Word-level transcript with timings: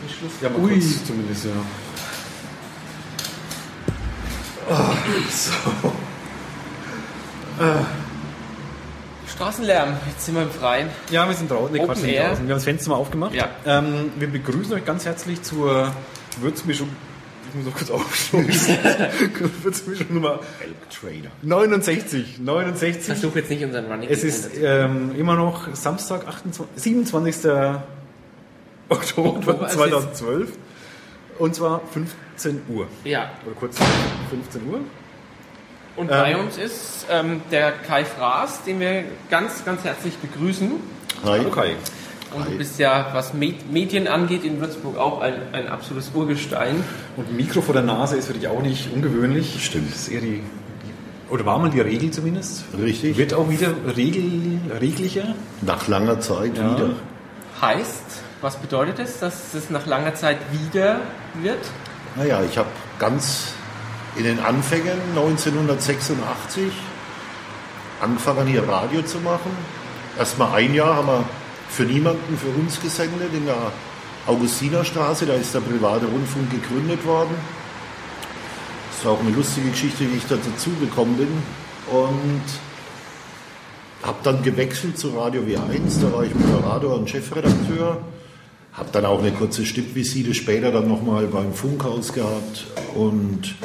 Frischluft. 0.00 0.42
Ja, 0.42 0.48
mal 0.50 0.60
Ui. 0.60 0.70
kurz 0.72 1.04
zumindest, 1.04 1.44
ja. 1.44 1.50
Ah, 4.70 4.92
so. 5.30 5.92
Straßenlärm, 9.34 9.94
jetzt 10.08 10.26
sind 10.26 10.34
wir 10.34 10.42
im 10.42 10.50
Freien. 10.50 10.88
Ja, 11.10 11.26
wir 11.28 11.34
sind 11.34 11.50
draußen. 11.50 11.72
Nee, 11.72 11.80
Open 11.80 11.94
Quatsch, 11.94 12.02
nicht 12.04 12.14
Air. 12.14 12.28
draußen. 12.28 12.46
Wir 12.46 12.54
haben 12.54 12.58
das 12.58 12.64
Fenster 12.64 12.90
mal 12.90 12.96
aufgemacht. 12.96 13.34
Ja. 13.34 13.48
Ähm, 13.66 14.12
wir 14.16 14.28
begrüßen 14.28 14.72
euch 14.74 14.84
ganz 14.84 15.04
herzlich 15.04 15.42
zur 15.42 15.92
Würzmischung. 16.40 16.88
Ich 17.48 17.54
muss 17.54 17.66
noch 17.66 17.74
kurz 17.74 17.90
aufstoßen. 17.90 18.76
Würzmischung 19.62 20.06
Nummer 20.10 20.40
Elk 20.60 20.90
Trader. 20.90 21.30
69. 21.42 22.40
69. 22.40 23.04
Versuch 23.04 23.36
jetzt 23.36 23.48
nicht 23.50 23.64
unseren 23.64 23.86
Running 23.86 24.08
Es 24.10 24.22
ist 24.22 24.50
ähm, 24.60 25.14
immer 25.16 25.34
noch 25.34 25.74
Samstag, 25.74 26.26
28, 26.28 26.66
27. 26.76 27.50
Oktober, 28.88 29.28
Oktober, 29.30 29.62
es 29.66 29.72
ist- 29.72 29.78
2012. 29.78 30.50
Und 31.38 31.54
zwar 31.54 31.80
15 31.92 32.62
Uhr. 32.68 32.86
Ja, 33.04 33.30
Oder 33.46 33.54
kurz 33.54 33.78
15 34.30 34.68
Uhr. 34.68 34.80
und 35.96 36.04
Ähm. 36.06 36.08
bei 36.08 36.36
uns 36.36 36.56
ist 36.58 37.06
ähm, 37.10 37.40
der 37.52 37.70
Kai 37.72 38.04
Fraß, 38.04 38.64
den 38.64 38.80
wir 38.80 39.04
ganz, 39.30 39.64
ganz 39.64 39.84
herzlich 39.84 40.16
begrüßen. 40.16 40.72
Hi. 41.24 41.40
Okay. 41.46 41.76
Und 42.34 42.46
du 42.46 42.58
bist 42.58 42.78
ja, 42.78 43.08
was 43.12 43.32
Med- 43.34 43.70
Medien 43.72 44.06
angeht, 44.08 44.44
in 44.44 44.60
Würzburg 44.60 44.98
auch 44.98 45.20
ein, 45.20 45.34
ein 45.52 45.68
absolutes 45.68 46.10
Urgestein. 46.14 46.82
Und 47.16 47.28
ein 47.28 47.36
Mikro 47.36 47.62
vor 47.62 47.72
der 47.72 47.84
Nase 47.84 48.16
ist 48.16 48.26
für 48.26 48.34
dich 48.34 48.48
auch 48.48 48.60
nicht 48.60 48.92
ungewöhnlich. 48.92 49.64
Stimmt. 49.64 49.90
Das 49.92 50.00
ist 50.02 50.08
eher 50.08 50.20
die, 50.20 50.42
die 50.42 51.32
oder 51.32 51.46
war 51.46 51.58
mal 51.58 51.70
die 51.70 51.80
Regel 51.80 52.10
zumindest. 52.10 52.64
Richtig. 52.78 53.16
Wird 53.16 53.32
auch 53.32 53.48
wieder 53.48 53.68
regel, 53.96 54.60
reglicher. 54.80 55.34
Nach 55.62 55.86
langer 55.88 56.20
Zeit 56.20 56.56
Ja. 56.58 56.74
wieder. 56.76 56.90
Heißt, 57.62 58.02
was 58.40 58.56
bedeutet 58.56 58.98
es, 58.98 59.18
dass 59.18 59.54
es 59.54 59.70
nach 59.70 59.86
langer 59.86 60.14
Zeit 60.14 60.38
wieder 60.52 61.00
wird? 61.34 61.58
Naja, 62.16 62.42
ich 62.42 62.56
habe 62.56 62.68
ganz 62.98 63.52
in 64.16 64.24
den 64.24 64.40
Anfängen 64.40 64.98
1986 65.10 66.72
angefangen 68.00 68.46
hier 68.46 68.66
Radio 68.68 69.02
zu 69.02 69.18
machen. 69.18 69.50
Erstmal 70.18 70.54
ein 70.54 70.74
Jahr 70.74 70.96
haben 70.96 71.06
wir 71.06 71.24
für 71.68 71.84
niemanden 71.84 72.38
für 72.38 72.48
uns 72.48 72.80
gesendet 72.80 73.32
in 73.32 73.46
der 73.46 73.72
Augustinerstraße. 74.26 75.26
Da 75.26 75.34
ist 75.34 75.54
der 75.54 75.60
private 75.60 76.06
Rundfunk 76.06 76.50
gegründet 76.50 77.04
worden. 77.04 77.34
Das 78.90 79.00
ist 79.00 79.06
auch 79.06 79.20
eine 79.20 79.30
lustige 79.30 79.70
Geschichte, 79.70 80.10
wie 80.10 80.16
ich 80.16 80.26
da 80.26 80.36
dazu 80.36 80.70
gekommen 80.80 81.16
bin. 81.16 81.28
Und 81.92 82.42
habe 84.02 84.18
dann 84.22 84.42
gewechselt 84.42 84.98
zu 84.98 85.10
Radio 85.16 85.42
W1. 85.42 86.00
Da 86.02 86.12
war 86.12 86.24
ich 86.24 86.34
Moderator 86.34 86.94
und 86.94 87.10
Chefredakteur. 87.10 87.98
Habe 88.78 88.90
dann 88.92 89.04
auch 89.04 89.18
eine 89.18 89.32
kurze 89.32 89.66
Stippvisite 89.66 90.34
später 90.34 90.70
dann 90.70 90.86
nochmal 90.88 91.26
beim 91.26 91.52
Funkhaus 91.52 92.12
gehabt 92.12 92.66
und 92.94 93.56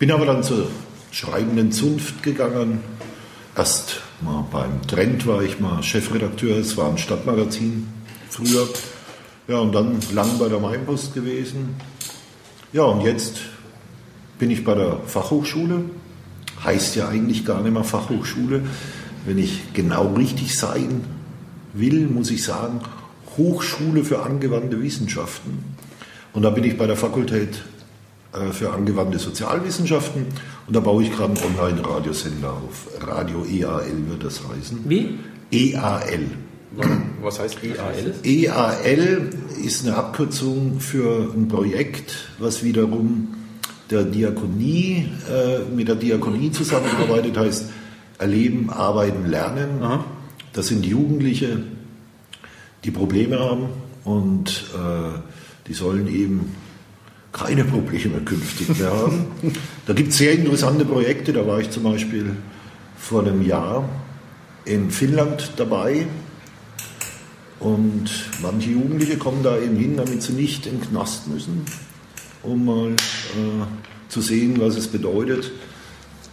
bin 0.00 0.10
aber 0.10 0.26
dann 0.26 0.42
zur 0.42 0.66
schreibenden 1.12 1.70
Zunft 1.70 2.24
gegangen. 2.24 2.80
Erst 3.56 4.00
mal 4.20 4.44
beim 4.50 4.84
Trend 4.88 5.26
war 5.28 5.42
ich 5.42 5.60
mal 5.60 5.82
Chefredakteur, 5.82 6.56
es 6.56 6.76
war 6.76 6.90
ein 6.90 6.98
Stadtmagazin 6.98 7.86
früher. 8.30 8.66
Ja, 9.46 9.58
und 9.58 9.72
dann 9.72 9.98
lang 10.12 10.38
bei 10.38 10.48
der 10.48 10.58
Mainpost 10.58 11.14
gewesen. 11.14 11.76
Ja, 12.72 12.82
und 12.82 13.02
jetzt 13.02 13.40
bin 14.38 14.50
ich 14.50 14.64
bei 14.64 14.74
der 14.74 14.98
Fachhochschule. 15.06 15.84
Heißt 16.64 16.96
ja 16.96 17.08
eigentlich 17.08 17.44
gar 17.44 17.60
nicht 17.60 17.72
mehr 17.72 17.84
Fachhochschule. 17.84 18.62
Wenn 19.24 19.38
ich 19.38 19.72
genau 19.72 20.14
richtig 20.14 20.56
sein 20.56 21.04
will, 21.74 22.08
muss 22.08 22.30
ich 22.30 22.42
sagen, 22.42 22.80
Hochschule 23.36 24.04
für 24.04 24.22
angewandte 24.22 24.82
Wissenschaften. 24.82 25.64
Und 26.32 26.42
da 26.42 26.50
bin 26.50 26.64
ich 26.64 26.76
bei 26.78 26.86
der 26.86 26.96
Fakultät 26.96 27.62
äh, 28.32 28.52
für 28.52 28.72
angewandte 28.72 29.18
Sozialwissenschaften 29.18 30.26
und 30.66 30.76
da 30.76 30.80
baue 30.80 31.02
ich 31.02 31.12
gerade 31.12 31.34
einen 31.34 31.56
Online-Radiosender 31.56 32.50
auf. 32.50 32.88
Radio 33.06 33.44
EAL 33.44 34.08
wird 34.08 34.24
das 34.24 34.40
heißen. 34.48 34.80
Wie? 34.84 35.18
EAL. 35.50 36.26
Was 37.20 37.38
heißt 37.38 37.58
EAL? 37.62 38.14
EAL 38.24 39.30
ist 39.62 39.86
eine 39.86 39.96
Abkürzung 39.96 40.80
für 40.80 41.30
ein 41.34 41.48
Projekt, 41.48 42.30
was 42.38 42.64
wiederum 42.64 43.34
der 43.90 44.04
Diakonie, 44.04 45.08
äh, 45.28 45.74
mit 45.74 45.88
der 45.88 45.96
Diakonie 45.96 46.50
zusammenarbeitet, 46.50 47.36
heißt 47.36 47.66
Erleben, 48.18 48.70
Arbeiten, 48.70 49.26
Lernen. 49.26 49.82
Aha. 49.82 50.04
Das 50.54 50.68
sind 50.68 50.86
Jugendliche, 50.86 51.62
die 52.84 52.90
Probleme 52.90 53.38
haben 53.38 53.68
und 54.04 54.64
äh, 54.74 55.18
die 55.66 55.74
sollen 55.74 56.08
eben 56.08 56.54
keine 57.32 57.64
Probleme 57.64 58.20
künftig 58.20 58.78
mehr 58.78 58.90
haben. 58.90 59.26
Da 59.86 59.94
gibt 59.94 60.10
es 60.10 60.18
sehr 60.18 60.32
interessante 60.32 60.84
Projekte, 60.84 61.32
da 61.32 61.44
war 61.46 61.58
ich 61.58 61.70
zum 61.70 61.82
Beispiel 61.82 62.36
vor 62.96 63.22
einem 63.22 63.44
Jahr 63.44 63.88
in 64.64 64.92
Finnland 64.92 65.52
dabei 65.56 66.06
und 67.58 68.10
manche 68.40 68.70
Jugendliche 68.70 69.16
kommen 69.16 69.42
da 69.42 69.58
eben 69.58 69.76
hin, 69.76 69.96
damit 69.96 70.22
sie 70.22 70.32
nicht 70.32 70.66
in 70.66 70.78
den 70.78 70.88
Knast 70.88 71.26
müssen, 71.28 71.64
um 72.42 72.64
mal 72.64 72.90
äh, 72.90 73.66
zu 74.08 74.20
sehen, 74.20 74.60
was 74.60 74.76
es 74.76 74.88
bedeutet, 74.88 75.50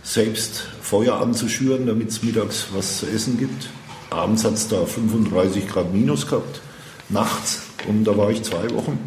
selbst 0.04 0.68
Feuer 0.82 1.20
anzuschüren, 1.20 1.88
damit 1.88 2.10
es 2.10 2.24
mittags 2.24 2.68
was 2.74 3.00
zu 3.00 3.08
essen 3.08 3.38
gibt. 3.38 3.70
Abends 4.10 4.44
hat 4.44 4.54
es 4.54 4.68
da 4.68 4.86
35 4.86 5.68
Grad 5.68 5.94
minus 5.94 6.28
gehabt, 6.28 6.62
nachts. 7.10 7.62
Und 7.88 8.04
da 8.06 8.18
war 8.18 8.30
ich 8.32 8.44
zwei 8.44 8.70
Wochen 8.72 8.98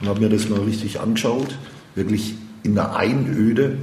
und 0.00 0.08
habe 0.08 0.20
mir 0.20 0.28
das 0.28 0.48
mal 0.48 0.60
richtig 0.60 1.00
angeschaut. 1.00 1.56
Wirklich 1.94 2.34
in 2.62 2.74
der 2.74 2.94
Einöde. 2.96 3.78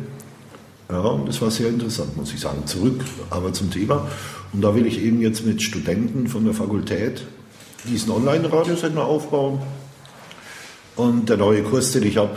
Ja, 0.89 0.99
und 0.99 1.27
das 1.27 1.41
war 1.41 1.51
sehr 1.51 1.69
interessant, 1.69 2.15
muss 2.15 2.33
ich 2.33 2.39
sagen. 2.39 2.65
Zurück 2.65 3.03
aber 3.29 3.51
zum 3.53 3.71
Thema. 3.71 4.07
Und 4.53 4.61
da 4.61 4.75
will 4.75 4.85
ich 4.85 5.01
eben 5.01 5.21
jetzt 5.21 5.45
mit 5.45 5.61
Studenten 5.61 6.27
von 6.27 6.45
der 6.45 6.53
Fakultät 6.53 7.23
diesen 7.85 8.11
Online-Radiosender 8.11 9.03
aufbauen. 9.03 9.59
Und 10.95 11.29
der 11.29 11.37
neue 11.37 11.63
Kurs, 11.63 11.91
den 11.91 12.03
ich 12.03 12.17
habe, 12.17 12.35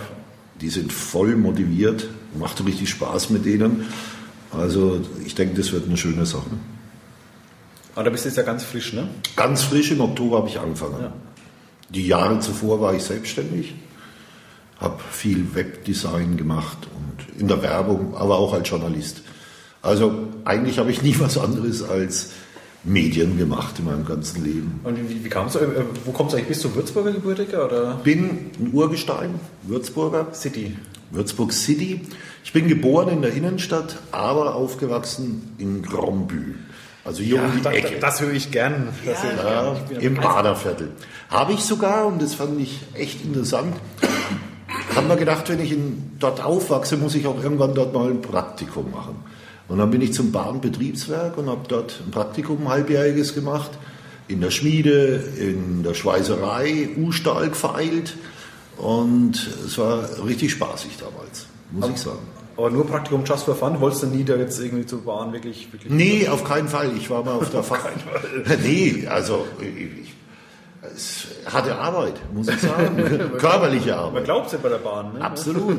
die 0.61 0.69
sind 0.69 0.93
voll 0.93 1.37
motiviert, 1.37 2.09
macht 2.39 2.65
richtig 2.67 2.91
Spaß 2.91 3.31
mit 3.31 3.45
denen. 3.45 3.87
Also 4.53 5.01
ich 5.25 5.35
denke, 5.35 5.57
das 5.57 5.73
wird 5.73 5.87
eine 5.87 5.97
schöne 5.97 6.27
Sache. 6.27 6.51
Aber 8.01 8.07
da 8.07 8.13
bist 8.13 8.25
du 8.25 8.31
jetzt 8.31 8.39
ja 8.39 8.45
ganz 8.45 8.65
frisch, 8.65 8.95
ne? 8.95 9.09
Ganz 9.37 9.63
frisch 9.63 9.91
im 9.91 10.01
Oktober 10.01 10.39
habe 10.39 10.49
ich 10.49 10.59
angefangen. 10.59 10.97
Ja. 11.03 11.13
Die 11.91 12.07
Jahre 12.07 12.41
zuvor 12.41 12.81
war 12.81 12.95
ich 12.95 13.03
selbstständig, 13.03 13.75
habe 14.79 14.99
viel 15.11 15.55
Webdesign 15.55 16.39
gemacht 16.39 16.79
und 16.97 17.39
in 17.39 17.47
der 17.47 17.61
Werbung, 17.61 18.17
aber 18.17 18.39
auch 18.39 18.55
als 18.55 18.71
Journalist. 18.71 19.21
Also 19.83 20.15
eigentlich 20.47 20.79
habe 20.79 20.91
ich 20.91 21.03
nie 21.03 21.15
was 21.21 21.37
anderes 21.37 21.83
als 21.83 22.31
Medien 22.85 23.37
gemacht 23.37 23.79
in 23.79 23.85
meinem 23.85 24.07
ganzen 24.07 24.47
Leben. 24.47 24.81
Und 24.83 24.97
wie, 24.97 25.23
wie 25.23 25.29
kamst 25.29 25.57
du, 25.57 25.59
äh, 25.59 25.85
wo 26.07 26.13
kommst 26.13 26.33
du 26.33 26.39
eigentlich? 26.39 26.49
Bist 26.49 26.65
du 26.65 26.75
Würzburger 26.75 27.13
Gebürtiger 27.13 27.67
oder 27.67 27.97
Bin 28.03 28.51
ein 28.59 28.71
Urgestein, 28.73 29.39
Würzburger, 29.65 30.29
City? 30.33 30.75
Würzburg 31.11 31.53
City. 31.53 32.01
Ich 32.45 32.55
bin 32.55 32.67
geboren 32.67 33.11
in 33.11 33.21
der 33.21 33.35
Innenstadt, 33.35 33.99
aber 34.11 34.55
aufgewachsen 34.55 35.55
in 35.59 35.83
Grombü. 35.83 36.55
Also 37.05 37.23
hier 37.23 37.43
um 37.43 37.53
die 37.57 37.63
da, 37.63 37.73
Ecke. 37.73 37.99
das 37.99 38.21
höre 38.21 38.33
ich 38.33 38.51
gern. 38.51 38.89
Ja, 39.05 39.13
gern. 39.13 39.77
Ich 39.91 40.05
im 40.05 40.15
Baderviertel. 40.17 40.93
Habe 41.31 41.53
ich 41.53 41.61
sogar, 41.61 42.07
und 42.07 42.21
das 42.21 42.35
fand 42.35 42.61
ich 42.61 42.81
echt 42.95 43.25
interessant, 43.25 43.75
haben 44.95 45.09
wir 45.09 45.17
gedacht, 45.17 45.49
wenn 45.49 45.61
ich 45.61 45.73
in, 45.73 46.13
dort 46.19 46.43
aufwachse, 46.43 46.97
muss 46.97 47.15
ich 47.15 47.27
auch 47.27 47.43
irgendwann 47.43 47.75
dort 47.75 47.95
mal 47.95 48.11
ein 48.11 48.21
Praktikum 48.21 48.91
machen. 48.91 49.17
Und 49.69 49.79
dann 49.79 49.91
bin 49.91 50.01
ich 50.03 50.13
zum 50.13 50.33
Bahnbetriebswerk 50.33 51.39
und 51.39 51.49
habe 51.49 51.63
dort 51.69 52.01
ein 52.05 52.11
Praktikum, 52.11 52.63
ein 52.63 52.69
halbjähriges 52.69 53.35
gemacht, 53.35 53.71
in 54.27 54.41
der 54.41 54.51
Schmiede, 54.51 55.23
in 55.39 55.83
der 55.83 55.95
Schweißerei, 55.95 56.91
U-Stahl 56.97 57.49
gefeilt. 57.51 58.17
Und 58.77 59.35
es 59.67 59.79
war 59.79 60.05
richtig 60.27 60.53
spaßig 60.53 60.99
damals, 60.99 61.47
muss 61.71 61.89
ich 61.89 61.99
sagen. 61.99 62.40
Aber 62.57 62.71
nur 62.71 62.87
Praktikum 62.87 63.25
just 63.25 63.45
for 63.45 63.55
fun? 63.55 63.81
Wolltest 63.81 64.03
du 64.03 64.07
nie 64.09 64.25
da 64.25 64.37
jetzt 64.37 64.61
irgendwie 64.61 64.87
zur 64.87 65.03
Bahn 65.03 65.33
wirklich... 65.33 65.73
wirklich 65.73 65.91
Nee, 65.93 66.29
auf 66.29 66.45
keinen 66.45 66.69
Fall. 66.69 66.91
Ich 66.97 67.09
war 67.11 67.25
mal 67.25 67.33
auf 67.35 67.51
der 67.53 67.63
Fach. 67.63 67.85
Nee, 68.63 69.07
also 69.09 69.47
ich, 69.61 70.13
es 70.95 71.27
hatte 71.53 71.77
Arbeit, 71.77 72.15
muss 72.35 72.49
ich 72.49 72.59
sagen. 72.61 72.97
Körperliche 73.39 73.91
Man 73.91 73.99
Arbeit. 73.99 74.25
glaubt 74.25 74.53
ja 74.53 74.59
bei 74.63 74.69
der 74.71 74.79
Bahn, 74.79 75.15
ne? 75.15 75.21
Absolut. 75.23 75.79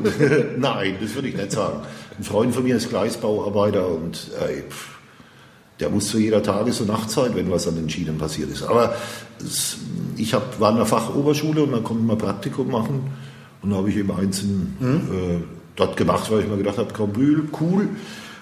Nein, 0.58 0.96
das 1.00 1.14
würde 1.14 1.28
ich 1.28 1.36
nicht 1.36 1.52
sagen. 1.52 1.80
Ein 2.18 2.24
Freund 2.24 2.54
von 2.54 2.62
mir 2.64 2.76
ist 2.76 2.88
Gleisbauarbeiter 2.88 3.86
und 3.88 4.30
ey, 4.40 4.62
pff, 4.68 4.98
der 5.80 5.90
muss 5.90 6.08
zu 6.08 6.18
jeder 6.18 6.42
Tages- 6.42 6.80
und 6.80 6.88
Nachtzeit, 6.88 7.34
wenn 7.34 7.50
was 7.50 7.66
an 7.66 7.74
den 7.74 7.90
Schienen 7.90 8.16
passiert 8.18 8.50
ist. 8.50 8.62
Aber 8.62 8.94
es, 9.40 9.76
ich 10.16 10.34
hab, 10.34 10.60
war 10.60 10.70
in 10.70 10.76
der 10.76 10.86
Fachoberschule 10.86 11.64
und 11.64 11.72
dann 11.72 11.82
konnte 11.82 12.04
man 12.04 12.18
Praktikum 12.18 12.70
machen 12.70 13.10
und 13.62 13.70
da 13.70 13.76
habe 13.76 13.90
ich 13.90 13.96
eben 13.96 14.12
einzeln 14.12 14.76
äh, 14.80 15.61
dort 15.76 15.96
gemacht, 15.96 16.30
weil 16.30 16.40
ich 16.40 16.48
mir 16.48 16.56
gedacht 16.56 16.78
habe, 16.78 16.92
Kambül, 16.92 17.48
cool. 17.60 17.88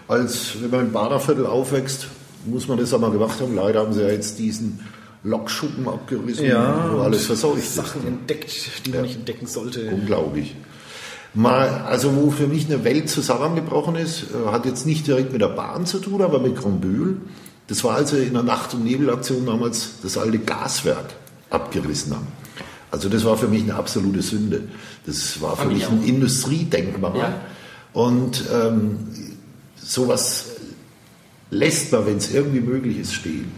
Als 0.09 0.61
wenn 0.61 0.71
man 0.71 0.81
im 0.87 0.93
Baderviertel 0.93 1.47
aufwächst, 1.47 2.09
muss 2.45 2.67
man 2.69 2.79
das 2.79 2.93
einmal 2.93 3.11
gemacht 3.11 3.41
haben. 3.41 3.55
Leider 3.55 3.81
haben 3.81 3.93
sie 3.93 4.03
ja 4.03 4.09
jetzt 4.09 4.39
diesen 4.39 4.81
Lokschuppen 5.23 5.87
abgerissen, 5.89 6.47
Ja, 6.47 6.91
wo 6.93 7.01
alles 7.01 7.27
verseucht 7.27 7.59
ist. 7.59 7.75
Sachen 7.75 8.07
entdeckt, 8.07 8.51
die 8.87 8.91
man 8.91 9.03
nicht 9.03 9.17
entdecken 9.17 9.47
sollte. 9.47 9.91
Unglaublich. 9.91 10.57
Mal, 11.33 11.69
also 11.87 12.17
wo 12.17 12.31
für 12.31 12.49
mich 12.49 12.67
eine 12.67 12.83
Welt 12.83 13.09
zusammengebrochen 13.09 13.95
ist, 13.95 14.25
äh, 14.25 14.51
hat 14.51 14.67
jetzt 14.67 14.85
nicht 14.85 15.07
direkt 15.07 15.33
mit 15.33 15.41
der 15.41 15.49
Bahn 15.49 15.87
zu 15.87 15.99
tun, 16.01 16.23
aber 16.23 16.41
mit 16.41 16.57
Grombühl. 16.57 17.19
Das 17.69 17.85
war 17.85 17.95
also 17.95 18.17
in 18.17 18.33
der 18.33 18.43
Nacht- 18.43 18.75
und 18.75 18.85
Nebelaktion 18.85 19.47
damals 19.47 20.01
das 20.03 20.19
alte 20.19 20.41
Gaswerk 20.41 21.15
abgerissen 21.51 22.15
haben. 22.17 22.27
Also 22.91 23.09
das 23.09 23.25
war 23.25 23.37
für 23.37 23.47
mich 23.47 23.63
eine 23.63 23.77
absolute 23.77 24.23
Sünde. 24.23 24.65
Das 25.11 25.41
war 25.43 25.57
für 25.57 25.69
ich 25.69 25.75
mich 25.79 25.89
ein. 25.89 26.03
Industriedenkmal. 26.05 27.17
Ja. 27.19 27.41
Und 27.93 28.45
ähm, 28.53 28.99
sowas 29.77 30.47
lässt 31.51 31.93
man, 31.93 32.07
wenn 32.07 32.17
es 32.19 32.33
irgendwie 32.33 32.61
möglich 32.61 32.99
ist, 32.99 33.15
stehen. 33.15 33.51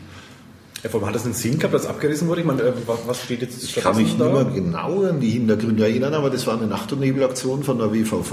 Ja, 0.82 0.90
vor 0.90 0.98
allem 1.00 1.08
hat 1.10 1.14
das 1.14 1.24
einen 1.26 1.34
Sinn 1.34 1.58
gehabt, 1.58 1.74
dass 1.74 1.86
abgerissen 1.86 2.26
wurde? 2.26 2.40
Ich 2.40 2.46
meine, 2.46 2.62
äh, 2.62 2.72
was, 2.86 2.98
was 3.06 3.22
steht 3.22 3.40
jetzt 3.42 3.62
Ich 3.62 3.74
kann 3.76 3.94
mich 3.96 4.06
nicht 4.06 4.16
stattdessen 4.16 4.50
mehr 4.52 4.62
genau 4.62 5.04
an 5.04 5.20
die 5.20 5.30
Hintergründe 5.30 5.84
erinnern, 5.84 6.12
aber 6.14 6.28
das 6.28 6.44
war 6.48 6.54
eine 6.56 6.66
Nacht- 6.66 6.92
und 6.92 6.98
Nebelaktion 7.00 7.62
von 7.62 7.78
der 7.78 7.92
WVV 7.92 8.32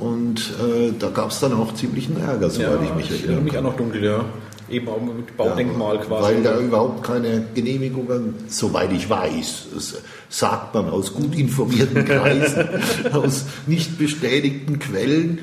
und 0.00 0.38
äh, 0.40 0.92
da 0.98 1.10
gab 1.10 1.30
es 1.30 1.40
dann 1.40 1.52
auch 1.52 1.74
ziemlichen 1.74 2.18
Ärger, 2.18 2.46
Ja, 2.46 2.50
soweit 2.50 2.82
ich 2.84 2.94
mich 2.94 3.04
ich 3.06 3.10
erinnere 3.10 3.32
erinnere. 3.32 3.42
mich 3.42 3.58
auch 3.58 3.62
noch 3.62 3.76
dunkel, 3.76 4.02
ja. 4.04 4.24
Eben 4.70 4.88
auch 4.88 5.00
mit 5.00 5.36
Baudenkmal 5.36 5.96
Ja, 5.96 6.02
quasi. 6.02 6.34
Weil 6.34 6.42
da 6.42 6.58
überhaupt 6.58 7.02
keine 7.02 7.44
Genehmigungen, 7.54 8.34
soweit 8.48 8.92
ich 8.92 9.10
weiß, 9.10 9.96
sagt 10.28 10.74
man 10.74 10.88
aus 10.88 11.12
gut 11.12 11.34
informierten 11.34 12.04
Kreisen, 12.06 12.68
aus 13.12 13.46
nicht 13.66 13.98
bestätigten 13.98 14.78
Quellen, 14.78 15.40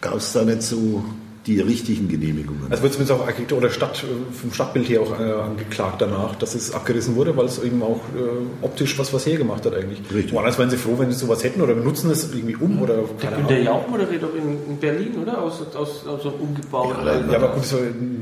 gab 0.00 0.16
es 0.16 0.32
da 0.32 0.44
nicht 0.44 0.62
so 0.62 1.04
die 1.46 1.58
richtigen 1.58 2.06
Genehmigungen. 2.08 2.64
Also 2.68 2.82
wird 2.82 2.92
zumindest 2.92 3.18
auch 3.18 3.24
Architektur 3.26 3.56
oder 3.58 3.70
Stadt, 3.70 4.04
äh, 4.04 4.06
vom 4.38 4.52
Stadtbild 4.52 4.86
her 4.90 5.00
auch 5.00 5.18
äh, 5.18 5.32
angeklagt 5.32 6.02
danach, 6.02 6.34
dass 6.36 6.54
es 6.54 6.74
abgerissen 6.74 7.16
wurde, 7.16 7.34
weil 7.34 7.46
es 7.46 7.62
eben 7.62 7.82
auch 7.82 7.96
äh, 8.14 8.64
optisch 8.64 8.98
was, 8.98 9.14
was 9.14 9.24
hergemacht 9.24 9.64
hat 9.64 9.74
eigentlich. 9.74 10.00
Richtig. 10.12 10.34
Woanders 10.34 10.58
wären 10.58 10.68
sie 10.68 10.76
froh, 10.76 10.96
wenn 10.98 11.10
sie 11.10 11.16
sowas 11.18 11.42
hätten 11.42 11.62
oder 11.62 11.72
benutzen 11.74 12.10
es 12.10 12.30
irgendwie 12.34 12.56
um 12.56 12.82
oder 12.82 12.96
Der 13.22 13.30
keine 13.30 13.36
Ahnung. 13.48 13.62
Jauch 13.64 13.88
moderiert 13.88 14.22
doch 14.22 14.34
in, 14.34 14.70
in 14.72 14.76
Berlin, 14.78 15.14
oder? 15.22 15.40
Aus, 15.42 15.62
aus, 15.74 16.06
aus 16.06 16.22
so 16.22 16.28
umgebaut. 16.28 16.94
Ja, 17.06 17.14
Ja, 17.30 17.36
aber 17.38 17.48
gut, 17.54 17.62
das 17.62 17.72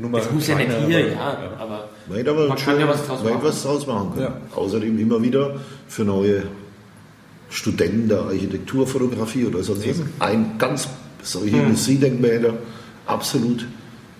nur 0.01 0.09
mal 0.09 0.19
das 0.19 0.31
muss 0.31 0.47
ja 0.47 0.55
nicht 0.55 0.69
hier, 0.87 0.97
aber- 0.97 1.07
ja, 1.09 1.51
aber 1.59 1.89
Man 2.07 2.17
hätte 2.19 2.29
aber 2.31 2.47
man 2.47 2.57
schön- 2.57 2.65
kann 2.73 2.79
ja 2.79 2.87
was 2.87 3.05
draus 3.05 3.21
machen. 3.23 3.37
was 3.41 3.63
draus 3.63 3.85
machen 3.87 4.11
können. 4.13 4.27
Ja. 4.27 4.41
Außerdem 4.55 4.97
immer 4.97 5.21
wieder 5.21 5.55
für 5.89 6.05
neue 6.05 6.43
Studenten 7.49 8.07
der 8.07 8.19
Architekturfotografie 8.21 9.45
oder 9.45 9.61
sonst 9.63 9.87
was. 9.89 9.97
Ein 10.19 10.57
ganz 10.57 10.87
solche 11.21 11.57
Hm. 11.57 11.65
Industriedenkmäler 11.67 12.53
absolut 13.09 13.65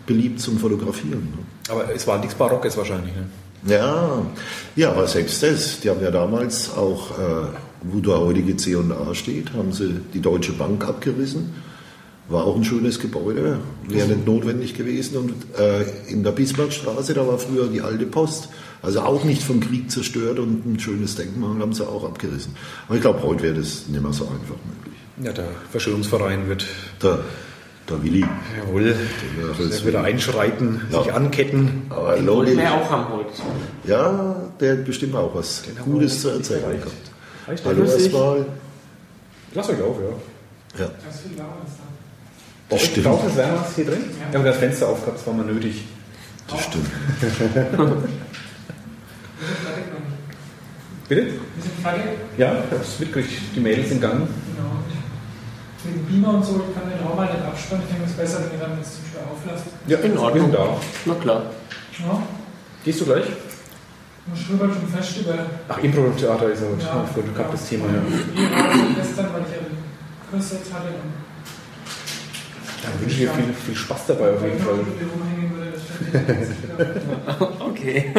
beliebt 0.06 0.40
zum 0.40 0.58
Fotografieren. 0.58 1.22
ne? 1.22 1.46
Aber 1.70 1.94
es 1.94 2.08
war 2.08 2.18
nichts 2.18 2.36
Barockes 2.36 2.76
wahrscheinlich. 2.78 3.14
Ne? 3.16 3.28
Ja, 3.68 4.22
ja, 4.76 4.92
aber 4.92 5.08
selbst 5.08 5.44
das, 5.44 5.82
die 5.82 5.90
haben 5.90 6.02
ja 6.02 6.12
damals 6.12 6.72
auch, 6.76 7.12
äh, 7.12 7.48
wo 7.84 8.00
der 8.00 8.20
heutige 8.20 8.56
C&A 8.56 9.14
steht, 9.14 9.54
haben 9.54 9.72
sie 9.74 10.00
die 10.14 10.22
Deutsche 10.22 10.54
Bank 10.54 10.86
abgerissen. 10.88 11.54
War 12.30 12.44
auch 12.46 12.56
ein 12.56 12.64
schönes 12.64 13.00
Gebäude, 13.00 13.58
wäre 13.88 14.08
nicht 14.08 14.26
notwendig 14.26 14.76
gewesen. 14.76 15.18
Und 15.18 15.34
äh, 15.60 15.84
in 16.08 16.24
der 16.24 16.32
Bismarckstraße, 16.32 17.14
da 17.16 17.28
war 17.28 17.40
früher 17.40 17.68
die 17.68 17.82
alte 17.82 18.06
Post, 18.06 18.50
also 18.82 19.02
auch 19.02 19.24
nicht 19.24 19.42
vom 19.42 19.60
Krieg 19.60 19.92
zerstört 19.92 20.40
und 20.40 20.66
ein 20.66 20.80
schönes 20.80 21.16
Denkmal 21.16 21.60
haben 21.60 21.74
sie 21.74 21.86
auch 21.88 22.06
abgerissen. 22.06 22.56
Aber 22.88 22.96
ich 22.96 23.02
glaube, 23.02 23.24
heute 23.24 23.44
wäre 23.44 23.56
das 23.56 23.88
nicht 23.88 24.02
mehr 24.02 24.14
so 24.14 24.26
einfach 24.26 24.56
möglich. 24.64 25.00
Ja, 25.22 25.34
der 25.34 25.50
Verschwörungsverein 25.72 26.48
wird 26.48 26.66
Der, 27.02 27.20
der 27.90 28.04
Willi, 28.04 28.26
jawohl 28.58 28.96
wird 29.58 29.74
der 29.74 29.86
wieder 29.88 30.04
einschreiten, 30.04 30.82
sich 30.90 31.06
Ja. 31.06 31.14
anketten. 31.14 31.84
aber 31.90 32.16
Den 32.16 32.26
logisch, 32.26 32.56
wir 32.58 32.64
ja 32.64 32.74
auch 32.82 32.90
haben 32.92 33.10
heute. 33.14 33.30
ja, 33.86 34.36
der 34.60 34.72
hat 34.78 34.86
bestimmt 34.86 35.16
auch 35.16 35.34
was 35.36 35.64
haben 35.80 35.92
Gutes 35.92 36.24
wir 36.24 36.32
zu 36.32 36.38
erzählen 36.38 36.62
gehabt. 36.80 36.94
Reicht 37.48 37.66
Hallo 37.66 37.84
das? 37.84 37.94
erstmal. 38.02 38.46
Lass 39.56 39.70
euch 39.70 39.82
auf, 39.82 39.96
ja. 40.00 40.82
Ja, 40.84 40.92
Ganz 41.04 41.20
viel 41.22 41.38
Lava 41.38 41.50
ist 41.66 41.76
da. 41.78 41.84
Bei 42.70 42.76
euch 42.76 42.84
Stimmt. 42.84 43.24
ist 43.28 43.36
wärmer 43.38 43.60
als 43.64 43.76
hier 43.76 43.86
drin? 43.86 44.04
Ja, 44.32 44.40
aber 44.40 44.50
das 44.50 44.58
Fenster 44.58 44.88
aufgehabt, 44.90 45.18
das 45.18 45.26
war 45.28 45.34
mal 45.34 45.46
nötig. 45.46 45.84
das 46.48 46.64
stimmt. 46.66 46.86
Wir. 47.20 47.98
Bitte? 51.10 51.22
Wir 51.26 51.32
sind 51.64 51.74
fertig. 51.82 52.04
Ja, 52.38 52.64
ich 52.70 52.78
hab's 52.78 53.00
mitgekriegt. 53.00 53.42
Die 53.56 53.60
Mädels 53.60 53.90
in 53.92 54.00
Gang. 54.00 54.20
Genau. 54.20 54.28
Mit 55.86 55.96
dem 55.96 56.06
Beamer 56.06 56.36
und 56.36 56.46
so, 56.46 56.54
kann 56.76 56.88
den 56.90 56.99
Halt 57.20 57.34
nicht 57.34 57.46
abspannen. 57.46 57.84
Ich 57.86 57.90
denke, 57.92 58.06
es 58.06 58.12
ist 58.12 58.18
besser, 58.18 58.38
wenn 58.46 58.60
ihr 58.60 58.66
dann 58.66 58.78
jetzt 58.78 58.94
zum 58.96 59.04
Beispiel 59.04 59.22
auflasst. 59.32 59.66
Ja, 59.88 59.98
In 60.00 60.18
Ordnung. 60.18 60.52
Da. 60.52 60.78
Na 61.06 61.14
klar. 61.16 61.42
Ja. 62.00 62.24
Gehst 62.84 63.02
du 63.02 63.06
gleich? 63.06 63.26
Schnuppert 64.36 64.72
schon 64.76 64.88
fest 64.88 65.18
über. 65.22 65.34
Ach, 65.68 65.78
Impro-Theater 65.80 66.50
ist 66.52 66.62
ja 66.62 66.68
heute 66.70 66.86
Ja. 66.86 67.04
vorhin 67.14 67.34
gehabt, 67.34 67.54
das 67.54 67.68
Thema. 67.68 67.86
Ja. 67.88 67.94
Die 67.94 68.46
Raum 68.46 68.96
gestern, 68.96 69.28
weil 69.34 69.42
ich 69.42 69.52
ja 69.56 69.58
den 69.66 69.78
Kurs 70.30 70.52
jetzt 70.52 70.72
hatte. 70.74 70.88
Und 70.90 71.14
Dann 72.84 73.02
wünsche 73.02 73.16
ich 73.16 73.22
dir 73.22 73.32
viel, 73.32 73.54
viel 73.54 73.76
Spaß 73.76 74.06
dabei 74.08 74.30
auf 74.36 74.42
jeden 74.44 74.58
ich 74.58 74.64
Fall. 74.64 74.80
ich 74.80 75.00
Okay. 77.60 78.14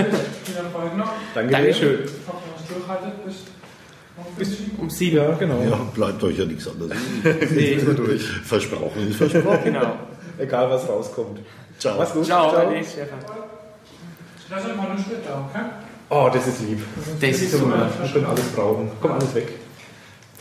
Danke 1.34 1.52
Dankeschön. 1.52 2.00
Ich 2.04 2.10
hoffe, 2.26 2.44
dass 2.56 2.66
durchhaltet 2.68 3.24
bis. 3.24 3.34
Bis 4.36 4.56
Um 4.78 4.90
sieben. 4.90 5.16
Ja, 5.16 5.32
genau. 5.32 5.62
Ja, 5.62 5.76
bleibt 5.94 6.22
euch 6.22 6.38
ja 6.38 6.44
nichts 6.44 6.66
anderes. 6.68 6.96
Nee. 7.50 7.76
durch. 7.96 8.22
Versprochen 8.44 9.08
ist 9.10 9.16
versprochen. 9.16 9.64
Genau. 9.64 9.96
Egal, 10.38 10.70
was 10.70 10.88
rauskommt. 10.88 11.40
Ciao. 11.78 11.98
Mach's 11.98 12.12
gut. 12.12 12.26
Ciao, 12.26 12.50
Ade, 12.56 12.82
Stefan. 12.84 13.18
Lass 14.50 14.64
euch 14.66 14.76
mal 14.76 14.90
einen 14.90 14.98
Schritt 14.98 15.24
da, 15.26 15.48
okay? 15.48 15.64
Oh, 16.08 16.28
das 16.32 16.46
ist 16.46 16.60
lieb. 16.62 16.80
Das 17.20 17.40
ist 17.40 17.52
Super. 17.52 17.88
Wir 18.02 18.10
können 18.10 18.26
alles 18.26 18.48
brauchen. 18.48 18.90
Komm, 19.00 19.12
alles 19.12 19.34
weg. 19.34 19.48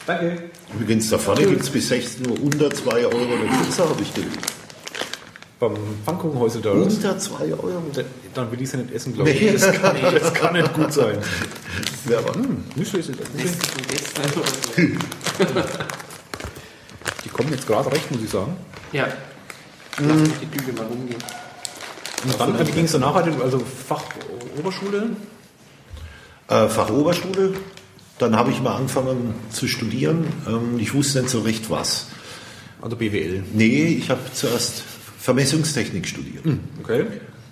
Danke. 0.07 0.38
Übrigens, 0.80 1.09
da 1.09 1.18
vorne 1.18 1.45
gibt 1.45 1.62
es 1.62 1.69
bis 1.69 1.89
16 1.89 2.27
Uhr 2.27 2.42
unter 2.42 2.71
2 2.71 3.06
Euro 3.06 3.15
eine 3.18 3.63
Pizza, 3.63 3.88
habe 3.88 4.01
ich 4.01 4.13
gelesen. 4.13 4.58
Beim 5.59 5.73
Pfannkuchenhäusel 6.06 6.61
da. 6.61 6.71
oder? 6.71 6.83
Unter 6.83 7.17
2 7.19 7.44
Euro? 7.53 7.69
Dann 8.33 8.51
will 8.51 8.61
ich 8.61 8.69
sie 8.69 8.77
nicht 8.77 8.94
essen, 8.94 9.13
glaube 9.13 9.29
ich. 9.31 9.41
Nee, 9.41 9.51
das 9.51 9.71
kann 9.73 9.95
Das 10.13 10.33
kann 10.33 10.53
nicht 10.53 10.73
gut 10.73 10.94
sein. 10.94 11.17
Wer 12.06 12.23
war 12.23 12.35
Nicht 12.75 12.89
schlecht. 12.89 13.09
Das 13.09 13.17
ist 13.44 13.65
von 13.65 13.81
gestern 13.88 14.41
oder 14.41 14.47
so. 14.47 15.79
Die 17.25 17.29
kommen 17.29 17.50
jetzt 17.51 17.67
gerade 17.67 17.91
recht, 17.91 18.09
muss 18.11 18.23
ich 18.23 18.29
sagen. 18.29 18.56
Ja. 18.94 19.07
Lass 19.97 20.17
mich 20.17 20.31
die 20.41 20.45
Düge 20.45 20.71
mal 20.73 20.85
rumgehen. 20.88 21.21
Und 22.23 22.39
dann 22.39 22.67
wie 22.67 22.71
ging 22.71 22.85
es 22.85 22.94
danach? 22.94 23.15
Also 23.15 23.59
Fach 23.88 24.03
Oberschule? 24.57 25.09
äh, 26.47 26.67
Fachoberschule. 26.67 27.53
Dann 28.17 28.35
habe 28.35 28.51
ich 28.51 28.61
mal 28.61 28.75
angefangen 28.75 29.33
zu 29.51 29.67
studieren. 29.67 30.25
Ähm, 30.47 30.78
ich 30.80 30.94
wusste 30.94 31.19
nicht 31.21 31.31
so 31.31 31.39
recht 31.42 31.69
was. 31.69 32.07
Also 32.81 32.95
BWL. 32.95 33.44
Nee, 33.54 33.87
ich 33.99 34.09
habe 34.09 34.19
zuerst 34.33 34.83
Vermessungstechnik 35.19 36.07
studiert. 36.07 36.44
Okay. 36.81 37.06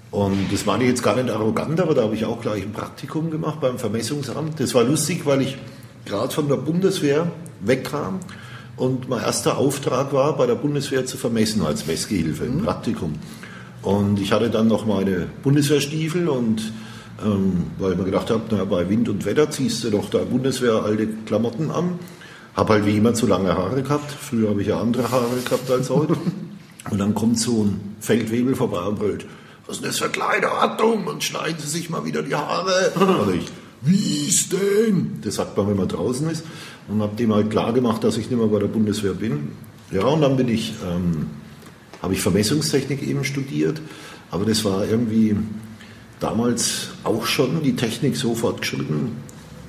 Und 0.10 0.52
das 0.52 0.66
meine 0.66 0.84
ich 0.84 0.90
jetzt 0.90 1.04
gar 1.04 1.16
nicht 1.22 1.30
arrogant, 1.30 1.80
aber 1.82 1.94
da 1.94 2.04
habe 2.04 2.16
ich 2.16 2.24
auch 2.26 2.42
gleich 2.42 2.64
ein 2.64 2.72
Praktikum 2.72 3.30
gemacht 3.30 3.60
beim 3.60 3.78
Vermessungsamt. 3.78 4.60
Das 4.60 4.74
war 4.74 4.84
lustig, 4.84 5.26
weil 5.26 5.42
ich 5.42 5.58
gerade 6.06 6.34
von 6.34 6.48
der 6.48 6.56
Bundeswehr 6.56 7.30
wegkam 7.60 8.20
und 8.78 9.10
mein 9.10 9.22
erster 9.22 9.58
Auftrag 9.58 10.14
war, 10.14 10.38
bei 10.38 10.46
der 10.46 10.56
Bundeswehr 10.56 11.06
zu 11.06 11.18
vermessen 11.18 11.62
als 11.62 11.86
Messgehilfe 11.88 12.46
im 12.46 12.64
Praktikum. 12.64 13.16
Und 13.82 14.20
ich 14.20 14.32
hatte 14.32 14.50
dann 14.50 14.68
noch 14.68 14.86
meine 14.86 15.28
Bundeswehrstiefel 15.44 16.30
und 16.30 16.72
ähm, 17.24 17.72
weil 17.80 17.94
ich 17.94 17.98
mir 17.98 18.06
gedacht 18.06 18.30
habe, 18.30 18.44
na, 18.52 18.64
bei 18.64 18.88
Wind 18.90 19.10
und 19.10 19.26
Wetter 19.26 19.50
ziehst 19.50 19.84
du 19.84 19.90
doch 19.90 20.10
da 20.10 20.20
Bundeswehr 20.20 20.84
alte 20.84 21.08
Klamotten 21.26 21.70
an. 21.72 22.00
Habe 22.56 22.74
halt 22.74 22.86
wie 22.86 22.98
immer 22.98 23.14
zu 23.14 23.28
lange 23.28 23.56
Haare 23.56 23.82
gehabt. 23.84 24.12
Früher 24.12 24.50
habe 24.50 24.62
ich 24.62 24.68
ja 24.68 24.80
andere 24.80 25.12
Haare 25.12 25.36
gehabt 25.44 25.70
als 25.70 25.90
heute. 25.90 26.16
Und 26.90 27.00
dann 27.00 27.14
kommt 27.14 27.40
so 27.40 27.64
ein 27.64 27.96
Feldwebel 28.00 28.56
vorbei 28.56 28.82
und 28.82 29.00
brüllt, 29.00 29.26
was 29.66 29.78
ist 29.78 29.84
denn 29.84 29.92
das 29.92 30.00
für 30.00 30.10
kleine 30.10 30.50
Achtung 30.50 31.08
und 31.08 31.24
schneiden 31.24 31.60
Sie 31.60 31.68
sich 31.68 31.90
mal 31.90 32.06
wieder 32.06 32.22
die 32.22 32.36
Haare. 32.36 32.94
Und 32.96 33.36
ich, 33.36 33.48
wie 33.82 34.28
ist 34.28 34.54
denn? 34.54 35.20
Das 35.22 35.36
sagt 35.36 35.58
man, 35.58 35.68
wenn 35.68 35.76
man 35.76 35.90
draußen 35.90 36.30
ist. 36.30 36.46
Und 36.88 37.02
habe 37.02 37.18
dem 37.18 37.34
halt 37.34 37.50
klar 37.50 37.74
gemacht, 37.74 38.02
dass 38.04 38.16
ich 38.16 38.30
nicht 38.30 38.40
mehr 38.40 38.48
bei 38.48 38.60
der 38.60 38.68
Bundeswehr 38.68 39.14
bin. 39.14 39.50
Ja, 39.92 40.06
und 40.06 40.22
dann 40.22 40.38
bin 40.38 40.48
ich, 40.48 40.74
ähm, 40.86 41.28
habe 42.02 42.14
ich 42.14 42.22
Vermessungstechnik 42.22 43.06
eben 43.06 43.26
studiert. 43.26 43.82
Aber 44.32 44.46
das 44.46 44.64
war 44.64 44.86
irgendwie 44.86 45.36
damals 46.20 46.90
auch 47.04 47.26
schon 47.26 47.62
die 47.64 47.76
Technik 47.76 48.16
so 48.16 48.36
fortgeschritten, 48.36 49.12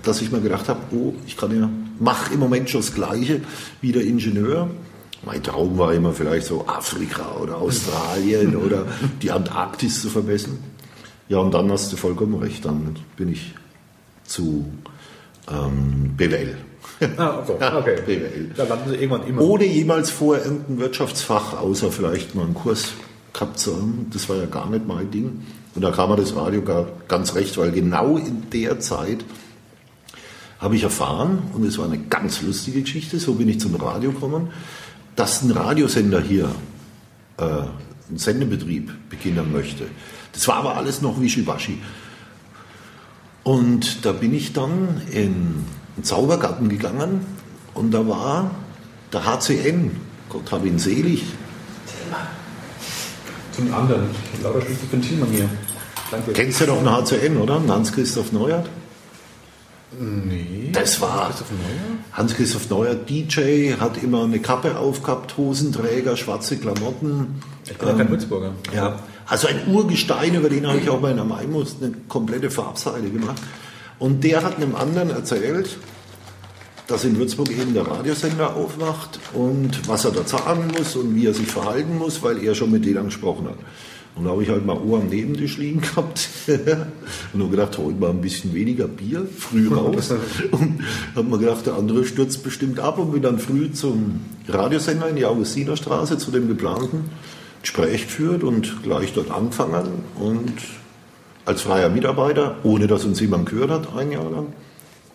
dass 0.02 0.22
ich 0.22 0.30
mir 0.30 0.40
gedacht 0.40 0.68
habe, 0.68 0.80
oh, 0.92 1.14
ich 1.26 1.36
kann 1.36 1.58
ja, 1.58 1.68
mache 1.98 2.34
im 2.34 2.40
Moment 2.40 2.70
schon 2.70 2.80
das 2.80 2.94
Gleiche 2.94 3.40
wie 3.80 3.92
der 3.92 4.02
Ingenieur. 4.02 4.70
Mein 5.28 5.42
Traum 5.42 5.76
war 5.76 5.92
immer 5.92 6.14
vielleicht 6.14 6.46
so 6.46 6.66
Afrika 6.66 7.36
oder 7.38 7.58
Australien 7.58 8.56
oder 8.64 8.86
die 9.20 9.30
Antarktis 9.30 10.00
zu 10.00 10.08
vermessen. 10.08 10.58
Ja, 11.28 11.36
und 11.36 11.52
dann 11.52 11.70
hast 11.70 11.92
du 11.92 11.98
vollkommen 11.98 12.36
recht, 12.36 12.64
dann 12.64 12.96
bin 13.14 13.28
ich 13.28 13.54
zu 14.24 14.64
ähm, 15.50 16.14
BWL. 16.16 16.56
Ah, 17.18 17.40
okay. 17.46 17.76
okay. 17.76 17.96
BWL. 18.06 18.52
Da 18.56 18.64
landen 18.64 18.88
sie 18.88 18.96
irgendwann 18.96 19.26
immer. 19.26 19.42
Ohne 19.42 19.66
jemals 19.66 20.08
vorher 20.08 20.46
irgendein 20.46 20.78
Wirtschaftsfach, 20.78 21.60
außer 21.60 21.92
vielleicht 21.92 22.34
mal 22.34 22.46
einen 22.46 22.54
Kurs 22.54 22.92
gehabt 23.34 23.58
zu 23.58 23.76
haben. 23.76 24.06
Das 24.10 24.30
war 24.30 24.36
ja 24.36 24.46
gar 24.46 24.70
nicht 24.70 24.86
mein 24.86 25.10
Ding. 25.10 25.42
Und 25.74 25.82
da 25.82 25.90
kam 25.90 26.08
mir 26.08 26.16
das 26.16 26.34
Radio 26.34 26.62
gar, 26.62 26.86
ganz 27.06 27.34
recht, 27.34 27.58
weil 27.58 27.70
genau 27.72 28.16
in 28.16 28.48
der 28.50 28.80
Zeit 28.80 29.26
habe 30.58 30.74
ich 30.74 30.84
erfahren, 30.84 31.42
und 31.52 31.66
es 31.66 31.76
war 31.76 31.84
eine 31.84 31.98
ganz 31.98 32.40
lustige 32.40 32.80
Geschichte, 32.80 33.18
so 33.18 33.34
bin 33.34 33.50
ich 33.50 33.60
zum 33.60 33.74
Radio 33.74 34.12
gekommen, 34.12 34.48
dass 35.18 35.42
ein 35.42 35.50
Radiosender 35.50 36.20
hier 36.20 36.48
äh, 37.38 37.42
einen 37.42 38.18
Sendebetrieb 38.18 38.92
beginnen 39.10 39.50
möchte. 39.50 39.86
Das 40.32 40.46
war 40.46 40.56
aber 40.56 40.76
alles 40.76 41.02
noch 41.02 41.20
wischiwaschi. 41.20 41.80
Und 43.42 44.04
da 44.04 44.12
bin 44.12 44.32
ich 44.32 44.52
dann 44.52 45.02
in 45.10 45.64
den 45.96 46.04
Zaubergarten 46.04 46.68
gegangen 46.68 47.26
und 47.74 47.90
da 47.90 48.06
war 48.06 48.52
der 49.12 49.26
HCN, 49.26 49.90
Gott 50.28 50.52
hab 50.52 50.64
ihn 50.64 50.78
selig. 50.78 51.24
Zum 53.52 53.74
anderen. 53.74 54.06
Lauter 54.40 54.60
Schlüssel 54.60 54.88
von 54.88 55.02
Thielmann 55.02 55.30
hier. 55.30 55.48
Danke. 56.12 56.32
Kennst 56.32 56.60
du 56.60 56.66
doch 56.66 56.78
einen 56.78 56.90
HCN, 56.90 57.38
oder? 57.38 57.60
Hans-Christoph 57.66 58.30
Neuert? 58.30 58.68
Nee. 59.98 60.70
Das 60.72 61.00
war 61.00 61.28
Christoph 61.28 61.50
Neuer? 61.50 61.98
Hans-Christoph 62.12 62.68
Neuert, 62.70 63.08
DJ, 63.08 63.72
hat 63.80 64.02
immer 64.02 64.24
eine 64.24 64.38
Kappe 64.38 64.76
aufgehabt, 64.76 65.36
Hosenträger, 65.36 66.16
schwarze 66.16 66.58
Klamotten. 66.58 67.40
Ich 67.64 67.76
bin 67.76 67.88
ja 67.88 67.94
kein 67.94 68.10
Würzburger. 68.10 68.52
Ja, 68.74 68.98
also 69.26 69.48
ein 69.48 69.68
Urgestein, 69.68 70.34
über 70.34 70.48
den 70.48 70.66
habe 70.66 70.78
ich 70.78 70.88
auch 70.90 71.00
bei 71.00 71.10
einer 71.10 71.24
Maimus 71.24 71.76
eine 71.80 71.92
komplette 72.08 72.50
Farbseite 72.50 73.08
gemacht. 73.08 73.40
Und 73.98 74.24
der 74.24 74.44
hat 74.44 74.56
einem 74.56 74.76
anderen 74.76 75.10
erzählt, 75.10 75.78
dass 76.86 77.04
in 77.04 77.18
Würzburg 77.18 77.50
eben 77.50 77.74
der 77.74 77.86
Radiosender 77.86 78.56
aufwacht 78.56 79.20
und 79.34 79.86
was 79.88 80.04
er 80.04 80.10
da 80.10 80.24
zahlen 80.24 80.72
muss 80.76 80.96
und 80.96 81.14
wie 81.14 81.26
er 81.26 81.34
sich 81.34 81.46
verhalten 81.46 81.98
muss, 81.98 82.22
weil 82.22 82.42
er 82.42 82.54
schon 82.54 82.70
mit 82.70 82.84
denen 82.84 83.06
gesprochen 83.06 83.46
hat. 83.46 83.58
Und 84.18 84.24
da 84.24 84.30
habe 84.30 84.42
ich 84.42 84.48
halt 84.48 84.66
mal 84.66 84.76
Ohr 84.76 84.98
am 84.98 85.06
Nebentisch 85.06 85.58
liegen 85.58 85.80
gehabt 85.80 86.28
und 87.32 87.40
habe 87.40 87.50
gedacht, 87.50 87.78
heute 87.78 88.00
mal 88.00 88.10
ein 88.10 88.20
bisschen 88.20 88.52
weniger 88.52 88.88
Bier, 88.88 89.24
früh 89.36 89.72
raus. 89.72 90.12
Und 90.50 90.80
habe 91.14 91.28
mir 91.28 91.38
gedacht, 91.38 91.66
der 91.66 91.74
andere 91.74 92.04
stürzt 92.04 92.42
bestimmt 92.42 92.80
ab 92.80 92.98
und 92.98 93.12
bin 93.12 93.22
dann 93.22 93.38
früh 93.38 93.70
zum 93.70 94.20
Radiosender 94.48 95.08
in 95.08 95.16
die 95.16 95.24
Augustinerstraße 95.24 96.18
zu 96.18 96.32
dem 96.32 96.48
geplanten 96.48 97.10
Gespräch 97.62 98.06
geführt 98.06 98.42
und 98.42 98.82
gleich 98.82 99.12
dort 99.12 99.30
angefangen 99.30 99.86
und 100.18 100.54
als 101.44 101.62
freier 101.62 101.88
Mitarbeiter, 101.88 102.56
ohne 102.62 102.86
dass 102.88 103.04
uns 103.04 103.20
jemand 103.20 103.48
gehört 103.48 103.70
hat, 103.70 103.96
ein 103.96 104.12
Jahr 104.12 104.30
lang. 104.30 104.48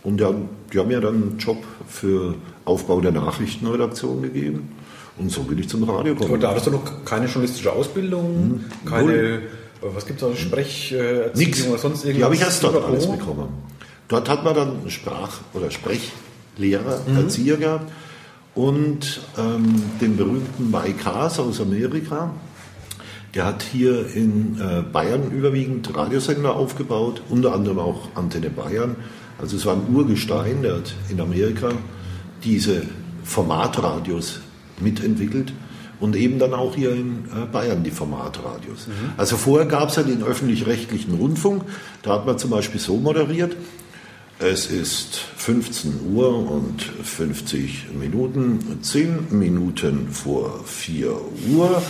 Und 0.04 0.20
die 0.20 0.24
haben, 0.24 0.50
die 0.72 0.80
haben 0.80 0.88
mir 0.88 1.02
dann 1.02 1.16
einen 1.16 1.38
Job 1.40 1.58
für 1.88 2.36
Aufbau 2.66 3.02
der 3.02 3.12
Nachrichtenredaktion 3.12 4.22
gegeben. 4.22 4.70
Und 5.18 5.32
so 5.32 5.44
bin 5.44 5.60
ich 5.60 5.70
zum 5.70 5.84
Radio 5.84 6.14
Aber 6.14 6.22
gekommen. 6.22 6.42
da 6.42 6.50
hattest 6.50 6.68
du 6.68 6.72
noch 6.72 7.06
keine 7.06 7.26
journalistische 7.28 7.72
Ausbildung, 7.72 8.62
keine, 8.86 9.14
äh, 9.14 9.40
was 9.82 10.06
gibt 10.06 10.22
es 10.22 10.28
da, 10.28 10.36
Sprech, 10.36 10.92
äh, 10.92 11.30
oder 11.30 11.78
sonst 11.78 12.04
irgendwas? 12.04 12.04
Die 12.16 12.24
habe 12.24 12.36
ich 12.36 12.42
erst 12.42 12.64
dort 12.64 12.84
alles 12.84 13.06
bekommen. 13.08 13.50
Dort 14.08 14.28
hat 14.30 14.44
man 14.44 14.56
dann 14.56 14.70
einen 14.80 14.90
Sprach- 14.90 15.42
oder 15.54 15.70
Sprechlehrer, 15.72 17.02
Mhm. 17.08 17.18
Erzieher 17.18 17.58
gehabt 17.58 17.92
und 18.56 19.22
ähm, 19.38 19.84
den 20.02 20.18
berühmten 20.18 20.72
Mike 20.72 21.06
Haas 21.06 21.40
aus 21.40 21.62
Amerika. 21.62 22.32
Der 23.36 23.46
hat 23.46 23.64
hier 23.64 24.08
in 24.16 24.60
äh, 24.60 24.82
Bayern 24.84 25.32
überwiegend 25.32 25.96
Radiosender 25.96 26.56
aufgebaut, 26.56 27.22
unter 27.30 27.54
anderem 27.54 27.80
auch 27.80 28.10
Antenne 28.16 28.50
Bayern. 28.52 28.96
Also 29.40 29.58
es 29.58 29.66
war 29.66 29.74
ein 29.76 29.94
Urgestein, 29.94 30.62
der 30.62 30.76
hat 30.76 30.94
in 31.10 31.20
Amerika 31.20 31.70
diese 32.44 32.84
Formatradios 33.24 34.40
mitentwickelt 34.80 35.54
und 36.00 36.16
eben 36.16 36.40
dann 36.40 36.54
auch 36.54 36.76
hier 36.76 36.92
in 36.92 37.26
äh, 37.26 37.46
Bayern 37.52 37.84
die 37.84 37.92
Formatradios. 37.92 38.88
Also 39.18 39.38
vorher 39.38 39.68
gab 39.68 39.90
es 39.90 39.96
ja 39.96 40.04
den 40.04 40.24
öffentlich-rechtlichen 40.24 41.16
Rundfunk, 41.16 41.64
da 42.02 42.14
hat 42.14 42.26
man 42.26 42.38
zum 42.38 42.50
Beispiel 42.50 42.80
so 42.80 42.98
moderiert, 42.98 43.56
es 44.40 44.66
ist 44.66 45.16
15 45.38 46.14
Uhr 46.14 46.52
und 46.52 46.82
50 46.82 47.92
Minuten, 47.98 48.80
10 48.82 49.28
Minuten 49.30 50.10
vor 50.10 50.64
4 50.66 51.12
Uhr. 51.56 51.82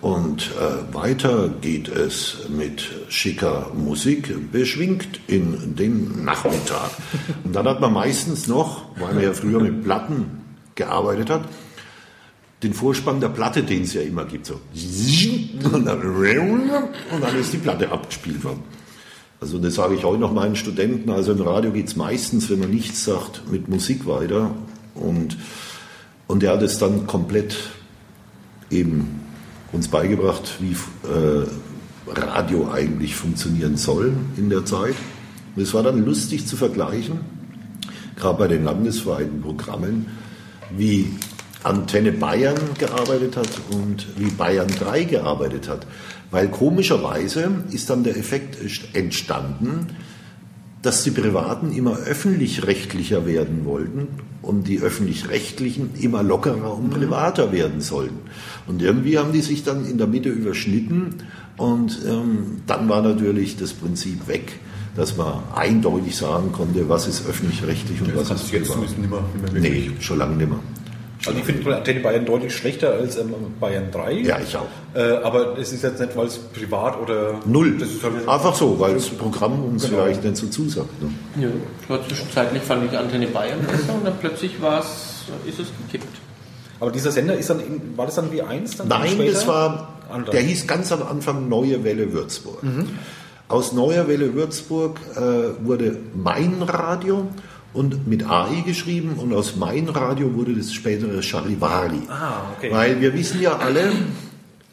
Und 0.00 0.52
äh, 0.52 0.94
weiter 0.94 1.48
geht 1.60 1.88
es 1.88 2.46
mit 2.48 2.88
schicker 3.08 3.72
Musik, 3.74 4.52
beschwingt 4.52 5.18
in 5.26 5.74
den 5.74 6.24
Nachmittag. 6.24 6.90
Und 7.42 7.56
dann 7.56 7.66
hat 7.66 7.80
man 7.80 7.92
meistens 7.92 8.46
noch, 8.46 8.82
weil 8.96 9.14
man 9.14 9.24
ja 9.24 9.32
früher 9.32 9.58
mit 9.58 9.82
Platten 9.82 10.26
gearbeitet 10.76 11.30
hat, 11.30 11.48
den 12.62 12.74
Vorspann 12.74 13.20
der 13.20 13.28
Platte, 13.28 13.62
den 13.62 13.82
es 13.82 13.94
ja 13.94 14.02
immer 14.02 14.24
gibt, 14.24 14.46
so. 14.46 14.54
Und 17.14 17.22
dann, 17.22 17.38
ist 17.38 17.52
die 17.52 17.58
Platte 17.58 17.90
abgespielt 17.90 18.42
worden. 18.42 18.62
Also 19.40 19.58
das 19.58 19.76
sage 19.76 19.94
ich 19.94 20.04
heute 20.04 20.20
noch 20.20 20.32
meinen 20.32 20.56
Studenten. 20.56 21.10
Also 21.10 21.32
im 21.32 21.40
Radio 21.40 21.70
geht 21.70 21.86
es 21.86 21.96
meistens, 21.96 22.50
wenn 22.50 22.58
man 22.58 22.70
nichts 22.70 23.04
sagt, 23.04 23.42
mit 23.50 23.68
Musik 23.68 24.06
weiter. 24.06 24.50
Und, 24.94 25.36
und 26.26 26.42
er 26.42 26.54
hat 26.54 26.62
es 26.62 26.78
dann 26.78 27.06
komplett 27.06 27.56
eben 28.70 29.20
uns 29.72 29.88
beigebracht, 29.88 30.56
wie 30.58 30.72
äh, 31.08 31.46
Radio 32.10 32.70
eigentlich 32.72 33.14
funktionieren 33.14 33.76
soll 33.76 34.12
in 34.36 34.50
der 34.50 34.64
Zeit. 34.64 34.96
Und 35.54 35.62
es 35.62 35.72
war 35.74 35.84
dann 35.84 36.04
lustig 36.04 36.46
zu 36.46 36.56
vergleichen, 36.56 37.20
gerade 38.16 38.38
bei 38.38 38.48
den 38.48 38.64
landesweiten 38.64 39.40
Programmen, 39.40 40.06
wie 40.76 41.10
Antenne 41.64 42.12
Bayern 42.12 42.56
gearbeitet 42.78 43.36
hat 43.36 43.48
und 43.70 44.06
wie 44.16 44.30
Bayern 44.30 44.68
3 44.68 45.04
gearbeitet 45.04 45.68
hat. 45.68 45.86
Weil 46.30 46.48
komischerweise 46.48 47.50
ist 47.70 47.90
dann 47.90 48.04
der 48.04 48.16
Effekt 48.16 48.58
entstanden, 48.94 49.86
dass 50.82 51.02
die 51.02 51.10
Privaten 51.10 51.72
immer 51.72 51.96
öffentlich-rechtlicher 51.96 53.26
werden 53.26 53.64
wollten 53.64 54.06
und 54.42 54.68
die 54.68 54.80
öffentlich-rechtlichen 54.80 55.90
immer 56.00 56.22
lockerer 56.22 56.76
und 56.76 56.90
privater 56.90 57.50
werden 57.50 57.80
sollten. 57.80 58.18
Und 58.68 58.80
irgendwie 58.80 59.18
haben 59.18 59.32
die 59.32 59.40
sich 59.40 59.64
dann 59.64 59.84
in 59.84 59.98
der 59.98 60.06
Mitte 60.06 60.28
überschnitten 60.28 61.14
und 61.56 61.98
ähm, 62.06 62.62
dann 62.68 62.88
war 62.88 63.02
natürlich 63.02 63.56
das 63.56 63.72
Prinzip 63.72 64.28
weg, 64.28 64.60
dass 64.94 65.16
man 65.16 65.42
eindeutig 65.54 66.16
sagen 66.16 66.52
konnte, 66.52 66.88
was 66.88 67.08
ist 67.08 67.26
öffentlich-rechtlich 67.28 68.00
und 68.00 68.14
Das 68.14 68.30
was 68.30 68.42
ist 68.42 68.52
jetzt 68.52 68.70
privat. 68.70 68.88
zumindest 68.88 68.98
nicht 68.98 69.10
mehr, 69.10 69.24
nicht 69.42 69.52
mehr. 69.52 69.62
Nee, 69.62 69.90
schon 69.98 70.18
lange 70.18 70.36
nicht 70.36 70.48
mehr. 70.48 70.60
Also 71.26 71.38
ich 71.38 71.44
finde 71.44 71.76
Antenne 71.76 72.00
Bayern 72.00 72.24
deutlich 72.24 72.54
schlechter 72.54 72.92
als 72.92 73.16
ähm, 73.18 73.34
Bayern 73.58 73.90
3. 73.90 74.12
Ja, 74.20 74.38
ich 74.40 74.56
auch. 74.56 74.66
Äh, 74.94 75.14
aber 75.24 75.58
es 75.58 75.72
ist 75.72 75.82
jetzt 75.82 76.00
nicht, 76.00 76.16
weil 76.16 76.26
es 76.26 76.38
privat 76.38 76.96
oder... 77.00 77.40
Null. 77.44 77.76
Das 77.76 77.88
ist 77.90 78.02
halt 78.04 78.28
Einfach 78.28 78.54
so, 78.54 78.78
weil 78.78 78.94
das 78.94 79.08
Programm 79.08 79.64
uns 79.64 79.84
Genau. 79.88 80.04
vielleicht 80.04 80.22
nicht 80.22 80.36
so 80.36 80.46
zusagt. 80.46 80.90
Ne? 81.02 81.10
Ja, 81.42 81.48
war 81.88 82.06
zwischenzeitlich 82.06 82.62
fand 82.62 82.84
ich 82.90 82.96
Antenne 82.96 83.26
Bayern 83.26 83.58
besser 83.66 83.94
und 83.94 84.04
dann 84.06 84.16
plötzlich 84.20 84.62
war's, 84.62 85.24
ist 85.44 85.58
es 85.58 85.66
gekippt. 85.90 86.16
aber 86.78 86.92
dieser 86.92 87.10
Sender 87.10 87.36
ist 87.36 87.50
dann, 87.50 87.60
in- 87.60 87.96
war 87.96 88.06
das 88.06 88.14
dann 88.14 88.30
wie 88.30 88.42
eins? 88.42 88.76
Dann 88.76 88.86
Nein, 88.88 89.18
das 89.26 89.46
war, 89.48 89.98
Anders. 90.10 90.30
der 90.30 90.42
hieß 90.42 90.68
ganz 90.68 90.92
am 90.92 91.02
Anfang 91.02 91.48
Neue 91.48 91.82
Welle 91.82 92.12
Würzburg. 92.12 92.62
Aus 93.48 93.72
Neue 93.72 94.06
Welle 94.06 94.34
Würzburg 94.34 95.00
äh, 95.16 95.20
wurde 95.66 95.96
Mein 96.14 96.62
Radio 96.62 97.26
und 97.72 98.06
mit 98.06 98.28
AI 98.28 98.62
geschrieben 98.64 99.14
und 99.18 99.32
aus 99.32 99.56
Mein 99.56 99.88
Radio 99.88 100.34
wurde 100.34 100.54
das 100.54 100.72
spätere 100.72 101.22
Charivari. 101.22 102.02
Ah, 102.08 102.42
okay. 102.56 102.70
Weil 102.72 103.00
wir 103.00 103.12
wissen 103.14 103.40
ja 103.40 103.58
alle, 103.58 103.92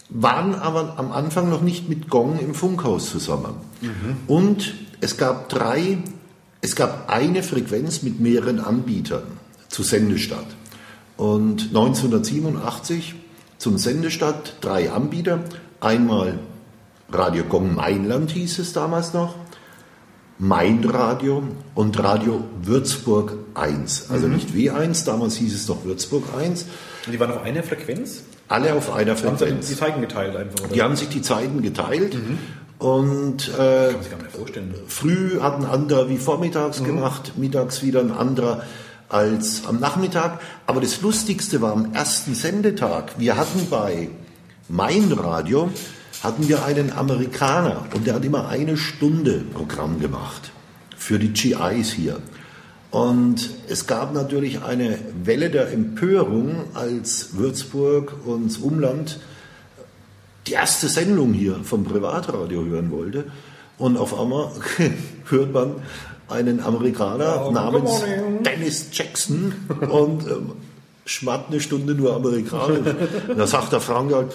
waren 0.10 0.56
aber 0.56 0.98
am 0.98 1.12
Anfang 1.12 1.50
noch 1.50 1.62
nicht 1.62 1.90
mit 1.90 2.10
Gong 2.10 2.40
im 2.40 2.54
Funkhaus 2.54 3.10
zusammen. 3.10 3.56
Und 4.28 4.74
es 5.02 5.18
gab 5.18 5.50
drei, 5.50 5.98
es 6.62 6.76
gab 6.76 7.10
eine 7.10 7.44
Frequenz 7.44 8.02
mit 8.02 8.20
mehreren 8.20 8.60
Anbietern 8.60 9.24
zu 9.68 9.84
Sendestadt. 9.84 10.48
Und 11.18 11.68
1987 11.68 13.16
zum 13.58 13.78
Sendestadt 13.78 14.56
drei 14.62 14.92
Anbieter. 14.92 15.40
Einmal 15.80 16.40
Radio 17.12 17.44
Gong 17.44 17.76
Mainland 17.76 18.32
hieß 18.32 18.60
es 18.60 18.74
damals 18.74 19.14
noch, 19.14 19.36
Mein 20.38 20.84
Radio 20.84 21.44
und 21.76 21.98
Radio 22.04 22.44
Würzburg 22.62 23.38
1. 23.54 24.08
Also 24.10 24.28
nicht 24.28 24.50
W1, 24.50 25.06
damals 25.06 25.36
hieß 25.38 25.54
es 25.56 25.68
noch 25.70 25.86
Würzburg 25.86 26.24
1. 26.38 26.66
Und 27.06 27.12
die 27.14 27.20
waren 27.20 27.32
auf 27.32 27.44
einer 27.44 27.64
Frequenz? 27.64 28.24
Alle 28.50 28.74
auf 28.76 28.94
einer 28.94 29.12
Haben 29.16 29.18
sie 29.18 29.46
die 29.46 29.46
Frequenz. 29.46 29.78
Zeiten 29.78 30.02
geteilt 30.02 30.36
einfach? 30.36 30.60
Oder? 30.66 30.74
Die 30.74 30.82
haben 30.82 30.96
sich 30.98 31.08
die 31.08 31.22
Zeiten 31.22 31.62
geteilt 31.62 32.18
und 32.80 33.48
äh, 33.48 33.52
Kann 33.58 33.94
man 33.94 34.02
sich 34.04 34.12
gar 34.12 34.18
nicht 34.22 34.32
vorstellen. 34.36 34.74
früh 34.88 35.40
hat 35.40 35.56
ein 35.56 35.66
anderer 35.66 36.10
wie 36.10 36.18
vormittags 36.18 36.84
gemacht, 36.84 37.34
mittags 37.38 37.82
wieder 37.82 38.02
ein 38.02 38.12
anderer 38.12 38.64
als 39.08 39.66
am 39.68 39.80
Nachmittag. 39.80 40.42
Aber 40.68 40.82
das 40.82 41.02
Lustigste 41.02 41.62
war 41.62 41.72
am 41.72 41.94
ersten 41.94 42.36
Sendetag. 42.36 43.14
Wir 43.18 43.38
hatten 43.38 43.68
bei 43.70 44.10
Mein 44.68 45.12
Radio 45.14 45.70
hatten 46.26 46.48
wir 46.48 46.66
einen 46.66 46.92
Amerikaner 46.92 47.86
und 47.94 48.08
der 48.08 48.16
hat 48.16 48.26
immer 48.26 48.50
eine 48.50 48.78
Stunde 48.78 49.44
Programm 49.54 50.00
gemacht 50.00 50.52
für 50.98 51.20
die 51.20 51.30
GIs 51.30 51.92
hier. 51.92 52.18
Und 52.92 53.50
es 53.68 53.88
gab 53.88 54.14
natürlich 54.14 54.64
eine 54.64 54.98
Welle 55.24 55.50
der 55.50 55.72
Empörung, 55.72 56.66
als 56.74 57.30
Würzburg 57.34 58.14
und 58.26 58.48
das 58.48 58.58
Umland 58.58 59.20
die 60.48 60.54
erste 60.54 60.88
Sendung 60.88 61.34
hier 61.34 61.60
vom 61.64 61.84
Privatradio 61.84 62.64
hören 62.66 62.92
wollte. 62.92 63.26
Und 63.78 63.98
auf 63.98 64.18
einmal 64.18 64.52
hört 65.30 65.54
man 65.54 65.76
einen 66.28 66.60
Amerikaner 66.62 67.48
Oh, 67.48 67.52
namens. 67.52 68.04
Dennis 68.44 68.88
Jackson 68.92 69.54
und 69.90 70.26
ähm, 70.28 70.52
schmatt 71.06 71.46
eine 71.50 71.60
Stunde 71.60 71.94
nur 71.94 72.16
Amerikanisch. 72.16 72.94
Und 73.28 73.38
da 73.38 73.46
sagt 73.46 73.74
der 73.74 73.82
Frank 73.82 74.14
halt, 74.14 74.34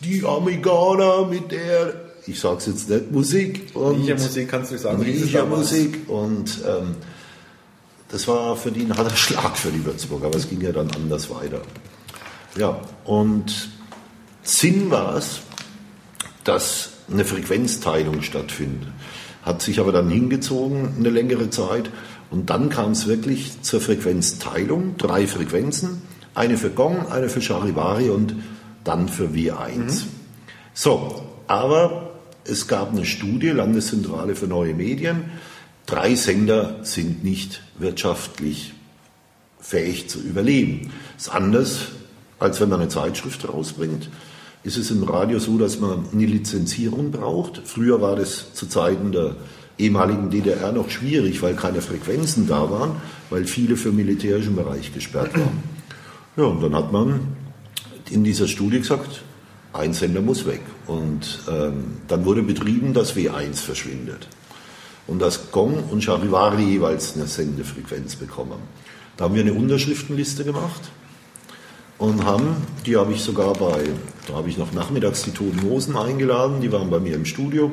die 0.00 0.24
Amerikaner 0.24 1.26
mit 1.26 1.50
der, 1.52 1.94
ich 2.26 2.40
sag's 2.40 2.66
jetzt 2.66 2.88
nicht, 2.88 3.10
Musik. 3.10 3.74
Und 3.74 4.08
Musik 4.08 4.48
kannst 4.48 4.72
du 4.72 4.78
sagen. 4.78 4.98
Musik 5.48 6.08
und 6.08 6.60
ähm, 6.66 6.96
das 8.08 8.28
war 8.28 8.56
für 8.56 8.70
die 8.70 8.82
ein 8.82 8.96
harter 8.96 9.16
Schlag 9.16 9.56
für 9.56 9.70
die 9.70 9.84
Würzburger, 9.84 10.26
aber 10.26 10.36
es 10.36 10.48
ging 10.48 10.60
ja 10.60 10.72
dann 10.72 10.90
anders 10.90 11.30
weiter. 11.30 11.60
Ja, 12.56 12.80
und 13.04 13.68
Sinn 14.42 14.90
war 14.90 15.16
es, 15.16 15.40
dass 16.44 16.90
eine 17.10 17.24
Frequenzteilung 17.24 18.22
stattfindet. 18.22 18.88
Hat 19.42 19.62
sich 19.62 19.78
aber 19.78 19.92
dann 19.92 20.08
hingezogen 20.08 20.94
eine 20.98 21.10
längere 21.10 21.50
Zeit 21.50 21.90
und 22.30 22.50
dann 22.50 22.68
kam 22.68 22.92
es 22.92 23.06
wirklich 23.06 23.62
zur 23.62 23.80
Frequenzteilung, 23.80 24.96
drei 24.96 25.26
Frequenzen, 25.26 26.02
eine 26.34 26.56
für 26.56 26.70
Gong, 26.70 27.06
eine 27.08 27.28
für 27.28 27.40
Charivari 27.40 28.10
und 28.10 28.34
dann 28.86 29.08
für 29.08 29.28
W1. 29.28 30.04
So, 30.74 31.22
aber 31.46 32.10
es 32.44 32.68
gab 32.68 32.92
eine 32.92 33.04
Studie, 33.04 33.48
Landeszentrale 33.48 34.34
für 34.34 34.46
neue 34.46 34.74
Medien, 34.74 35.24
drei 35.86 36.14
Sender 36.14 36.80
sind 36.82 37.24
nicht 37.24 37.62
wirtschaftlich 37.78 38.72
fähig 39.60 40.08
zu 40.08 40.20
überleben. 40.20 40.92
Das 41.16 41.26
ist 41.26 41.34
anders, 41.34 41.78
als 42.38 42.60
wenn 42.60 42.68
man 42.68 42.80
eine 42.80 42.88
Zeitschrift 42.88 43.48
rausbringt. 43.48 44.10
Ist 44.62 44.76
es 44.76 44.90
im 44.90 45.02
Radio 45.04 45.38
so, 45.38 45.58
dass 45.58 45.80
man 45.80 46.06
eine 46.12 46.26
Lizenzierung 46.26 47.10
braucht? 47.10 47.62
Früher 47.64 48.00
war 48.00 48.16
das 48.16 48.52
zu 48.54 48.66
Zeiten 48.66 49.12
der 49.12 49.36
ehemaligen 49.78 50.30
DDR 50.30 50.72
noch 50.72 50.90
schwierig, 50.90 51.42
weil 51.42 51.54
keine 51.54 51.82
Frequenzen 51.82 52.48
da 52.48 52.70
waren, 52.70 52.96
weil 53.30 53.44
viele 53.44 53.76
für 53.76 53.90
den 53.90 53.96
militärischen 53.96 54.56
Bereich 54.56 54.92
gesperrt 54.92 55.34
waren. 55.34 55.62
Ja, 56.36 56.44
und 56.44 56.62
dann 56.62 56.74
hat 56.74 56.92
man 56.92 57.35
in 58.10 58.24
dieser 58.24 58.48
Studie 58.48 58.78
gesagt, 58.78 59.22
ein 59.72 59.92
Sender 59.92 60.20
muss 60.20 60.46
weg. 60.46 60.62
Und 60.86 61.40
ähm, 61.48 61.98
dann 62.08 62.24
wurde 62.24 62.42
betrieben, 62.42 62.94
dass 62.94 63.16
W1 63.16 63.56
verschwindet 63.56 64.28
und 65.06 65.20
dass 65.20 65.50
Gong 65.50 65.84
und 65.90 66.02
Charivari 66.02 66.64
jeweils 66.64 67.14
eine 67.14 67.26
Sendefrequenz 67.26 68.16
bekommen. 68.16 68.58
Da 69.16 69.24
haben 69.24 69.34
wir 69.34 69.42
eine 69.42 69.54
Unterschriftenliste 69.54 70.44
gemacht 70.44 70.80
und 71.98 72.24
haben, 72.24 72.56
die 72.84 72.96
habe 72.96 73.12
ich 73.12 73.22
sogar 73.22 73.54
bei, 73.54 73.84
da 74.28 74.34
habe 74.34 74.48
ich 74.48 74.58
noch 74.58 74.72
nachmittags 74.72 75.22
die 75.22 75.30
Toten 75.30 75.62
Hosen 75.62 75.96
eingeladen, 75.96 76.60
die 76.60 76.70
waren 76.72 76.90
bei 76.90 77.00
mir 77.00 77.14
im 77.14 77.24
Studio. 77.24 77.72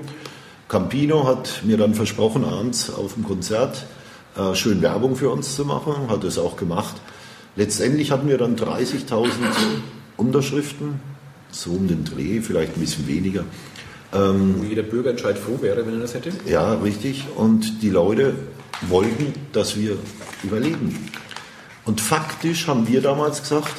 Campino 0.69 1.27
hat 1.27 1.61
mir 1.63 1.77
dann 1.77 1.93
versprochen, 1.93 2.45
abends 2.45 2.89
auf 2.89 3.15
dem 3.15 3.23
Konzert 3.23 3.85
äh, 4.37 4.55
schön 4.55 4.81
Werbung 4.81 5.15
für 5.15 5.29
uns 5.29 5.55
zu 5.55 5.65
machen, 5.65 6.09
hat 6.09 6.23
es 6.23 6.37
auch 6.37 6.55
gemacht. 6.55 6.95
Letztendlich 7.55 8.11
hatten 8.11 8.27
wir 8.27 8.37
dann 8.37 8.55
30.000 8.55 9.27
Unterschriften, 10.17 11.00
so 11.51 11.72
um 11.72 11.88
den 11.88 12.03
Dreh, 12.03 12.41
vielleicht 12.41 12.75
ein 12.75 12.79
bisschen 12.79 13.08
weniger. 13.08 13.46
Wo 14.12 14.63
jeder 14.63 14.84
Bürgerentscheid 14.84 15.39
froh 15.39 15.58
wäre, 15.62 15.88
wenn 15.88 15.96
er 15.96 16.01
das 16.01 16.13
hätte. 16.13 16.32
Ja, 16.46 16.75
richtig. 16.75 17.25
Und 17.36 17.82
die 17.82 17.89
Leute 17.89 18.36
wollten, 18.88 19.34
dass 19.53 19.75
wir 19.75 19.98
überleben. 20.43 21.10
Und 21.86 22.00
faktisch 22.00 22.67
haben 22.67 22.88
wir 22.88 23.01
damals 23.01 23.41
gesagt, 23.41 23.74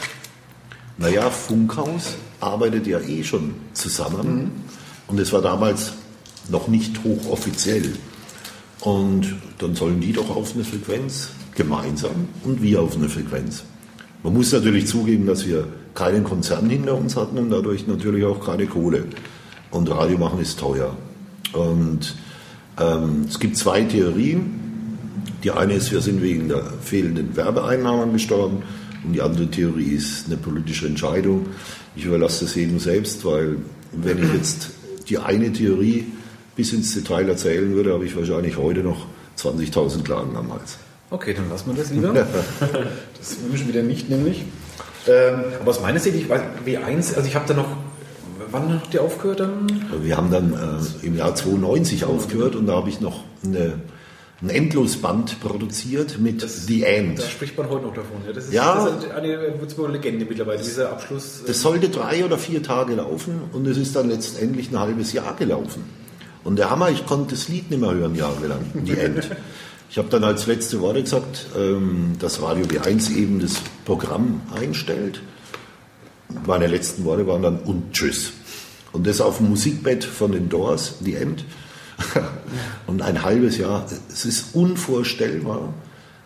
naja, 0.99 1.31
Funkhaus 1.31 2.17
arbeitet 2.41 2.87
ja 2.89 3.01
eh 3.01 3.23
schon 3.23 3.55
zusammen. 3.75 4.51
Und 5.07 5.21
es 5.21 5.33
war 5.33 5.41
damals 5.41 5.93
noch 6.49 6.67
nicht 6.67 7.05
hochoffiziell. 7.05 7.93
Und 8.81 9.37
dann 9.59 9.77
sollen 9.77 10.01
die 10.01 10.13
doch 10.13 10.35
auf 10.35 10.55
eine 10.55 10.65
Frequenz 10.65 11.29
gemeinsam 11.55 12.29
und 12.43 12.61
wir 12.61 12.83
auf 12.83 12.97
eine 12.97 13.09
Frequenz. 13.09 13.63
Man 14.25 14.35
muss 14.35 14.53
natürlich 14.53 14.87
zugeben, 14.89 15.27
dass 15.27 15.47
wir 15.47 15.69
keinen 15.95 16.25
Konzern 16.25 16.69
hinter 16.69 16.97
uns 16.97 17.17
hatten 17.17 17.39
und 17.39 17.51
dadurch 17.51 17.87
natürlich 17.87 18.25
auch 18.25 18.45
keine 18.45 18.67
Kohle. 18.67 19.05
Und 19.71 19.91
Radio 19.91 20.19
machen 20.19 20.41
ist 20.41 20.59
teuer. 20.59 20.97
Und 21.53 22.15
ähm, 22.81 23.27
es 23.29 23.39
gibt 23.39 23.57
zwei 23.57 23.83
Theorien. 23.83 24.61
Die 25.43 25.51
eine 25.51 25.75
ist, 25.75 25.93
wir 25.93 26.01
sind 26.01 26.23
wegen 26.23 26.49
der 26.49 26.63
fehlenden 26.83 27.37
Werbeeinnahmen 27.37 28.13
gestorben. 28.13 28.63
Und 29.05 29.13
die 29.13 29.23
andere 29.23 29.49
Theorie 29.49 29.95
ist 29.95 30.27
eine 30.27 30.37
politische 30.37 30.87
Entscheidung. 30.87 31.47
Ich 31.95 32.05
überlasse 32.05 32.45
das 32.45 32.55
jedem 32.55 32.79
selbst, 32.79 33.25
weil 33.25 33.57
wenn 33.93 34.23
ich 34.23 34.33
jetzt 34.33 34.71
die 35.09 35.19
eine 35.19 35.53
Theorie 35.53 36.07
bis 36.57 36.73
ins 36.73 36.95
Detail 36.95 37.29
erzählen 37.29 37.73
würde, 37.75 37.93
habe 37.93 38.07
ich 38.07 38.17
wahrscheinlich 38.17 38.57
heute 38.57 38.81
noch 38.81 39.07
20.000 39.39 40.03
Klagen 40.03 40.37
am 40.37 40.53
Hals. 40.53 40.79
Okay, 41.11 41.35
dann 41.35 41.49
lassen 41.51 41.71
wir 41.71 41.83
das 41.83 41.91
lieber. 41.91 42.13
das 43.19 43.37
wünschen 43.49 43.67
wir 43.67 43.83
dir 43.83 43.87
nicht, 43.87 44.09
nämlich. 44.09 44.45
Ähm, 45.07 45.45
aber 45.61 45.71
aus 45.71 45.81
meiner 45.81 45.99
Sicht, 46.01 46.17
ich 46.17 46.29
weiß, 46.29 46.41
W1, 46.65 47.15
also 47.17 47.27
ich 47.29 47.35
habe 47.35 47.47
da 47.47 47.55
noch, 47.55 47.69
wann 48.51 48.73
habt 48.75 48.93
ihr 48.95 49.03
aufgehört 49.03 49.41
dann? 49.41 49.67
Wir 50.03 50.17
haben 50.17 50.31
dann 50.31 50.53
äh, 50.55 51.07
im 51.07 51.17
Jahr 51.17 51.35
92 51.35 52.05
aufgehört 52.05 52.57
und 52.57 52.67
da 52.67 52.75
habe 52.77 52.89
ich 52.89 53.01
noch 53.01 53.25
eine, 53.45 53.81
ein 54.43 54.49
Endlosband 54.51 55.41
produziert 55.41 56.19
mit 56.19 56.41
The 56.43 56.85
End. 56.85 57.19
Da 57.19 57.23
spricht 57.25 57.57
man 57.59 57.69
heute 57.69 57.85
noch 57.87 57.95
davon. 57.95 58.17
Ja, 58.27 58.33
das 58.33 58.45
ist, 58.47 58.53
Ja. 58.55 58.75
das 58.91 59.05
ist 59.05 59.11
eine 59.11 59.61
Würzburger 59.61 59.93
Legende 59.93 60.25
mittlerweile, 60.25 60.63
dieser 60.63 60.91
Abschluss. 60.91 61.43
äh, 61.43 61.49
Das 61.49 61.61
sollte 61.61 61.89
drei 61.91 62.25
oder 62.25 62.39
vier 62.39 62.63
Tage 62.63 62.95
laufen 62.95 63.43
und 63.53 63.67
es 63.67 63.77
ist 63.77 63.95
dann 63.97 64.09
letztendlich 64.09 64.71
ein 64.71 64.79
halbes 64.79 65.13
Jahr 65.13 65.35
gelaufen. 65.37 65.85
Und 66.45 66.57
der 66.59 66.69
Hammer, 66.71 66.91
ich 66.91 67.07
konnte 67.07 67.35
das 67.35 67.49
Lied 67.49 67.71
nicht 67.71 67.81
mehr 67.81 67.95
hören 67.95 68.15
jahrelang, 68.15 68.61
die 68.75 68.99
End. 68.99 69.31
Ich 69.91 69.99
habe 69.99 70.09
dann 70.09 70.25
als 70.25 70.47
letzte 70.47 70.81
Worte 70.81 71.03
gesagt, 71.03 71.47
ähm, 71.57 72.15
dass 72.19 72.43
Radio 72.43 72.65
B1 72.65 73.15
eben 73.15 73.41
das 73.41 73.61
Programm 73.85 74.41
einstellt. 74.55 75.21
Meine 76.47 76.67
letzten 76.67 77.05
Worte 77.05 77.27
waren 77.27 77.43
dann 77.43 77.59
und 77.61 77.93
tschüss. 77.93 78.33
Und 78.93 79.07
das 79.07 79.21
auf 79.21 79.39
dem 79.39 79.51
Musikbett 79.51 80.05
von 80.05 80.33
den 80.33 80.49
Doors, 80.49 80.99
die 81.01 81.15
End. 81.15 81.45
Und 82.87 83.03
ein 83.03 83.23
halbes 83.23 83.59
Jahr, 83.59 83.87
es 84.09 84.25
ist 84.25 84.55
unvorstellbar. 84.55 85.75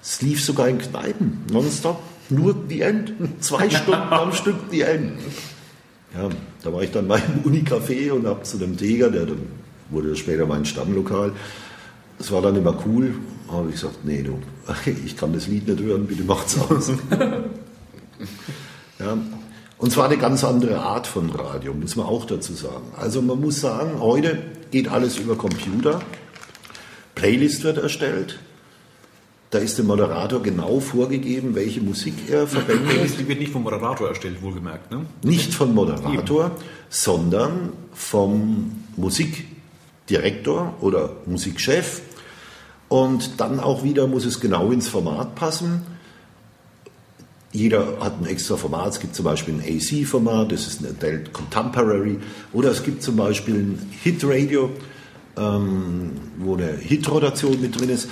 Es 0.03 0.23
lief 0.23 0.45
sogar 0.45 0.69
in 0.69 0.79
Kneipen, 0.79 1.45
nonstop, 1.51 2.01
nur 2.29 2.55
die 2.55 2.83
End. 2.83 3.13
Zwei 3.41 3.71
Stunden 3.71 4.13
am 4.13 4.33
Stück 4.33 4.71
die 4.71 4.83
End. 4.83 5.19
Ja, 6.15 6.29
da 6.63 6.73
war 6.73 6.83
ich 6.83 6.91
dann 6.91 7.07
mal 7.07 7.21
im 7.21 7.51
Unicafé 7.51 8.11
und 8.13 8.27
habe 8.27 8.43
zu 8.43 8.59
dem 8.59 8.77
Teger, 8.77 9.11
der 9.11 9.27
dann 9.27 9.43
wurde 9.91 10.15
später 10.17 10.47
mein 10.47 10.65
Stammlokal, 10.65 11.33
das 12.19 12.33
war 12.33 12.43
dann 12.43 12.57
immer 12.57 12.77
cool, 12.87 13.15
habe 13.51 13.69
ich 13.69 13.75
gesagt, 13.77 14.05
nee 14.05 14.23
du, 14.23 14.39
ich 15.05 15.17
kann 15.17 15.33
das 15.33 15.47
Lied 15.47 15.69
nicht 15.69 15.81
hören, 15.81 16.07
bitte 16.07 16.25
macht's 16.25 16.59
aus. 16.59 16.91
ja, 18.99 19.17
und 19.79 19.93
zwar 19.93 20.07
eine 20.07 20.19
ganz 20.19 20.45
andere 20.45 20.81
Art 20.81 21.07
von 21.07 21.31
Radio, 21.31 21.73
muss 21.73 21.97
man 21.97 22.07
auch 22.07 22.25
dazu 22.27 22.53
sagen. 22.53 22.93
Also 22.97 23.23
man 23.23 23.41
muss 23.41 23.61
sagen, 23.61 24.01
heute 24.01 24.39
geht 24.71 24.89
alles 24.89 25.19
über 25.19 25.37
Computer, 25.37 26.01
Playlist 27.15 27.65
wird 27.65 27.79
erstellt, 27.79 28.39
da 29.51 29.59
ist 29.59 29.79
dem 29.79 29.87
Moderator 29.87 30.43
genau 30.43 30.79
vorgegeben, 30.79 31.55
welche 31.55 31.81
Musik 31.81 32.15
er 32.29 32.47
verwendet. 32.47 33.19
Die 33.19 33.27
wird 33.27 33.39
nicht 33.39 33.51
vom 33.53 33.63
Moderator 33.63 34.09
erstellt, 34.09 34.43
wohlgemerkt. 34.43 34.91
Ne? 34.91 35.07
Nicht 35.23 35.55
vom 35.55 35.75
Moderator, 35.75 36.51
sondern 36.91 37.73
vom 37.95 38.73
Musikdirektor 38.97 40.75
oder 40.83 41.17
Musikchef. 41.25 42.03
Und 42.89 43.41
dann 43.41 43.61
auch 43.61 43.83
wieder 43.83 44.07
muss 44.07 44.25
es 44.25 44.41
genau 44.41 44.71
ins 44.71 44.89
Format 44.89 45.35
passen. 45.35 45.83
Jeder 47.53 47.99
hat 48.01 48.21
ein 48.21 48.27
extra 48.27 48.57
Format. 48.57 48.89
Es 48.89 49.01
gibt 49.01 49.15
zum 49.15 49.25
Beispiel 49.25 49.55
ein 49.55 49.61
AC-Format, 49.63 50.53
das 50.53 50.67
ist 50.67 50.81
ein 50.83 50.87
Adult 50.87 51.33
Contemporary. 51.33 52.19
Oder 52.53 52.71
es 52.71 52.83
gibt 52.83 53.03
zum 53.03 53.17
Beispiel 53.17 53.55
ein 53.55 53.93
Hit-Radio, 54.03 54.71
ähm, 55.37 56.13
wo 56.39 56.57
eine 56.57 56.73
Hit-Rotation 56.77 57.61
mit 57.61 57.79
drin 57.79 57.91
ist. 57.91 58.09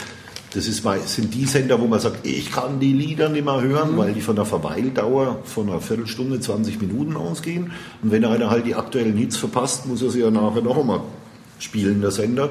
Das 0.54 0.66
ist, 0.68 0.82
sind 1.06 1.34
die 1.34 1.44
Sender, 1.44 1.78
wo 1.78 1.86
man 1.86 2.00
sagt, 2.00 2.26
ich 2.26 2.50
kann 2.50 2.80
die 2.80 2.94
Lieder 2.94 3.28
nicht 3.28 3.44
mehr 3.44 3.60
hören, 3.60 3.98
weil 3.98 4.14
die 4.14 4.22
von 4.22 4.36
der 4.36 4.46
Verweildauer 4.46 5.40
von 5.44 5.68
einer 5.68 5.82
Viertelstunde, 5.82 6.40
20 6.40 6.80
Minuten 6.80 7.16
ausgehen. 7.16 7.72
Und 8.02 8.10
wenn 8.10 8.24
einer 8.24 8.48
halt 8.48 8.64
die 8.64 8.74
aktuellen 8.74 9.18
Hits 9.18 9.36
verpasst, 9.36 9.84
muss 9.84 10.00
er 10.00 10.10
sie 10.10 10.20
ja 10.20 10.30
nachher 10.30 10.62
noch 10.62 10.78
einmal 10.78 11.02
spielen, 11.58 12.00
der 12.00 12.10
Sender. 12.10 12.50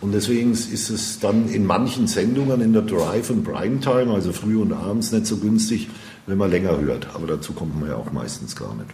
Und 0.00 0.12
deswegen 0.12 0.52
ist 0.52 0.90
es 0.90 1.18
dann 1.18 1.48
in 1.48 1.66
manchen 1.66 2.06
Sendungen 2.06 2.60
in 2.60 2.72
der 2.72 2.82
Drive- 2.82 3.30
und 3.30 3.42
Primetime, 3.42 4.12
also 4.12 4.32
früh 4.32 4.56
und 4.56 4.72
abends, 4.72 5.10
nicht 5.10 5.26
so 5.26 5.38
günstig, 5.38 5.88
wenn 6.26 6.38
man 6.38 6.50
länger 6.50 6.78
hört. 6.78 7.08
Aber 7.14 7.26
dazu 7.26 7.52
kommt 7.52 7.80
man 7.80 7.90
ja 7.90 7.96
auch 7.96 8.12
meistens 8.12 8.54
gar 8.54 8.74
nicht. 8.76 8.90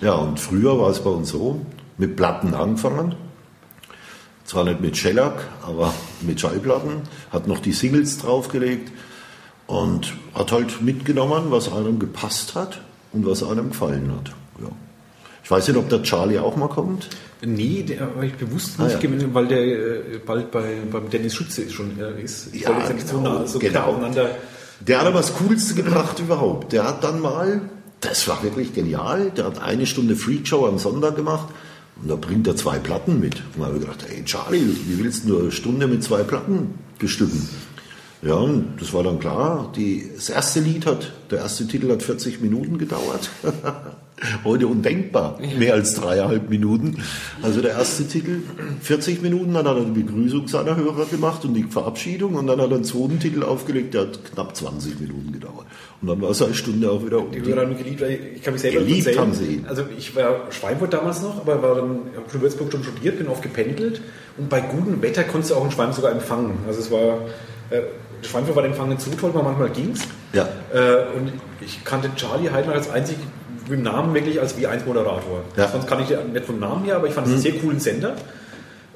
Ja, 0.00 0.14
und 0.14 0.40
früher 0.40 0.78
war 0.78 0.90
es 0.90 1.00
bei 1.00 1.10
uns 1.10 1.30
so, 1.30 1.64
mit 1.96 2.16
Platten 2.16 2.54
angefangen. 2.54 3.14
Zwar 4.44 4.64
nicht 4.64 4.80
mit 4.80 4.96
Shellac, 4.96 5.48
aber 5.64 5.94
mit 6.22 6.40
Schallplatten. 6.40 7.02
Hat 7.30 7.46
noch 7.46 7.60
die 7.60 7.72
Singles 7.72 8.18
draufgelegt 8.18 8.90
und 9.68 10.12
hat 10.34 10.50
halt 10.50 10.82
mitgenommen, 10.82 11.50
was 11.50 11.72
einem 11.72 12.00
gepasst 12.00 12.56
hat 12.56 12.80
und 13.12 13.24
was 13.26 13.44
einem 13.44 13.68
gefallen 13.68 14.10
hat. 14.10 14.32
Ja. 14.60 14.70
Ich 15.44 15.50
weiß 15.50 15.68
nicht, 15.68 15.76
ob 15.76 15.88
der 15.88 16.02
Charlie 16.02 16.38
auch 16.38 16.56
mal 16.56 16.68
kommt. 16.68 17.08
Nee, 17.44 17.82
der 17.82 18.00
habe 18.00 18.26
ich 18.26 18.34
bewusst 18.34 18.74
Ah, 18.78 18.84
nicht 18.84 18.94
ja. 18.94 18.98
gewinnen, 19.00 19.34
weil 19.34 19.48
der 19.48 19.60
äh, 19.64 20.18
bald 20.24 20.50
bei, 20.52 20.76
beim 20.90 21.10
Dennis 21.10 21.34
Schütze 21.34 21.62
ist 21.62 21.72
schon 21.72 21.98
äh, 22.00 22.22
ist. 22.22 22.54
Ich 22.54 22.62
Ja, 22.62 22.70
nicht 22.92 23.08
so 23.08 23.18
genau, 23.18 23.38
nah 23.40 23.46
so 23.46 23.58
genau. 23.58 23.98
Der 24.86 25.00
hat 25.00 25.06
aber 25.06 25.18
das 25.18 25.34
Coolste 25.34 25.74
gebracht 25.74 26.18
überhaupt. 26.20 26.72
Der 26.72 26.84
hat 26.84 27.02
dann 27.04 27.20
mal, 27.20 27.62
das 28.00 28.26
war 28.28 28.42
wirklich 28.42 28.72
genial, 28.74 29.30
der 29.36 29.46
hat 29.46 29.60
eine 29.60 29.86
Stunde 29.86 30.14
Freakshow 30.16 30.66
am 30.66 30.78
Sonntag 30.78 31.16
gemacht 31.16 31.48
und 32.00 32.08
da 32.10 32.16
bringt 32.16 32.46
er 32.46 32.56
zwei 32.56 32.78
Platten 32.78 33.18
mit. 33.20 33.36
Und 33.54 33.60
da 33.60 33.66
habe 33.66 33.76
ich 33.76 33.82
gedacht, 33.82 34.04
hey 34.08 34.24
Charlie, 34.24 34.76
wie 34.86 35.02
willst 35.02 35.28
du 35.28 35.38
eine 35.40 35.52
Stunde 35.52 35.86
mit 35.88 36.02
zwei 36.04 36.22
Platten 36.22 36.74
bestücken? 36.98 37.48
Ja, 38.22 38.34
und 38.34 38.76
das 38.80 38.94
war 38.94 39.02
dann 39.02 39.18
klar. 39.18 39.72
Die, 39.74 40.08
das 40.14 40.30
erste 40.30 40.60
Lied 40.60 40.86
hat, 40.86 41.12
der 41.32 41.40
erste 41.40 41.66
Titel 41.66 41.90
hat 41.90 42.04
40 42.04 42.40
Minuten 42.40 42.78
gedauert. 42.78 43.30
Heute 44.44 44.68
undenkbar. 44.68 45.40
Mehr 45.58 45.74
als 45.74 45.94
dreieinhalb 45.94 46.48
Minuten. 46.48 47.02
Also 47.42 47.60
der 47.60 47.72
erste 47.72 48.06
Titel 48.06 48.42
40 48.80 49.22
Minuten, 49.22 49.52
dann 49.54 49.66
hat 49.66 49.76
er 49.76 49.84
die 49.84 50.02
Begrüßung 50.02 50.46
seiner 50.46 50.76
Hörer 50.76 51.06
gemacht 51.06 51.44
und 51.44 51.54
die 51.54 51.64
Verabschiedung 51.64 52.36
und 52.36 52.46
dann 52.46 52.60
hat 52.60 52.70
er 52.70 52.76
einen 52.76 52.84
zweiten 52.84 53.18
Titel 53.18 53.42
aufgelegt, 53.42 53.94
der 53.94 54.02
hat 54.02 54.24
knapp 54.32 54.54
20 54.54 55.00
Minuten 55.00 55.32
gedauert. 55.32 55.66
Und 56.00 56.06
dann 56.06 56.20
war 56.22 56.30
es 56.30 56.40
eine 56.40 56.54
Stunde 56.54 56.92
auch 56.92 57.04
wieder 57.04 57.18
um. 57.18 57.32
Die 57.32 57.42
Hörer 57.42 57.62
haben 57.62 57.76
geliebt, 57.76 58.00
weil 58.00 58.20
ich 58.36 58.42
kann 58.42 58.52
mich 58.52 58.62
selber 58.62 58.78
Geliebt 58.78 59.08
erzählen. 59.08 59.20
haben 59.20 59.34
sie 59.34 59.44
ihn. 59.46 59.66
Also 59.66 59.82
ich 59.98 60.14
war 60.14 60.52
Schweinfurt 60.52 60.92
damals 60.92 61.22
noch, 61.22 61.40
aber 61.40 61.60
war 61.60 61.74
dann 61.74 61.88
habe 62.14 62.34
in 62.34 62.40
Würzburg 62.40 62.70
schon 62.70 62.84
studiert, 62.84 63.18
bin 63.18 63.26
oft 63.26 63.42
gependelt 63.42 64.00
und 64.38 64.48
bei 64.48 64.60
gutem 64.60 65.02
Wetter 65.02 65.24
konntest 65.24 65.50
du 65.50 65.56
auch 65.56 65.64
in 65.64 65.72
Schweinfurt 65.72 65.96
sogar 65.96 66.12
empfangen. 66.12 66.58
Also 66.68 66.78
es 66.78 66.92
war 66.92 67.22
äh, 67.70 67.82
Schweinfurt 68.22 68.88
nicht 68.88 69.00
so 69.00 69.10
toll, 69.12 69.30
aber 69.30 69.42
manchmal 69.42 69.70
ging's. 69.70 70.02
Ja. 70.32 70.48
Äh, 70.72 71.16
und 71.16 71.32
ich 71.60 71.84
kannte 71.84 72.10
Charlie 72.16 72.50
Heidner 72.50 72.74
als 72.74 72.90
einzig 72.90 73.16
mit 73.68 73.78
dem 73.78 73.82
Namen 73.82 74.14
wirklich 74.14 74.40
als 74.40 74.56
W1-Moderator. 74.56 75.42
Ja. 75.56 75.68
Sonst 75.68 75.86
kann 75.86 76.00
ich 76.02 76.08
den 76.08 76.32
nicht 76.32 76.46
vom 76.46 76.58
Namen 76.58 76.84
her, 76.84 76.96
aber 76.96 77.06
ich 77.06 77.14
fand 77.14 77.26
es 77.26 77.32
einen 77.32 77.42
sehr 77.42 77.58
coolen 77.58 77.80
Sender. 77.80 78.16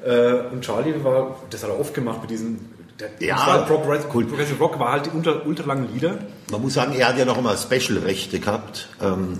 Äh, 0.05 0.33
und 0.51 0.61
Charlie 0.61 0.93
war, 1.03 1.37
das 1.49 1.63
hat 1.63 1.69
er 1.69 1.79
oft 1.79 1.93
gemacht 1.93 2.21
mit 2.21 2.31
diesen. 2.31 2.77
Der, 2.99 3.09
Ja, 3.19 3.59
Progressive, 3.67 4.07
cool. 4.13 4.25
Rock 4.59 4.79
war 4.79 4.93
halt 4.93 5.05
die 5.05 5.11
ultra, 5.11 5.41
ultra 5.45 5.67
langen 5.67 5.93
Lieder. 5.93 6.17
Man 6.51 6.61
muss 6.61 6.73
sagen, 6.73 6.93
er 6.97 7.09
hat 7.09 7.17
ja 7.17 7.25
noch 7.25 7.37
einmal 7.37 7.55
Special-Rechte 7.57 8.39
gehabt. 8.39 8.89
Ähm, 9.01 9.37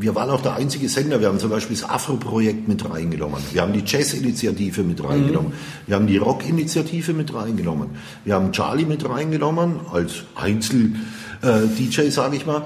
wir 0.00 0.14
waren 0.14 0.30
auch 0.30 0.42
der 0.42 0.54
einzige 0.54 0.88
Sender. 0.88 1.20
Wir 1.20 1.28
haben 1.28 1.38
zum 1.38 1.50
Beispiel 1.50 1.76
das 1.76 1.88
Afro-Projekt 1.88 2.68
mit 2.68 2.88
reingenommen. 2.88 3.42
Wir 3.52 3.62
haben 3.62 3.72
die 3.72 3.82
Jazz-Initiative 3.84 4.82
mit 4.82 5.02
reingenommen. 5.02 5.52
Wir 5.86 5.96
haben 5.96 6.06
die 6.06 6.18
Rock-Initiative 6.18 7.12
mit 7.12 7.34
reingenommen. 7.34 7.90
Wir 8.24 8.34
haben 8.34 8.52
Charlie 8.52 8.84
mit 8.84 9.08
reingenommen 9.08 9.80
als 9.92 10.24
Einzel-DJ, 10.34 12.10
sage 12.10 12.36
ich 12.36 12.46
mal. 12.46 12.64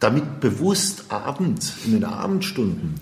Damit 0.00 0.40
bewusst 0.40 1.06
abends, 1.08 1.74
in 1.84 1.92
den 1.92 2.04
Abendstunden, 2.04 2.94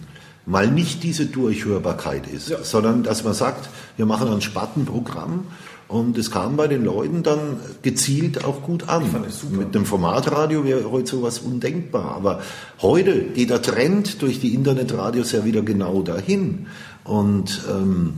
mal 0.47 0.71
nicht 0.71 1.03
diese 1.03 1.27
Durchhörbarkeit 1.27 2.27
ist, 2.27 2.53
sondern 2.65 3.03
dass 3.03 3.25
man 3.25 3.35
sagt, 3.35 3.69
wir 3.97 4.07
machen 4.07 4.29
ein 4.29 4.41
Spartenprogramm 4.41 5.47
und 5.87 6.17
es 6.17 6.31
kam 6.31 6.57
bei 6.57 6.67
den 6.67 6.85
Leuten 6.85 7.23
dann 7.23 7.59
gezielt 7.83 8.45
auch 8.45 8.63
gut 8.63 8.89
an. 8.89 9.05
Mit 9.51 9.75
dem 9.75 9.85
Formatradio 9.85 10.65
wäre 10.65 10.91
heute 10.91 11.11
sowas 11.11 11.41
undenkbar. 11.41 12.17
Aber 12.17 12.43
heute 12.81 13.23
geht 13.23 13.51
der 13.51 13.61
Trend 13.61 14.23
durch 14.23 14.41
die 14.41 14.55
Internetradios 14.55 15.33
ja 15.33 15.45
wieder 15.45 15.63
genau 15.63 16.03
dahin. 16.03 16.67
Und 17.05 17.63
ähm, 17.71 18.15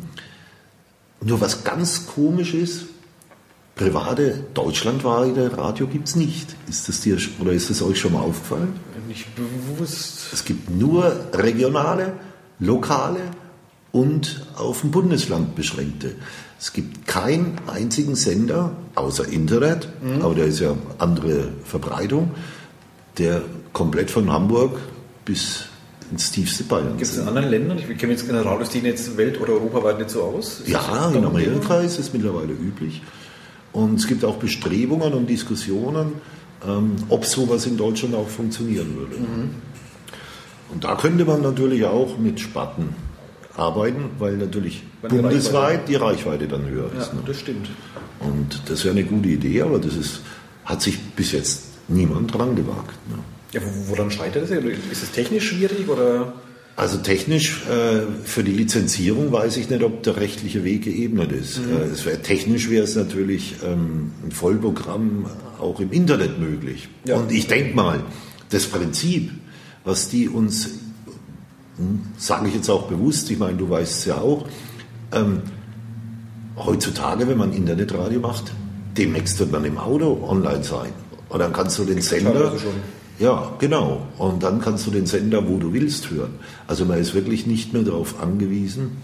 nur 1.21 1.41
was 1.41 1.65
ganz 1.65 2.07
komisch 2.07 2.55
ist, 2.55 2.87
private 3.75 4.45
deutschlandweite 4.55 5.59
Radio 5.59 5.89
gibt's 5.89 6.15
nicht. 6.15 6.55
Ist 6.69 6.89
das 6.89 7.01
dir 7.01 7.19
oder 7.41 7.53
ist 7.53 7.69
das 7.69 7.83
euch 7.83 7.99
schon 7.99 8.13
mal 8.13 8.21
aufgefallen? 8.21 8.75
Nicht 9.09 9.27
bewusst. 9.35 10.33
Es 10.33 10.45
gibt 10.45 10.71
nur 10.71 11.15
regionale, 11.33 12.15
lokale 12.59 13.21
und 13.93 14.47
auf 14.57 14.83
ein 14.85 14.91
Bundesland 14.91 15.55
beschränkte. 15.55 16.17
Es 16.59 16.73
gibt 16.73 17.07
keinen 17.07 17.59
einzigen 17.67 18.15
Sender, 18.15 18.73
außer 18.95 19.29
Internet, 19.29 19.89
aber 20.23 20.35
der 20.35 20.47
ist 20.47 20.61
ja 20.61 20.75
andere 20.99 21.49
Verbreitung, 21.65 22.31
der 23.19 23.43
komplett 23.73 24.11
von 24.11 24.33
Hamburg 24.33 24.79
bis 25.25 25.67
ins 26.11 26.31
tiefste 26.31 26.65
Bayern 26.65 26.97
Gibt 26.97 27.03
es 27.03 27.19
in 27.19 27.27
anderen 27.29 27.51
Ländern? 27.51 27.79
Ich 27.79 27.99
kenne 27.99 28.13
jetzt 28.13 28.29
Radioszene 28.33 28.89
jetzt 28.89 29.17
welt- 29.17 29.41
oder 29.41 29.55
europaweit 29.55 29.99
nicht 29.99 30.11
so 30.11 30.23
aus. 30.23 30.61
Ist 30.61 30.69
Ja, 30.69 31.11
in? 31.11 31.25
Amerika 31.25 31.81
ist 31.81 31.99
es 31.99 32.13
mittlerweile 32.13 32.53
üblich. 32.53 33.03
Und 33.73 33.97
es 33.97 34.07
gibt 34.07 34.25
auch 34.25 34.37
Bestrebungen 34.37 35.13
und 35.13 35.29
Diskussionen, 35.29 36.13
ähm, 36.67 36.97
ob 37.09 37.27
sowas 37.27 37.67
in 37.67 37.77
Deutschland 37.77 38.15
auch 38.15 38.29
funktionieren 38.29 38.97
würde. 38.97 39.17
Und 40.73 40.85
da 40.85 40.95
könnte 40.95 41.25
man 41.25 41.43
natürlich 41.43 41.85
auch 41.85 42.17
mit 42.19 42.41
Spatten 42.41 42.95
arbeiten, 43.57 44.11
weil 44.19 44.37
natürlich 44.37 44.83
Weil 45.03 45.11
die 45.11 45.17
bundesweit 45.19 45.89
die 45.89 45.95
Reichweite 45.97 46.47
dann 46.49 46.69
höher 46.69 46.91
Ja, 46.95 47.03
ist. 47.03 47.15
Ne? 47.15 47.21
das 47.27 47.41
stimmt. 47.41 47.69
Und 48.21 48.61
das 48.67 48.85
wäre 48.85 48.93
eine 48.97 49.05
gute 49.05 49.29
Idee, 49.29 49.63
aber 49.63 49.79
das 49.79 49.95
ist, 49.97 50.21
hat 50.65 50.83
sich 50.83 50.99
bis 51.01 51.33
jetzt 51.33 51.65
niemand 51.89 52.35
dran 52.35 52.55
gewagt. 52.57 52.95
Ne? 53.11 53.19
Ja, 53.53 53.61
wo- 53.63 53.91
woran 53.93 54.11
scheitert 54.11 54.45
es? 54.45 54.51
Ist 54.51 55.03
es 55.03 55.11
technisch 55.13 55.49
schwierig 55.51 55.89
oder? 55.89 56.33
Also 56.79 56.99
technisch 56.99 57.63
äh, 57.71 58.03
für 58.25 58.45
die 58.45 58.53
Lizenzierung 58.53 59.33
weiß 59.33 59.57
ich 59.57 59.71
nicht, 59.71 59.83
ob 59.83 60.03
der 60.03 60.17
rechtliche 60.19 60.63
Weg 60.63 60.83
geebnet 60.85 61.33
ist. 61.33 61.57
Äh, 61.59 61.85
es 61.91 62.05
wär, 62.05 62.23
technisch 62.23 62.69
wäre 62.69 62.85
es 62.85 62.97
natürlich 62.97 63.55
ähm, 63.65 64.13
ein 64.25 64.31
Vollprogramm 64.33 65.25
auch 65.59 65.81
im 65.81 65.91
Internet 65.93 66.39
möglich. 66.39 66.89
Ja. 67.07 67.17
Und 67.17 67.33
ich 67.33 67.47
denke 67.47 67.75
mal, 67.75 68.01
das 68.51 68.67
Prinzip, 68.67 69.31
was 69.85 70.11
die 70.11 70.29
uns, 70.29 70.69
sage 72.17 72.49
ich 72.49 72.55
jetzt 72.55 72.71
auch 72.71 72.85
bewusst, 72.85 73.31
ich 73.31 73.39
meine, 73.39 73.57
du 73.57 73.69
weißt 73.69 73.99
es 73.99 74.05
ja 74.07 74.19
auch, 74.19 74.47
ähm, 75.13 75.43
heutzutage, 76.57 77.29
wenn 77.29 77.37
man 77.37 77.53
Internetradio 77.53 78.21
macht, 78.21 78.53
demnächst 78.97 79.39
wird 79.39 79.53
man 79.53 79.65
im 79.65 79.79
Auto 79.79 80.27
online 80.27 80.65
sein. 80.65 80.93
Und 81.29 81.39
dann 81.41 81.53
kannst 81.53 81.79
du 81.79 81.85
den 81.85 82.01
Sender... 82.01 82.33
teilweise 82.33 82.59
schon. 82.61 82.73
Ja, 83.19 83.55
genau. 83.59 84.07
Und 84.19 84.43
dann 84.43 84.61
kannst 84.61 84.87
du 84.87 84.91
den 84.91 85.07
Sender, 85.07 85.49
wo 85.49 85.57
du 85.57 85.73
willst, 85.73 86.11
hören. 86.11 86.35
Also 86.67 86.85
man 86.85 86.99
ist 86.99 87.15
wirklich 87.15 87.47
nicht 87.47 87.73
mehr 87.73 87.83
darauf 87.83 88.21
angewiesen. 88.21 88.99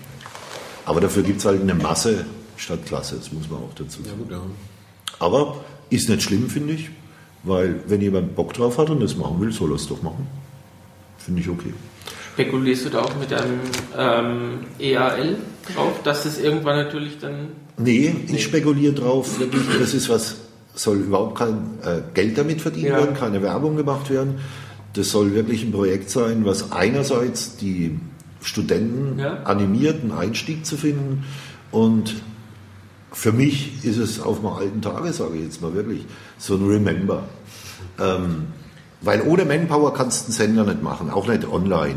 Aber 0.85 1.01
dafür 1.01 1.23
gibt 1.23 1.39
es 1.39 1.45
halt 1.47 1.63
eine 1.63 1.75
Masse 1.75 2.27
statt 2.57 2.85
Klasse, 2.85 3.17
das 3.17 3.33
muss 3.33 3.49
man 3.49 3.61
auch 3.61 3.75
dazu 3.75 4.03
sagen. 4.03 4.53
Aber 5.19 5.65
ist 5.91 6.09
nicht 6.09 6.23
schlimm, 6.23 6.49
finde 6.49 6.75
ich, 6.75 6.91
weil 7.45 7.83
wenn 7.87 8.01
jemand 8.01 8.35
Bock 8.35 8.53
drauf 8.53 8.79
hat 8.79 8.91
und 8.91 9.01
das 9.01 9.17
machen 9.17 9.41
will, 9.41 9.53
soll 9.53 9.71
er 9.73 9.77
es 9.77 9.89
doch 9.89 10.03
machen. 10.03 10.27
Finde 11.19 11.41
ich 11.41 11.49
okay. 11.49 11.73
Spekulierst 12.35 12.87
du 12.87 12.91
da 12.91 13.01
auch 13.03 13.15
mit 13.17 13.33
einem 13.33 13.61
ähm, 13.97 14.61
EAL 14.79 15.37
drauf, 15.75 16.01
dass 16.03 16.25
es 16.25 16.39
irgendwann 16.39 16.77
natürlich 16.77 17.19
dann. 17.19 17.49
Nee, 17.77 18.15
ich 18.29 18.43
spekuliere 18.45 18.95
drauf, 18.95 19.39
wirklich, 19.39 19.63
das 19.79 19.93
ist 19.93 20.09
was, 20.09 20.37
soll 20.75 20.97
überhaupt 20.99 21.37
kein 21.39 21.79
äh, 21.85 22.01
Geld 22.15 22.39
damit 22.39 22.61
verdient 22.63 22.89
Ja. 22.89 22.97
werden, 22.99 23.15
keine 23.15 23.43
Werbung 23.43 23.77
gemacht 23.77 24.09
werden. 24.11 24.37
Das 24.95 25.11
soll 25.11 25.35
wirklich 25.35 25.63
ein 25.65 25.73
Projekt 25.73 26.11
sein, 26.11 26.45
was 26.45 26.73
einerseits 26.73 27.57
die 27.57 27.99
Studenten 28.41 29.19
Ja. 29.19 29.43
animiert, 29.45 30.03
einen 30.03 30.13
Einstieg 30.13 30.65
zu 30.67 30.77
finden 30.77 31.25
und 31.71 32.15
für 33.13 33.33
mich 33.33 33.85
ist 33.85 33.99
es 33.99 34.21
auf 34.21 34.43
meinem 34.43 34.55
alten 34.55 34.81
Tage, 34.83 35.13
sage 35.13 35.37
ich 35.37 35.43
jetzt 35.45 35.61
mal 35.61 35.75
wirklich, 35.75 36.07
so 36.39 36.55
ein 36.55 36.67
Remember. 36.67 37.25
Ähm, 38.01 38.47
weil 39.03 39.21
ohne 39.23 39.45
Manpower 39.45 39.93
kannst 39.93 40.23
du 40.23 40.27
einen 40.27 40.33
Sender 40.33 40.65
nicht 40.65 40.83
machen, 40.83 41.11
auch 41.11 41.27
nicht 41.29 41.47
online. 41.47 41.97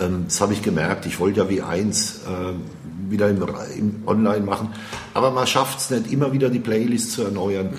Ähm, 0.00 0.24
das 0.26 0.40
habe 0.40 0.52
ich 0.52 0.62
gemerkt. 0.62 1.06
Ich 1.06 1.20
wollte 1.20 1.40
ja 1.40 1.50
wie 1.50 1.62
eins 1.62 2.20
ähm, 2.28 2.62
wieder 3.10 3.28
im, 3.28 3.42
im 3.78 4.02
Online 4.06 4.44
machen. 4.44 4.68
Aber 5.12 5.30
man 5.30 5.46
schafft 5.46 5.78
es 5.78 5.90
nicht, 5.90 6.10
immer 6.12 6.32
wieder 6.32 6.48
die 6.50 6.58
Playlist 6.58 7.12
zu 7.12 7.22
erneuern. 7.24 7.70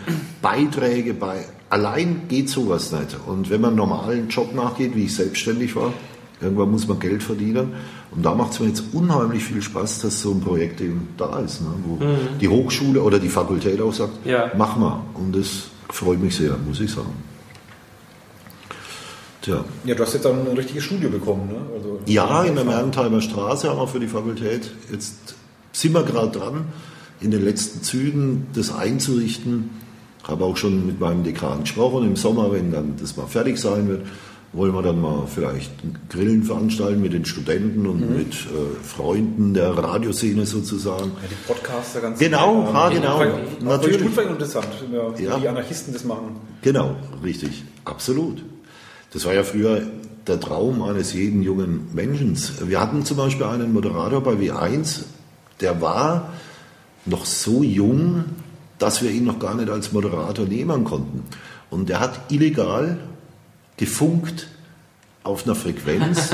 Beiträge 0.42 1.14
bei. 1.14 1.46
Allein 1.70 2.24
geht 2.28 2.50
sowas 2.50 2.92
nicht. 2.92 3.18
Und 3.26 3.50
wenn 3.50 3.62
man 3.62 3.70
einen 3.72 3.78
normalen 3.78 4.30
Job 4.30 4.54
nachgeht, 4.54 4.96
wie 4.96 5.06
ich 5.06 5.16
selbstständig 5.16 5.76
war, 5.76 5.92
irgendwann 6.42 6.72
muss 6.72 6.88
man 6.88 7.00
Geld 7.00 7.24
verdienen. 7.24 7.74
Und 8.12 8.24
da 8.26 8.34
macht 8.34 8.54
es 8.54 8.60
mir 8.60 8.68
jetzt 8.68 8.84
unheimlich 8.94 9.44
viel 9.44 9.62
Spaß, 9.62 10.02
dass 10.02 10.22
so 10.22 10.32
ein 10.32 10.40
Projekt 10.42 10.80
eben 10.80 11.10
da 11.18 11.40
ist, 11.40 11.62
ne? 11.62 11.68
wo 11.86 12.00
die 12.40 12.48
Hochschule 12.48 13.02
oder 13.02 13.20
die 13.20 13.28
Fakultät 13.30 13.82
auch 13.82 13.94
sagt, 13.94 14.26
Ja. 14.26 14.52
mach 14.58 14.78
mal. 14.78 15.02
Und 15.16 15.36
das 15.36 15.64
freut 15.90 16.22
mich 16.22 16.36
sehr, 16.36 16.56
muss 16.66 16.80
ich 16.80 16.92
sagen. 16.92 17.12
Tja. 19.46 19.64
Ja, 19.86 19.94
du 19.94 20.02
hast 20.02 20.14
jetzt 20.14 20.26
dann 20.26 20.48
ein 20.48 20.58
richtiges 20.58 20.84
Studio 20.86 21.08
bekommen, 21.08 21.48
ne? 21.50 21.58
Also, 21.76 22.00
Ja, 22.08 22.44
in 22.46 22.56
der 22.56 22.66
Mergentheimer 22.66 23.22
Straße 23.22 23.70
haben 23.70 23.78
wir 23.78 23.88
für 23.88 24.00
die 24.00 24.08
Fakultät. 24.08 24.72
Jetzt 24.92 25.36
sind 25.72 25.94
wir 25.94 26.02
gerade 26.02 26.32
dran, 26.36 26.66
in 27.22 27.30
den 27.30 27.46
letzten 27.46 27.84
Zügen 27.84 28.48
das 28.56 28.74
einzurichten. 28.74 29.70
Habe 30.24 30.46
auch 30.46 30.58
schon 30.58 30.88
mit 30.88 31.00
meinem 31.00 31.24
Dekan 31.24 31.60
gesprochen. 31.62 32.08
Im 32.08 32.16
Sommer, 32.16 32.52
wenn 32.52 32.72
dann 32.72 32.96
das 33.00 33.18
mal 33.18 33.28
fertig 33.28 33.60
sein 33.60 33.88
wird, 33.88 34.08
wollen 34.52 34.74
wir 34.74 34.82
dann 34.82 35.00
mal 35.00 35.28
vielleicht 35.28 35.72
Grillen 36.10 36.42
veranstalten 36.42 37.00
mit 37.00 37.14
den 37.14 37.26
Studenten 37.26 37.86
und 37.86 38.10
mit 38.18 38.34
äh, 38.34 38.84
Freunden 38.84 39.54
der 39.54 39.78
Radioszene 39.78 40.48
sozusagen. 40.48 41.12
Ja, 41.22 41.28
die 41.30 41.36
Podcaster 41.54 42.02
ganz 42.02 42.18
Genau, 42.18 42.64
ja, 42.74 42.90
genau. 42.90 43.18
Auch 43.18 43.24
die 43.62 43.64
Natürlich. 43.64 44.00
Schulvereine 44.02 44.32
interessant, 44.32 44.68
ja, 44.92 45.20
wie 45.20 45.24
Ja. 45.24 45.38
die 45.38 45.48
Anarchisten 45.50 45.94
das 45.94 46.04
machen. 46.04 46.38
Genau, 46.64 46.96
richtig, 47.24 47.64
absolut. 47.84 48.44
Das 49.16 49.24
war 49.24 49.34
ja 49.34 49.44
früher 49.44 49.82
der 50.28 50.42
Traum 50.42 50.82
eines 50.82 51.14
jeden 51.14 51.42
jungen 51.42 51.88
Menschen. 51.94 52.38
Wir 52.68 52.82
hatten 52.82 53.06
zum 53.06 53.16
Beispiel 53.16 53.46
einen 53.46 53.72
Moderator 53.72 54.22
bei 54.22 54.34
W1, 54.34 55.04
der 55.62 55.80
war 55.80 56.34
noch 57.06 57.24
so 57.24 57.64
jung, 57.64 58.26
dass 58.78 59.02
wir 59.02 59.12
ihn 59.12 59.24
noch 59.24 59.40
gar 59.40 59.56
nicht 59.56 59.70
als 59.70 59.94
Moderator 59.94 60.46
nehmen 60.46 60.84
konnten. 60.84 61.24
Und 61.70 61.88
der 61.88 62.02
hat 62.02 62.30
illegal 62.30 62.98
gefunkt 63.78 64.50
auf 65.24 65.46
einer 65.46 65.56
Frequenz, 65.56 66.32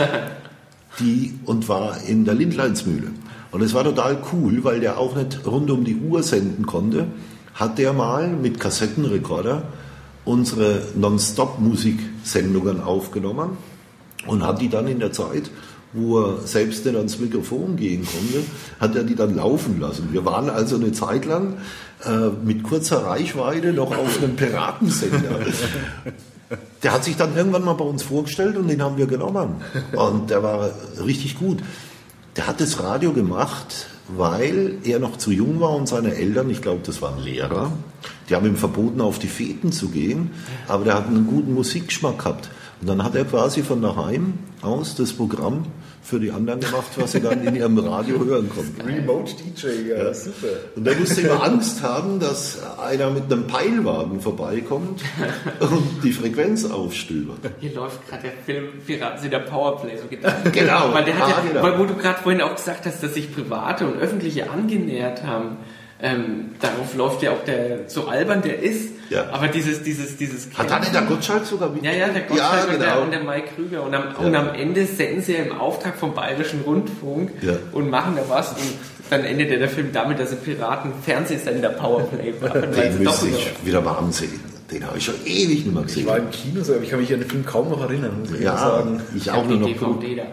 die 1.00 1.38
und 1.46 1.70
war 1.70 2.02
in 2.02 2.26
der 2.26 2.34
Lindleinsmühle. 2.34 3.10
Und 3.52 3.62
es 3.62 3.76
war 3.76 3.84
total 3.84 4.24
cool, 4.34 4.64
weil 4.64 4.80
der 4.80 4.98
auch 4.98 5.16
nicht 5.16 5.46
rund 5.46 5.70
um 5.70 5.84
die 5.84 5.98
Uhr 5.98 6.24
senden 6.24 6.66
konnte, 6.66 7.06
hat 7.54 7.78
der 7.78 7.94
mal 7.94 8.28
mit 8.30 8.60
Kassettenrekorder 8.60 9.66
unsere 10.26 10.84
Non-Stop-Musiksendungen 10.96 12.82
aufgenommen 12.82 13.58
und 14.28 14.44
hat 14.44 14.62
die 14.62 14.70
dann 14.70 14.88
in 14.88 15.00
der 15.00 15.12
Zeit, 15.12 15.50
wo 15.94 16.20
er 16.20 16.48
selbst 16.48 16.86
nicht 16.86 16.96
ans 16.96 17.20
Mikrofon 17.20 17.76
gehen 17.76 18.06
konnte, 18.06 18.46
hat 18.80 18.96
er 18.96 19.04
die 19.04 19.16
dann 19.16 19.36
laufen 19.36 19.80
lassen. 19.80 20.10
Wir 20.12 20.24
waren 20.26 20.50
also 20.50 20.76
eine 20.76 20.92
Zeit 20.92 21.26
lang 21.26 21.58
äh, 22.06 22.30
mit 22.44 22.64
kurzer 22.64 23.06
Reichweite 23.06 23.74
noch 23.74 23.96
auf 23.98 24.18
einem 24.22 24.36
Piratensender. 24.36 25.40
Der 26.84 26.92
hat 26.92 27.04
sich 27.04 27.16
dann 27.16 27.36
irgendwann 27.36 27.64
mal 27.64 27.74
bei 27.74 27.86
uns 27.86 28.04
vorgestellt 28.04 28.58
und 28.58 28.68
den 28.68 28.82
haben 28.82 28.98
wir 28.98 29.06
genommen. 29.06 29.62
Und 29.96 30.32
der 30.32 30.44
war 30.44 30.72
richtig 31.06 31.40
gut. 31.40 31.60
Der 32.36 32.46
hat 32.48 32.60
das 32.60 32.84
Radio 32.84 33.14
gemacht, 33.14 33.88
weil 34.08 34.76
er 34.84 35.00
noch 35.00 35.18
zu 35.18 35.32
jung 35.32 35.60
war 35.60 35.76
und 35.76 35.88
seine 35.88 36.16
Eltern, 36.16 36.50
ich 36.50 36.62
glaube, 36.62 36.82
das 36.86 37.02
waren 37.02 37.22
Lehrer, 37.24 37.72
die 38.30 38.36
haben 38.36 38.46
ihm 38.46 38.56
verboten, 38.56 39.02
auf 39.02 39.20
die 39.20 39.28
Feten 39.28 39.72
zu 39.72 39.90
gehen, 39.90 40.32
aber 40.68 40.86
der 40.86 40.96
hat 40.96 41.08
einen 41.08 41.28
guten 41.28 41.54
Musikgeschmack 41.54 42.20
gehabt. 42.20 42.50
Und 42.82 42.88
dann 42.88 43.04
hat 43.04 43.16
er 43.16 43.26
quasi 43.26 43.62
von 43.62 43.82
daheim 43.82 44.34
aus 44.62 44.96
das 44.96 45.14
Programm 45.14 45.66
für 46.04 46.20
die 46.20 46.32
anderen 46.32 46.60
gemacht, 46.60 46.88
was 46.96 47.12
sie 47.12 47.22
dann 47.22 47.46
in 47.46 47.56
ihrem 47.56 47.78
Radio 47.78 48.24
hören 48.26 48.50
konnten. 48.50 48.82
Remote 48.82 49.34
DJ, 49.36 49.90
ja, 49.90 49.98
ja. 50.06 50.14
super. 50.14 50.48
Und 50.76 50.88
er 50.88 50.96
musste 50.96 51.22
immer 51.22 51.44
Angst 51.44 51.82
haben, 51.84 52.20
dass 52.20 52.60
einer 52.80 53.10
mit 53.12 53.32
einem 53.32 53.48
Peilwagen 53.48 54.20
vorbeikommt 54.20 55.02
und 55.60 56.04
die 56.04 56.12
Frequenz 56.12 56.66
aufstöbert. 56.66 57.40
Hier 57.60 57.74
läuft 57.74 58.08
gerade 58.10 58.24
der 58.24 58.32
Film 58.46 58.70
Piraten 58.86 59.20
sind 59.22 59.32
der 59.32 59.40
Powerplay 59.40 59.98
so 59.98 60.08
gedacht. 60.08 60.38
Genau. 60.52 60.94
Weil, 60.94 61.06
der 61.06 61.18
hat 61.18 61.24
Ah, 61.24 61.30
ja, 61.30 61.44
genau. 61.48 61.64
weil 61.64 61.80
wo 61.80 61.86
du 61.86 61.96
gerade 61.96 62.20
vorhin 62.22 62.42
auch 62.42 62.56
gesagt 62.56 62.86
hast, 62.86 63.02
dass 63.04 63.14
sich 63.14 63.34
private 63.34 63.86
und 63.88 63.98
öffentliche 64.00 64.50
angenähert 64.50 65.24
haben. 65.24 65.58
Ähm, 66.02 66.52
darauf 66.60 66.96
läuft 66.96 67.22
ja 67.22 67.32
auch 67.32 67.44
der, 67.46 67.88
so 67.88 68.08
albern 68.08 68.42
der 68.42 68.60
ist, 68.62 68.90
Ja. 69.12 69.26
aber 69.32 69.48
dieses, 69.50 69.84
dieses, 69.84 70.16
dieses 70.16 70.48
Hat 70.58 70.70
dann 70.72 70.82
der 70.92 71.02
Gottschalk 71.02 71.46
sogar 71.46 71.70
mit? 71.70 71.84
Ja, 71.84 71.92
ja, 71.92 72.08
der 72.08 72.22
Gottschalk 72.22 72.68
Ja, 72.68 72.74
und, 72.74 72.80
der, 72.82 72.90
genau. 72.92 73.02
und 73.04 73.12
der 73.12 73.24
Mike 73.24 73.48
Krüger. 73.56 73.84
Und 73.84 73.94
am, 73.94 74.16
und 74.16 74.36
am 74.36 74.50
Ende 74.56 74.86
senden 74.86 75.22
sie 75.22 75.34
ja 75.34 75.44
im 75.44 75.52
Auftrag 75.60 75.98
vom 75.98 76.14
Bayerischen 76.14 76.62
Rundfunk 76.62 77.32
Ja. 77.42 77.54
und 77.74 77.90
machen 77.90 78.16
da 78.16 78.24
was. 78.30 78.52
Und 78.54 78.60
dann 79.10 79.26
endet 79.26 79.52
ja 79.52 79.58
der 79.60 79.68
Film 79.70 79.90
damit, 79.92 80.18
dass 80.20 80.30
sie 80.30 80.38
Piraten 80.38 80.94
Fernsehsender 81.04 81.70
Powerplay 81.70 82.34
machen. 82.42 82.72
Den 82.72 83.04
müsste 83.04 83.28
ich 83.28 83.54
wieder 83.66 83.84
warm 83.84 84.12
sehen. 84.14 84.40
Den 84.72 84.88
habe 84.88 84.98
ich 84.98 85.04
schon 85.04 85.16
ewig 85.26 85.66
nicht 85.66 85.74
mehr 85.74 85.82
Ich 85.82 85.88
gesehen. 85.88 86.08
war 86.08 86.18
im 86.18 86.32
Kino, 86.32 86.62
aber 86.62 86.82
ich 86.82 86.90
kann 86.90 87.02
mich 87.02 87.14
an 87.14 87.20
den 87.20 87.30
Film 87.30 87.46
kaum 87.46 87.70
noch 87.70 87.82
erinnern, 87.82 88.22
muss 88.22 88.32
ich 88.32 88.40
Ja, 88.40 88.58
sagen. 88.58 89.02
ich 89.14 89.24
Ich 89.24 89.32
auch 89.32 89.46
nur 89.46 89.58
die 89.58 89.76
noch. 89.76 90.00
DVD 90.00 90.16
da. 90.16 90.24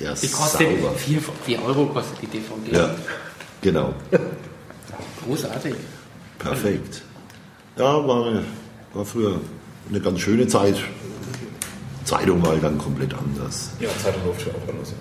Ja, 0.00 0.14
Die 0.14 0.28
kostet 0.28 0.60
sauber. 0.80 0.94
4, 0.96 1.18
4 1.44 1.64
Euro 1.64 1.86
kostet 1.86 2.22
die 2.22 2.26
DVD. 2.28 2.76
Ja, 2.76 2.90
genau. 3.60 3.92
Großartig. 5.26 5.74
Perfekt. 6.38 7.02
Ja, 7.78 8.06
war, 8.06 8.42
war 8.94 9.04
früher 9.04 9.40
eine 9.88 10.00
ganz 10.00 10.20
schöne 10.20 10.46
Zeit. 10.46 10.76
Zeitung 12.04 12.42
war 12.42 12.50
halt 12.52 12.62
dann 12.64 12.78
komplett 12.78 13.14
anders. 13.14 13.70
Ja, 13.80 13.88
Zeitung 14.02 14.22
läuft 14.26 14.42
schon 14.42 14.52
auch 14.52 14.68
anders. 14.68 14.92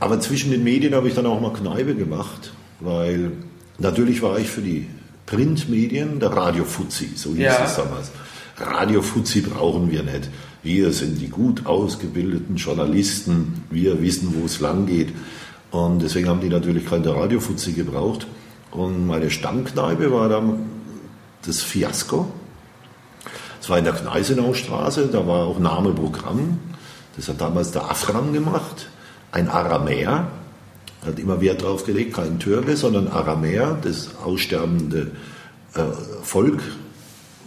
Aber 0.00 0.20
zwischen 0.20 0.50
den 0.50 0.64
Medien 0.64 0.94
habe 0.94 1.08
ich 1.08 1.14
dann 1.14 1.26
auch 1.26 1.40
mal 1.40 1.52
Kneipe 1.52 1.94
gemacht, 1.94 2.52
weil 2.80 3.32
natürlich 3.78 4.22
war 4.22 4.38
ich 4.38 4.48
für 4.48 4.60
die 4.62 4.88
Printmedien 5.26 6.18
der 6.20 6.30
Radiofuzzi, 6.30 7.10
so 7.14 7.30
hieß 7.30 7.38
Ja. 7.38 7.64
es 7.64 7.76
damals. 7.76 8.10
Radiofuzzi 8.56 9.40
brauchen 9.42 9.90
wir 9.90 10.02
nicht. 10.02 10.30
Wir 10.62 10.92
sind 10.92 11.20
die 11.20 11.28
gut 11.28 11.66
ausgebildeten 11.66 12.56
Journalisten, 12.56 13.64
wir 13.70 14.00
wissen, 14.02 14.34
wo 14.38 14.46
es 14.46 14.60
lang 14.60 14.86
geht. 14.86 15.08
Und 15.70 16.02
deswegen 16.02 16.28
haben 16.28 16.40
die 16.40 16.48
natürlich 16.48 16.86
keine 16.86 17.14
Radiofuzzi 17.14 17.72
gebraucht. 17.72 18.26
Und 18.70 19.06
meine 19.06 19.30
Stammkneipe 19.30 20.10
war 20.12 20.28
dann 20.28 20.58
das 21.46 21.62
Fiasko. 21.62 22.30
Es 23.60 23.70
war 23.70 23.78
in 23.78 23.84
der 23.84 23.94
Kneisenaustraße, 23.94 25.08
da 25.10 25.26
war 25.26 25.46
auch 25.46 25.58
Name 25.58 25.92
Programm. 25.92 26.58
Das 27.16 27.28
hat 27.28 27.40
damals 27.40 27.70
der 27.70 27.90
Afram 27.90 28.32
gemacht, 28.32 28.88
ein 29.32 29.48
Aramäer. 29.48 30.28
Er 31.02 31.08
hat 31.08 31.18
immer 31.18 31.40
Wert 31.40 31.62
darauf 31.62 31.84
gelegt, 31.84 32.14
kein 32.14 32.38
Türke, 32.38 32.76
sondern 32.76 33.08
Aramäer, 33.08 33.78
das 33.82 34.10
aussterbende 34.22 35.12
äh, 35.74 35.80
Volk, 36.22 36.62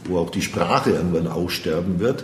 wo 0.06 0.20
auch 0.20 0.30
die 0.30 0.42
Sprache 0.42 0.92
irgendwann 0.92 1.28
aussterben 1.28 2.00
wird. 2.00 2.24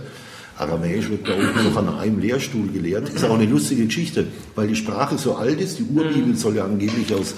Aramäisch 0.58 1.10
wird 1.10 1.28
da 1.28 1.34
unten 1.34 1.64
noch 1.64 1.78
an 1.78 1.98
einem 1.98 2.20
Lehrstuhl 2.20 2.68
gelehrt. 2.68 3.10
Ist 3.10 3.26
auch 3.26 3.34
eine 3.34 3.46
lustige 3.46 3.86
Geschichte, 3.86 4.28
weil 4.56 4.68
die 4.68 4.76
Sprache 4.76 5.18
so 5.18 5.36
alt 5.36 5.60
ist. 5.60 5.80
Die 5.80 5.84
Urbibel 5.84 6.36
soll 6.36 6.56
ja 6.56 6.66
angeblich 6.66 7.14
aus, 7.14 7.34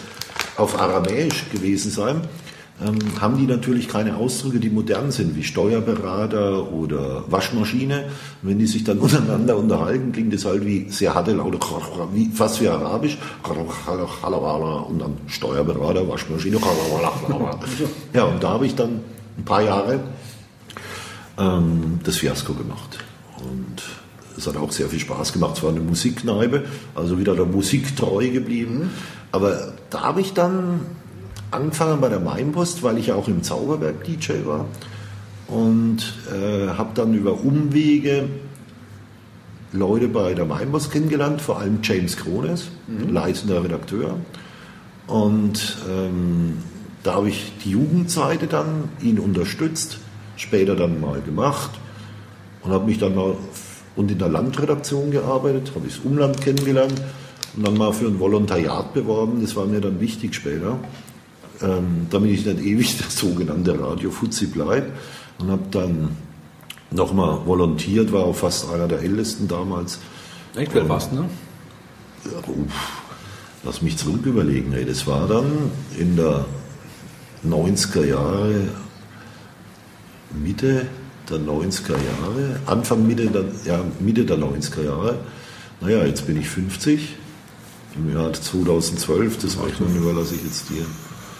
auf 0.57 0.79
Aramäisch 0.79 1.49
gewesen 1.51 1.91
sein. 1.91 2.21
Ähm, 2.83 2.97
haben 3.21 3.37
die 3.37 3.45
natürlich 3.45 3.87
keine 3.87 4.17
Ausdrücke, 4.17 4.59
die 4.59 4.69
modern 4.69 5.09
sind, 5.09 5.37
wie 5.37 5.43
Steuerberater 5.43 6.73
oder 6.73 7.23
Waschmaschine. 7.31 8.07
Und 8.41 8.49
wenn 8.49 8.59
die 8.59 8.67
sich 8.67 8.83
dann 8.83 8.99
untereinander 8.99 9.55
unterhalten, 9.55 10.11
klingt 10.11 10.33
es 10.33 10.43
halt 10.43 10.65
wie 10.65 10.89
sehr 10.89 11.15
harte 11.15 11.31
Laute, 11.31 11.57
wie, 12.11 12.29
fast 12.33 12.59
wie 12.61 12.67
Arabisch. 12.67 13.17
Und 13.43 14.99
dann 14.99 15.17
Steuerberater, 15.27 16.05
Waschmaschine. 16.09 16.57
Ja, 18.13 18.23
und 18.25 18.43
da 18.43 18.49
habe 18.49 18.65
ich 18.65 18.75
dann 18.75 18.99
ein 19.37 19.45
paar 19.45 19.61
Jahre 19.61 20.01
ähm, 21.37 21.99
das 22.03 22.17
Fiasko 22.17 22.53
gemacht. 22.53 22.99
Und 23.39 23.83
es 24.37 24.47
hat 24.47 24.57
auch 24.57 24.73
sehr 24.73 24.89
viel 24.89 24.99
Spaß 24.99 25.31
gemacht. 25.31 25.55
Es 25.57 25.63
war 25.63 25.69
eine 25.69 25.79
Musikkneipe, 25.79 26.65
also 26.93 27.17
wieder 27.17 27.35
der 27.35 27.45
Musik 27.45 27.95
treu 27.95 28.29
geblieben. 28.29 28.89
Aber 29.31 29.73
da 29.89 30.01
habe 30.01 30.19
ich 30.19 30.33
dann 30.33 30.81
angefangen 31.51 32.01
bei 32.01 32.09
der 32.09 32.19
Mainpost, 32.19 32.83
weil 32.83 32.97
ich 32.97 33.07
ja 33.07 33.15
auch 33.15 33.27
im 33.27 33.43
Zauberberg 33.43 34.03
DJ 34.03 34.45
war. 34.45 34.65
Und 35.47 36.13
äh, 36.33 36.69
habe 36.69 36.89
dann 36.95 37.13
über 37.13 37.39
Umwege 37.39 38.27
Leute 39.71 40.07
bei 40.07 40.33
der 40.33 40.45
Mainpost 40.45 40.91
kennengelernt, 40.91 41.41
vor 41.41 41.59
allem 41.59 41.79
James 41.83 42.17
Krones, 42.17 42.69
leitender 42.87 43.63
Redakteur. 43.63 44.15
Und 45.07 45.77
ähm, 45.89 46.57
da 47.03 47.15
habe 47.15 47.29
ich 47.29 47.51
die 47.63 47.71
Jugendseite 47.71 48.47
dann 48.47 48.89
ihn 49.01 49.19
unterstützt, 49.19 49.99
später 50.37 50.75
dann 50.75 50.99
mal 50.99 51.21
gemacht 51.21 51.71
und 52.63 52.71
habe 52.71 52.85
mich 52.85 52.97
dann 52.97 53.15
mal 53.15 53.35
und 53.95 54.11
in 54.11 54.17
der 54.17 54.27
Landredaktion 54.27 55.11
gearbeitet, 55.11 55.71
habe 55.73 55.87
ich 55.87 55.95
das 55.95 56.05
Umland 56.05 56.41
kennengelernt 56.41 57.01
und 57.55 57.65
dann 57.65 57.77
mal 57.77 57.93
für 57.93 58.07
ein 58.07 58.19
Volontariat 58.19 58.93
beworben. 58.93 59.41
Das 59.41 59.55
war 59.55 59.65
mir 59.65 59.79
dann 59.79 59.99
wichtig 59.99 60.35
später, 60.35 60.79
ähm, 61.61 62.07
damit 62.09 62.31
ich 62.31 62.45
nicht 62.45 62.59
ewig 62.59 62.97
der 62.97 63.09
sogenannte 63.09 63.79
Radio-Fuzzi 63.79 64.47
bleibe 64.47 64.91
und 65.39 65.49
habe 65.49 65.63
dann 65.71 66.09
nochmal 66.91 67.45
volontiert, 67.45 68.11
war 68.11 68.23
auch 68.23 68.35
fast 68.35 68.69
einer 68.71 68.87
der 68.87 68.99
ältesten 68.99 69.47
damals. 69.47 69.99
Echt 70.55 70.71
viel 70.71 70.85
fast, 70.85 71.11
ne? 71.13 71.29
Ja, 72.25 72.37
uff, 72.49 73.01
lass 73.63 73.81
mich 73.81 73.97
zurück 73.97 74.25
überlegen. 74.25 74.73
Ey. 74.73 74.85
Das 74.85 75.05
war 75.05 75.27
dann 75.27 75.71
in 75.97 76.15
der 76.15 76.45
90er 77.45 78.05
Jahre, 78.05 78.67
Mitte 80.31 80.87
der 81.29 81.37
90er 81.37 81.91
Jahre, 81.91 82.59
Anfang 82.65 83.05
Mitte 83.05 83.27
der, 83.27 83.45
ja, 83.65 83.83
Mitte 83.99 84.25
der 84.25 84.37
90er 84.37 84.83
Jahre. 84.83 85.17
Naja, 85.81 86.05
jetzt 86.05 86.25
bin 86.25 86.39
ich 86.39 86.49
50. 86.49 87.15
Im 87.95 88.13
Jahr 88.13 88.33
2012, 88.33 89.37
das 89.41 89.57
Rechnen 89.61 89.95
überlasse 89.95 90.35
ich 90.35 90.43
jetzt 90.43 90.69
dir. 90.69 90.85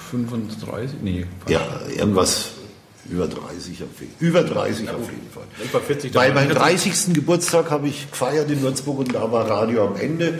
35? 0.06 0.98
Nee. 1.02 1.26
Ja, 1.48 1.62
irgendwas 1.96 2.52
über 3.10 3.28
30 3.28 3.84
auf 3.84 4.02
jeden 4.02 4.14
Über 4.20 4.44
30 4.44 4.90
auf 4.90 5.10
jeden 5.12 5.30
Fall. 5.30 5.44
Ich 5.64 5.74
war 5.74 5.82
40. 5.82 6.12
Bei 6.12 6.32
meinem 6.32 6.50
30. 6.50 7.14
Geburtstag 7.14 7.70
habe 7.70 7.88
ich 7.88 8.10
gefeiert 8.10 8.50
in 8.50 8.62
Würzburg 8.62 9.00
und 9.00 9.14
da 9.14 9.32
war 9.32 9.50
Radio 9.50 9.88
am 9.88 9.96
Ende. 9.96 10.40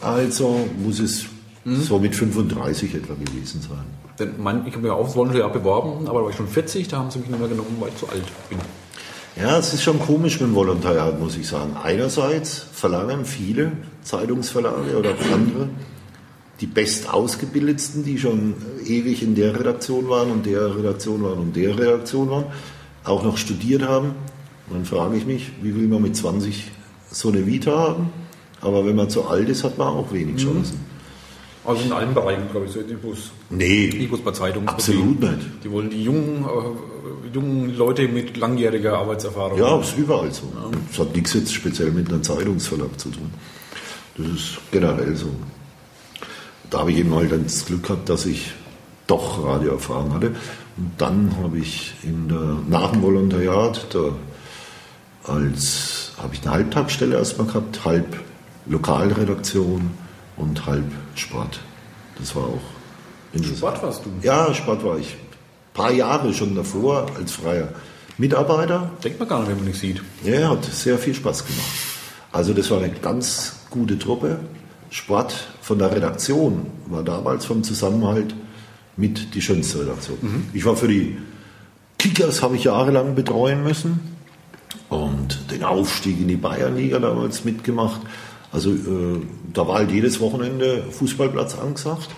Also 0.00 0.68
muss 0.82 1.00
es 1.00 1.24
so 1.64 1.98
mit 1.98 2.14
35 2.14 2.94
etwa 2.94 3.14
gewesen 3.14 3.62
sein. 3.62 3.84
Denn 4.18 4.34
mein, 4.38 4.66
ich 4.66 4.74
habe 4.74 4.82
mich 4.82 4.90
auch 4.90 4.98
aufs 4.98 5.16
Volontariat 5.16 5.52
beworben, 5.52 6.06
aber 6.06 6.18
da 6.18 6.24
war 6.24 6.30
ich 6.30 6.36
schon 6.36 6.48
40, 6.48 6.88
da 6.88 6.98
haben 6.98 7.10
sie 7.10 7.18
mich 7.20 7.28
nicht 7.28 7.38
mehr 7.38 7.48
genommen, 7.48 7.76
weil 7.80 7.88
ich 7.88 7.96
zu 7.96 8.08
alt 8.08 8.22
bin. 8.50 8.58
Ja, 9.36 9.58
es 9.58 9.72
ist 9.72 9.82
schon 9.82 9.98
komisch 9.98 10.38
mit 10.40 10.50
dem 10.50 10.54
Volontariat, 10.54 11.18
muss 11.18 11.36
ich 11.36 11.48
sagen. 11.48 11.76
Einerseits 11.82 12.66
verlangen 12.72 13.24
viele 13.24 13.72
Zeitungsverlage 14.02 14.96
oder 14.96 15.14
andere 15.32 15.70
die 16.60 16.66
bestausgebildetsten, 16.66 18.04
die 18.04 18.18
schon 18.18 18.54
ewig 18.86 19.22
in 19.22 19.34
der 19.34 19.58
Redaktion 19.58 20.08
waren 20.08 20.30
und 20.30 20.46
der 20.46 20.76
Redaktion 20.76 21.22
waren 21.22 21.38
und 21.38 21.56
der 21.56 21.76
Redaktion 21.78 22.30
waren, 22.30 22.44
auch 23.04 23.22
noch 23.22 23.36
studiert 23.36 23.82
haben. 23.82 24.08
Und 24.68 24.76
dann 24.76 24.84
frage 24.84 25.16
ich 25.16 25.26
mich, 25.26 25.50
wie 25.62 25.74
will 25.74 25.88
man 25.88 26.02
mit 26.02 26.16
20 26.16 26.70
so 27.10 27.28
eine 27.28 27.46
Vita 27.46 27.70
haben, 27.76 28.10
aber 28.60 28.86
wenn 28.86 28.96
man 28.96 29.10
zu 29.10 29.24
alt 29.26 29.48
ist, 29.48 29.62
hat 29.64 29.78
man 29.78 29.88
auch 29.88 30.12
wenig 30.12 30.42
Chancen. 30.42 30.80
Also 31.66 31.82
in 31.84 31.92
allen 31.92 32.12
Bereichen, 32.12 32.42
glaube 32.50 32.66
ich, 32.66 32.72
so 32.72 32.80
nicht 32.80 33.00
bloß, 33.00 33.30
Nee, 33.50 33.90
nicht 33.92 34.08
bloß 34.08 34.20
bei 34.20 34.32
Zeitungen. 34.32 34.68
absolut 34.68 35.20
nicht. 35.20 35.64
Die 35.64 35.70
wollen 35.70 35.88
die 35.88 36.02
jungen, 36.02 36.44
äh, 36.44 37.34
jungen 37.34 37.74
Leute 37.76 38.06
mit 38.06 38.36
langjähriger 38.36 38.98
Arbeitserfahrung. 38.98 39.58
Ja, 39.58 39.78
ist 39.80 39.96
überall 39.96 40.30
so. 40.32 40.42
Das 40.90 40.98
hat 40.98 41.14
nichts 41.16 41.32
jetzt 41.32 41.54
speziell 41.54 41.90
mit 41.90 42.08
einem 42.10 42.22
Zeitungsverlag 42.22 42.98
zu 43.00 43.08
tun. 43.10 43.30
Das 44.18 44.26
ist 44.26 44.58
generell 44.70 45.16
so. 45.16 45.28
Da 46.70 46.80
habe 46.80 46.92
ich 46.92 46.98
eben 46.98 47.14
halt 47.14 47.32
dann 47.32 47.44
das 47.44 47.66
Glück 47.66 47.84
gehabt, 47.84 48.08
dass 48.08 48.26
ich 48.26 48.52
doch 49.06 49.44
Radioerfahrung 49.44 50.14
hatte. 50.14 50.34
Und 50.76 50.90
dann 50.98 51.36
habe 51.42 51.58
ich 51.58 51.94
in 52.02 52.28
der, 52.28 52.56
nach 52.68 52.92
dem 52.92 53.02
Volontariat, 53.02 53.86
da 53.90 54.12
als 55.24 56.12
habe 56.20 56.34
ich 56.34 56.42
eine 56.42 56.50
Halbtagsstelle 56.52 57.16
erstmal 57.16 57.46
gehabt, 57.46 57.84
halb 57.84 58.20
Lokalredaktion 58.66 59.90
und 60.36 60.66
halb 60.66 60.90
Sport. 61.14 61.60
Das 62.18 62.34
war 62.34 62.44
auch 62.44 62.60
interessant. 63.32 63.58
Sport 63.58 63.82
warst 63.82 64.04
du. 64.04 64.10
Ja, 64.22 64.52
Sport 64.54 64.84
war 64.84 64.98
ich. 64.98 65.14
Ein 65.14 65.74
paar 65.74 65.92
Jahre 65.92 66.32
schon 66.32 66.54
davor 66.54 67.06
als 67.16 67.32
freier 67.32 67.68
Mitarbeiter. 68.16 68.90
Denkt 69.02 69.18
man 69.18 69.28
gar 69.28 69.40
nicht, 69.40 69.50
wenn 69.50 69.56
man 69.56 69.66
nicht 69.66 69.80
sieht. 69.80 70.02
Ja, 70.24 70.50
hat 70.50 70.64
sehr 70.64 70.98
viel 70.98 71.14
Spaß 71.14 71.44
gemacht. 71.46 71.66
Also 72.32 72.52
das 72.52 72.70
war 72.70 72.78
eine 72.78 72.90
ganz 72.90 73.56
gute 73.70 73.98
Truppe. 73.98 74.40
Sport 74.94 75.48
von 75.60 75.80
der 75.80 75.90
Redaktion 75.90 76.66
war 76.86 77.02
damals 77.02 77.44
vom 77.46 77.64
Zusammenhalt 77.64 78.32
mit 78.96 79.34
die 79.34 79.42
schönste 79.42 79.80
Redaktion. 79.80 80.18
Ich 80.52 80.64
war 80.64 80.76
für 80.76 80.86
die 80.86 81.18
Kickers, 81.98 82.42
habe 82.42 82.54
ich 82.54 82.62
jahrelang 82.62 83.16
betreuen 83.16 83.64
müssen 83.64 83.98
und 84.90 85.50
den 85.50 85.64
Aufstieg 85.64 86.20
in 86.20 86.28
die 86.28 86.36
Bayernliga 86.36 87.00
damals 87.00 87.44
mitgemacht. 87.44 88.02
Also 88.52 88.70
äh, 88.70 89.20
da 89.52 89.66
war 89.66 89.78
halt 89.78 89.90
jedes 89.90 90.20
Wochenende 90.20 90.84
Fußballplatz 90.92 91.58
angesagt. 91.58 92.10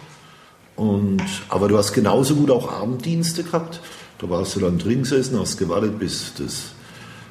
Und, 0.76 1.22
aber 1.48 1.68
du 1.68 1.78
hast 1.78 1.94
genauso 1.94 2.34
gut 2.34 2.50
auch 2.50 2.70
Abenddienste 2.70 3.42
gehabt. 3.42 3.80
Da 4.18 4.28
warst 4.28 4.54
du 4.54 4.60
dann 4.60 4.76
drin 4.76 5.04
gesessen, 5.04 5.40
hast 5.40 5.56
gewartet, 5.56 5.98
bis 5.98 6.34
das 6.36 6.72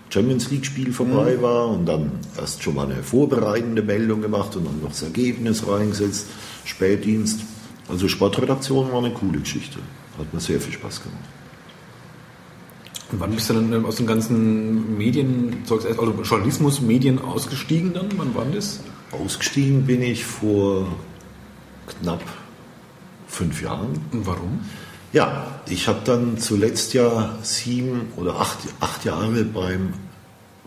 Champions 0.09 0.49
League-Spiel 0.51 0.93
vorbei 0.93 1.41
war 1.41 1.69
und 1.69 1.85
dann 1.85 2.11
erst 2.37 2.63
schon 2.63 2.75
mal 2.75 2.89
eine 2.89 3.03
vorbereitende 3.03 3.81
Meldung 3.81 4.21
gemacht 4.21 4.55
und 4.55 4.65
dann 4.65 4.81
noch 4.81 4.89
das 4.89 5.03
Ergebnis 5.03 5.67
reingesetzt, 5.67 6.27
Spätdienst. 6.63 7.41
Also 7.89 8.07
Sportredaktion 8.07 8.91
war 8.91 8.99
eine 8.99 9.11
coole 9.11 9.39
Geschichte. 9.39 9.79
Hat 10.17 10.33
mir 10.33 10.39
sehr 10.39 10.59
viel 10.59 10.73
Spaß 10.73 11.03
gemacht. 11.03 11.19
Und 13.11 13.19
wann 13.19 13.31
bist 13.31 13.49
du 13.49 13.53
dann 13.53 13.71
ähm, 13.71 13.85
aus 13.85 13.97
den 13.97 14.07
ganzen 14.07 14.97
Medien, 14.97 15.57
also 15.69 16.21
Journalismus, 16.23 16.81
Medien 16.81 17.19
ausgestiegen 17.19 17.93
dann? 17.93 18.09
Wann 18.17 18.33
war 18.33 18.45
das? 18.45 18.79
Ausgestiegen 19.11 19.85
bin 19.85 20.01
ich 20.01 20.25
vor 20.25 20.87
knapp 21.87 22.23
fünf 23.27 23.61
Jahren. 23.61 23.99
Und 24.11 24.25
warum? 24.25 24.59
Ja, 25.15 25.47
ich 25.69 25.87
habe 25.87 25.99
dann 26.03 26.39
zuletzt 26.39 26.93
ja 26.93 27.37
sieben 27.41 28.09
oder 28.17 28.35
acht, 28.35 28.57
acht 28.81 29.05
Jahre 29.05 29.45
beim 29.45 29.93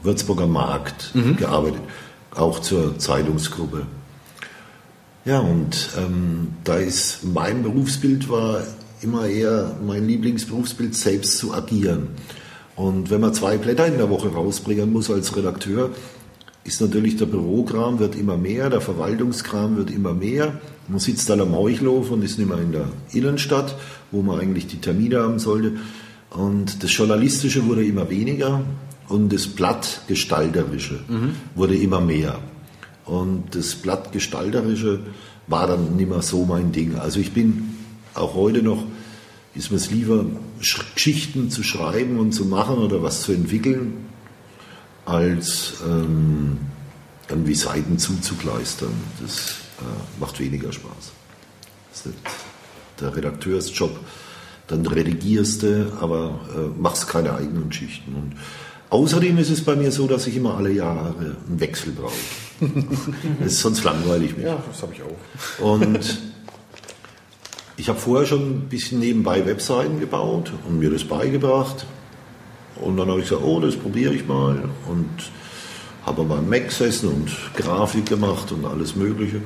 Würzburger 0.02 0.46
Markt 0.46 1.12
gearbeitet, 1.36 1.82
auch 2.34 2.58
zur 2.60 2.98
Zeitungsgruppe. 2.98 3.84
Ja, 5.26 5.40
und 5.40 5.90
ähm, 5.98 6.54
da 6.64 6.76
ist 6.76 7.24
mein 7.24 7.62
Berufsbild 7.62 8.30
war 8.30 8.62
immer 9.02 9.26
eher 9.26 9.76
mein 9.86 10.08
Lieblingsberufsbild, 10.08 10.94
selbst 10.94 11.36
zu 11.36 11.52
agieren. 11.52 12.08
Und 12.74 13.10
wenn 13.10 13.20
man 13.20 13.34
zwei 13.34 13.58
Blätter 13.58 13.86
in 13.86 13.98
der 13.98 14.08
Woche 14.08 14.28
rausbringen 14.32 14.90
muss 14.90 15.10
als 15.10 15.36
Redakteur, 15.36 15.90
ist 16.64 16.80
natürlich 16.80 17.16
der 17.16 17.26
Bürokram 17.26 17.98
wird 17.98 18.14
immer 18.14 18.38
mehr, 18.38 18.70
der 18.70 18.80
Verwaltungskram 18.80 19.76
wird 19.76 19.90
immer 19.90 20.14
mehr. 20.14 20.58
Man 20.86 21.00
sitzt 21.00 21.28
dann 21.28 21.40
am 21.40 21.50
Meuchlof 21.50 22.10
und 22.10 22.22
ist 22.22 22.38
nicht 22.38 22.48
mehr 22.48 22.58
in 22.58 22.72
der 22.72 22.88
Innenstadt, 23.12 23.76
wo 24.10 24.22
man 24.22 24.40
eigentlich 24.40 24.66
die 24.66 24.80
Termine 24.80 25.20
haben 25.20 25.38
sollte. 25.38 25.72
Und 26.30 26.82
das 26.82 26.94
Journalistische 26.96 27.66
wurde 27.66 27.84
immer 27.84 28.10
weniger 28.10 28.62
und 29.08 29.32
das 29.32 29.46
Blattgestalterische 29.46 31.00
wurde 31.54 31.76
immer 31.76 32.00
mehr. 32.00 32.38
Und 33.04 33.54
das 33.54 33.74
Blattgestalterische 33.74 35.00
war 35.46 35.66
dann 35.66 35.96
nicht 35.96 36.08
mehr 36.08 36.22
so 36.22 36.44
mein 36.44 36.72
Ding. 36.72 36.96
Also 36.96 37.20
ich 37.20 37.32
bin 37.32 37.74
auch 38.14 38.34
heute 38.34 38.62
noch, 38.62 38.84
ist 39.54 39.70
mir 39.70 39.78
es 39.78 39.90
lieber, 39.90 40.26
Sch 40.60 40.94
Geschichten 40.94 41.50
zu 41.50 41.62
schreiben 41.62 42.18
und 42.18 42.32
zu 42.32 42.44
machen 42.44 42.76
oder 42.78 43.02
was 43.02 43.22
zu 43.22 43.32
entwickeln, 43.32 44.04
als 45.06 45.74
ähm, 45.88 46.58
irgendwie 47.30 47.54
Seiten 47.54 47.98
zuzukleistern. 47.98 48.92
Das 49.22 49.54
äh, 49.80 50.20
macht 50.20 50.38
weniger 50.38 50.70
Spaß. 50.70 51.12
Das 51.90 52.00
ist 52.00 52.06
nicht 52.06 52.18
der 53.00 53.16
Redakteursjob. 53.16 53.98
Dann 54.66 54.86
redigierst 54.86 55.62
du, 55.62 55.92
aber 56.00 56.40
äh, 56.54 56.80
machst 56.80 57.08
keine 57.08 57.34
eigenen 57.34 57.70
Geschichten. 57.70 58.14
Und 58.14 58.36
außerdem 58.90 59.38
ist 59.38 59.50
es 59.50 59.64
bei 59.64 59.76
mir 59.76 59.90
so, 59.90 60.06
dass 60.06 60.26
ich 60.26 60.36
immer 60.36 60.56
alle 60.56 60.72
Jahre 60.72 61.14
einen 61.48 61.60
Wechsel 61.60 61.92
brauche. 61.92 62.12
das 63.40 63.52
ist 63.52 63.60
sonst 63.60 63.84
langweilig 63.84 64.36
mich. 64.36 64.44
Ja, 64.44 64.62
das 64.70 64.82
habe 64.82 64.92
ich 64.92 65.02
auch. 65.02 65.64
Und 65.64 66.18
ich 67.76 67.88
habe 67.88 67.98
vorher 67.98 68.26
schon 68.26 68.40
ein 68.40 68.68
bisschen 68.68 68.98
nebenbei 68.98 69.46
Webseiten 69.46 70.00
gebaut 70.00 70.52
und 70.68 70.78
mir 70.78 70.90
das 70.90 71.04
beigebracht. 71.04 71.86
Und 72.76 72.96
dann 72.96 73.08
habe 73.08 73.20
ich 73.20 73.28
gesagt, 73.28 73.44
oh, 73.44 73.60
das 73.60 73.76
probiere 73.76 74.14
ich 74.14 74.26
mal. 74.26 74.68
Und 74.86 75.08
habe 76.04 76.24
mal 76.24 76.38
am 76.38 76.48
Mac 76.48 76.68
gesessen 76.68 77.08
und 77.08 77.30
Grafik 77.56 78.06
gemacht 78.06 78.50
und 78.52 78.64
alles 78.64 78.96
Mögliche. 78.96 79.42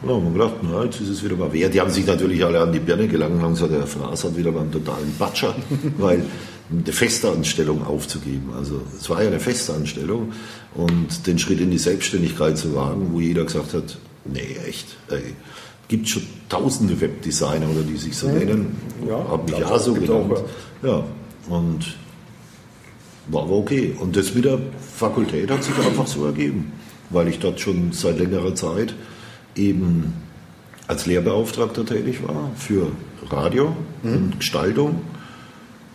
Und 0.00 0.08
dann 0.08 0.16
haben 0.16 0.34
wir 0.34 0.44
gedacht, 0.44 0.54
na, 0.62 0.84
jetzt 0.84 1.00
ist 1.00 1.08
es 1.08 1.24
wieder 1.24 1.36
mal 1.36 1.52
wert. 1.52 1.74
Die 1.74 1.80
haben 1.80 1.90
sich 1.90 2.06
natürlich 2.06 2.44
alle 2.44 2.60
an 2.60 2.72
die 2.72 2.78
Birne 2.78 3.08
gelangt 3.08 3.34
und 3.34 3.42
haben 3.42 3.54
gesagt, 3.54 3.72
der 3.72 3.86
Fraß 3.86 4.24
hat 4.24 4.36
wieder 4.36 4.52
mal 4.52 4.60
einen 4.60 4.72
totalen 4.72 5.12
Batscher, 5.18 5.54
weil 5.98 6.24
eine 6.70 6.92
feste 6.92 7.30
Anstellung 7.30 7.84
aufzugeben. 7.84 8.50
Also 8.56 8.82
es 8.98 9.08
war 9.10 9.22
ja 9.22 9.28
eine 9.28 9.40
feste 9.40 9.74
Anstellung 9.74 10.32
und 10.74 11.26
den 11.26 11.38
Schritt 11.38 11.60
in 11.60 11.70
die 11.70 11.78
Selbstständigkeit 11.78 12.56
zu 12.56 12.74
wagen, 12.74 13.10
wo 13.12 13.20
jeder 13.20 13.44
gesagt 13.44 13.74
hat, 13.74 13.98
nee, 14.24 14.56
echt, 14.68 14.86
ey, 15.10 15.34
gibt 15.88 16.08
schon 16.08 16.22
tausende 16.48 17.00
Webdesigner 17.00 17.68
oder 17.68 17.82
die 17.82 17.96
sich 17.96 18.16
so 18.16 18.28
nennen. 18.28 18.76
Ja, 19.08 19.26
habe 19.28 19.50
mich 19.50 19.58
ja 19.58 19.78
so 19.78 19.94
gibt's 19.94 20.10
auch, 20.10 20.28
genannt. 20.28 20.44
Ja, 20.82 21.04
und 21.48 21.96
war 23.28 23.42
aber 23.42 23.56
okay. 23.56 23.96
Und 23.98 24.16
das 24.16 24.34
mit 24.34 24.44
der 24.44 24.58
Fakultät 24.94 25.50
hat 25.50 25.64
sich 25.64 25.76
einfach 25.78 26.06
so 26.06 26.24
ergeben, 26.26 26.72
weil 27.10 27.28
ich 27.28 27.38
dort 27.38 27.60
schon 27.60 27.92
seit 27.92 28.18
längerer 28.18 28.54
Zeit 28.54 28.94
eben 29.58 30.14
als 30.86 31.06
Lehrbeauftragter 31.06 31.84
tätig 31.84 32.26
war 32.26 32.50
für 32.56 32.90
Radio 33.30 33.76
und 34.02 34.38
Gestaltung 34.38 35.02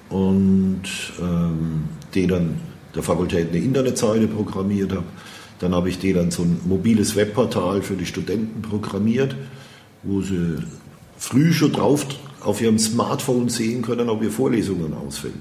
und 0.10 0.84
ähm, 1.20 1.86
denen 2.14 2.60
der 2.94 3.02
Fakultät 3.02 3.50
eine 3.50 3.58
Internetseite 3.58 4.28
programmiert 4.28 4.92
habe. 4.92 5.06
Dann 5.60 5.74
habe 5.74 5.90
ich 5.90 5.98
denen 5.98 6.30
so 6.30 6.44
ein 6.44 6.60
mobiles 6.66 7.16
Webportal 7.16 7.82
für 7.82 7.96
die 7.96 8.06
Studenten 8.06 8.62
programmiert, 8.62 9.36
wo 10.04 10.22
sie 10.22 10.58
früh 11.18 11.54
schon 11.54 11.72
drauf 11.72 12.06
auf 12.42 12.62
ihrem 12.62 12.78
Smartphone 12.78 13.50
sehen 13.50 13.82
können, 13.82 14.10
ob 14.10 14.22
ihr 14.22 14.32
Vorlesungen 14.32 14.94
ausfällt. 14.94 15.34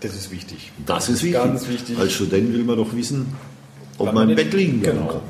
Das 0.00 0.14
ist 0.14 0.30
wichtig. 0.30 0.72
Das 0.86 1.08
ist 1.08 1.22
wichtig. 1.22 1.42
Ganz 1.42 1.68
wichtig. 1.68 1.98
Als 1.98 2.12
Student 2.12 2.54
will 2.54 2.64
man 2.64 2.76
doch 2.76 2.94
wissen, 2.94 3.26
ob 3.98 4.06
Wann 4.06 4.14
man 4.14 4.30
im 4.30 4.36
Bett 4.36 4.54
liegen 4.54 4.80
genau. 4.80 5.06
kann. 5.08 5.20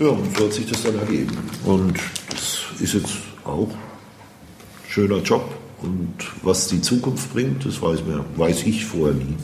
Ja, 0.00 0.08
und 0.08 0.34
so 0.34 0.46
hat 0.46 0.52
sich 0.54 0.64
das 0.64 0.82
dann 0.82 0.98
ergeben. 0.98 1.36
Und 1.66 1.98
das 2.30 2.60
ist 2.80 2.94
jetzt 2.94 3.12
auch 3.44 3.68
ein 3.68 4.90
schöner 4.90 5.18
Job. 5.18 5.44
Und 5.82 6.14
was 6.42 6.68
die 6.68 6.80
Zukunft 6.80 7.30
bringt, 7.34 7.66
das 7.66 7.82
weiß, 7.82 8.04
mir, 8.04 8.24
weiß 8.36 8.62
ich 8.64 8.86
vorher 8.86 9.14
nie. 9.14 9.36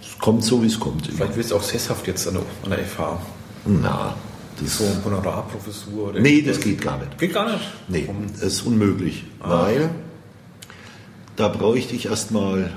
Es 0.00 0.18
kommt 0.18 0.42
so, 0.42 0.60
wie 0.60 0.66
es 0.66 0.80
kommt. 0.80 1.06
Vielleicht 1.06 1.36
wirst 1.36 1.52
du 1.52 1.56
auch 1.56 1.62
sesshaft 1.62 2.04
jetzt 2.08 2.26
an 2.26 2.34
der, 2.34 2.42
an 2.64 2.70
der 2.70 2.84
FH. 2.84 3.20
Na, 3.64 4.16
das, 4.60 4.78
So 4.78 4.84
eine 4.84 5.04
Honorarprofessur 5.04 6.08
oder 6.08 6.20
nee, 6.20 6.42
das 6.42 6.58
geht 6.58 6.80
gar 6.80 6.98
nicht. 6.98 7.16
Geht 7.18 7.34
gar 7.34 7.48
nicht. 7.48 7.64
Nee, 7.86 8.08
das 8.32 8.54
ist 8.54 8.62
unmöglich. 8.62 9.24
Weil 9.38 9.90
da 11.36 11.46
bräuchte 11.46 11.94
ich 11.94 12.06
erstmal 12.06 12.72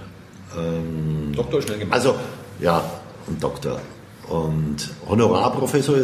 ähm, 0.56 1.34
Doktor 1.36 1.62
schnell 1.64 1.80
gemacht. 1.80 1.96
Also, 1.96 2.16
ja, 2.60 2.84
ein 3.28 3.40
Doktor. 3.40 3.82
Und 4.28 4.90
Honorarprofessor, 5.08 5.98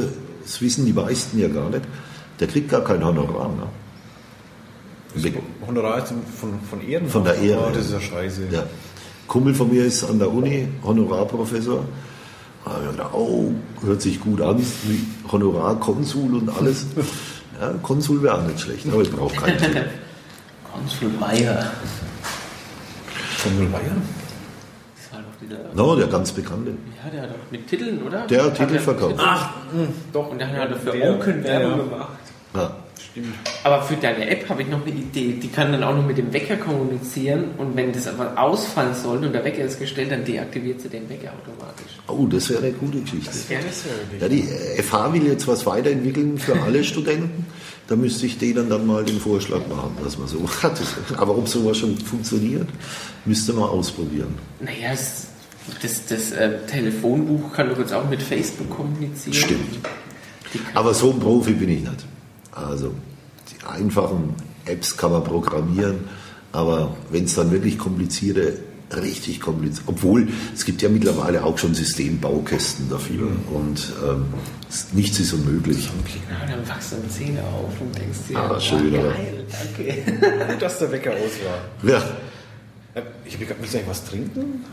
das 0.46 0.62
wissen 0.62 0.86
die 0.86 0.94
meisten 0.94 1.40
ja 1.40 1.48
gar 1.48 1.70
nicht, 1.70 1.82
der 2.40 2.48
kriegt 2.48 2.70
gar 2.70 2.84
kein 2.84 3.04
Honorar. 3.04 3.50
Ne? 3.50 5.32
Honorar 5.66 6.04
ist 6.04 6.14
von, 6.40 6.60
von 6.70 6.82
Ehren. 6.88 7.10
Von 7.10 7.24
der 7.24 7.36
Ehre. 7.36 7.68
Oh, 7.68 7.74
das 7.74 7.86
ist 7.86 7.94
ja 7.94 8.02
scheiße. 8.02 8.42
Ja. 8.52 8.64
Kumpel 9.28 9.56
von 9.56 9.72
mir 9.72 9.86
ist 9.86 10.04
an 10.04 10.20
der 10.20 10.32
Uni 10.32 10.68
Honorarprofessor. 10.84 11.84
Da 12.66 12.72
hab 12.72 12.84
ich 12.84 12.92
gedacht, 12.92 13.14
oh, 13.14 13.52
hört 13.84 14.02
sich 14.02 14.20
gut 14.20 14.42
an, 14.42 14.60
wie 14.60 15.06
Honorarkonsul 15.32 16.36
und 16.36 16.50
alles. 16.50 16.86
Ja, 17.58 17.70
Konsul 17.82 18.22
wäre 18.22 18.38
auch 18.38 18.42
nicht 18.42 18.60
schlecht, 18.60 18.86
aber 18.86 19.02
ich 19.02 19.10
brauche 19.10 19.34
keinen. 19.34 19.58
Konsul 20.74 21.10
Bayer. 21.12 21.72
Von 23.38 23.72
Bayern? 23.72 24.02
Das 25.50 25.60
wieder. 25.60 25.70
No, 25.76 25.96
der 25.96 26.08
ganz 26.08 26.32
bekannte. 26.32 26.72
Ja, 27.04 27.10
der 27.12 27.22
hat 27.24 27.30
doch 27.32 27.52
mit 27.52 27.68
Titeln, 27.68 28.02
oder? 28.04 28.26
Der 28.28 28.44
hat 28.46 28.56
Titel 28.58 28.76
er- 28.76 28.80
verkauft. 28.82 29.16
Ach, 29.18 29.50
Doch, 30.14 30.30
und 30.32 30.40
der 30.40 30.48
hat 30.52 30.70
er 30.70 30.78
für 30.78 30.92
Der- 30.92 31.14
Open 31.16 31.44
Werbung 31.44 31.72
ja, 31.72 31.78
ja. 31.78 31.84
gemacht. 31.84 32.10
Ja. 32.56 32.76
Stimmt. 33.12 33.36
Aber 33.64 33.82
für 33.82 33.96
deine 33.96 34.30
App 34.30 34.48
habe 34.50 34.62
ich 34.62 34.68
noch 34.70 34.82
eine 34.86 34.90
Idee. 34.96 35.34
Die 35.42 35.48
kann 35.50 35.72
dann 35.72 35.84
auch 35.84 35.96
noch 35.96 36.06
mit 36.06 36.18
dem 36.18 36.32
Wecker 36.34 36.56
kommunizieren 36.58 37.46
und 37.58 37.76
wenn 37.76 37.92
das 37.92 38.08
aber 38.08 38.34
ausfallen 38.42 38.94
sollte 38.96 39.28
und 39.28 39.34
der 39.34 39.44
Wecker 39.44 39.64
ist 39.64 39.80
gestellt, 39.80 40.12
dann 40.12 40.24
deaktiviert 40.24 40.80
sie 40.82 40.90
den 40.90 41.10
Wecker 41.10 41.32
automatisch. 41.34 41.92
Oh, 42.08 42.26
das 42.28 42.50
wäre 42.50 42.64
eine 42.64 42.72
gute 42.74 43.00
Geschichte. 43.00 43.32
Ja, 43.50 43.60
Ja, 44.20 44.28
die 44.30 44.44
FH 44.82 45.14
will 45.14 45.28
jetzt 45.28 45.48
was 45.48 45.66
weiterentwickeln 45.66 46.38
für 46.38 46.62
alle 46.64 46.84
Studenten. 46.84 47.46
Da 47.88 47.96
müsste 47.96 48.26
ich 48.26 48.38
denen 48.38 48.70
dann 48.70 48.88
mal 48.88 49.04
den 49.04 49.20
Vorschlag 49.20 49.60
machen, 49.70 49.96
dass 50.04 50.18
man 50.18 50.28
so 50.28 50.40
hat. 50.64 50.80
Aber 51.18 51.38
ob 51.38 51.48
sowas 51.48 51.78
schon 51.78 51.98
funktioniert, 51.98 52.68
müsste 53.26 53.54
man 53.54 53.70
ausprobieren. 53.70 54.34
Naja, 54.60 54.92
das, 54.92 55.28
das, 55.82 56.06
das 56.06 56.32
äh, 56.32 56.66
Telefonbuch 56.68 57.54
kann 57.54 57.70
doch 57.70 57.78
jetzt 57.80 57.94
auch 57.94 58.08
mit 58.10 58.22
Facebook 58.22 58.70
kommunizieren. 58.70 59.34
Stimmt. 59.34 59.80
Aber 60.74 60.94
so 60.94 61.12
ein 61.12 61.20
Profi 61.20 61.54
bin 61.54 61.70
ich 61.70 61.82
nicht. 61.82 62.06
Also 62.52 62.94
die 63.52 63.66
einfachen 63.68 64.36
Apps 64.66 64.96
kann 64.96 65.12
man 65.12 65.24
programmieren, 65.24 66.00
aber 66.52 66.96
wenn 67.12 67.26
es 67.26 67.36
dann 67.36 67.52
wirklich 67.52 67.78
komplizierte, 67.78 68.60
richtig 68.96 69.42
kompliziert, 69.42 69.84
obwohl 69.88 70.30
es 70.54 70.64
gibt 70.64 70.82
ja 70.82 70.88
mittlerweile 70.90 71.44
auch 71.44 71.58
schon 71.58 71.74
Systembaukästen 71.74 72.90
dafür 72.90 73.28
und 73.52 73.92
ähm, 74.08 74.26
nichts 74.94 75.20
ist 75.20 75.34
unmöglich. 75.34 75.90
Ja, 76.30 76.48
dann 76.56 76.68
wachsen 76.70 77.00
dann 77.02 77.10
Zähne 77.12 77.42
auf 77.44 77.74
und 77.82 77.98
denkst 77.98 78.20
dir, 78.30 78.38
Ah, 78.40 78.54
oh, 78.56 78.60
schön, 78.60 78.94
oder? 78.94 79.10
geil, 79.12 79.46
danke. 79.52 80.48
Gut, 80.54 80.62
dass 80.62 80.80
der 80.80 80.92
Wecker 80.92 81.12
aus 81.12 81.20
war. 81.44 81.90
Ja, 81.92 81.98
Äh, 82.94 83.02
Ich 83.26 83.34
habe 83.36 83.46
gerade 83.46 83.62
nicht 83.62 83.88
was 83.88 84.06
trinken? 84.06 84.64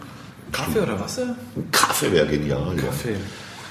Kaffee 0.53 0.81
oder 0.81 1.01
Wasser? 1.01 1.35
Kaffee 1.73 2.13
wäre 2.13 2.27
genial. 2.27 2.75
Ja. 2.77 2.83
Kaffee. 2.83 3.17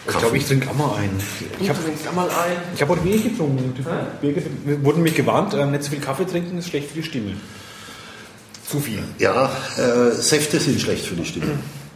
Ich 0.04 0.08
Kaffee. 0.08 0.20
glaube, 0.20 0.38
ich 0.38 0.46
trinke 0.46 0.70
auch 0.70 0.76
mal 0.76 0.96
einen. 0.98 1.22
Ich 1.60 1.70
habe 1.70 1.82
trinkst 1.84 2.08
einmal 2.08 2.28
ein. 2.28 2.58
ich 2.74 2.82
hab 2.82 2.90
heute 2.90 3.04
wenig 3.04 3.24
getrunken. 3.24 3.74
Wir 4.22 4.36
wir 4.66 4.84
wurden 4.84 5.04
mich 5.04 5.16
gewarnt, 5.16 5.54
äh, 5.54 5.66
nicht 5.66 5.84
so 5.84 5.92
viel 5.92 6.00
Kaffee 6.00 6.26
trinken 6.26 6.58
ist 6.58 6.70
schlecht 6.70 6.90
für 6.90 6.96
die 6.96 7.04
Stimme. 7.04 7.34
Zu 8.68 8.80
viel. 8.80 9.04
Ja, 9.20 9.52
äh, 9.78 10.12
Säfte 10.12 10.60
sind 10.60 10.82
schlecht 10.82 11.06
für 11.06 11.16
die 11.16 11.26
Stimme. 11.26 11.52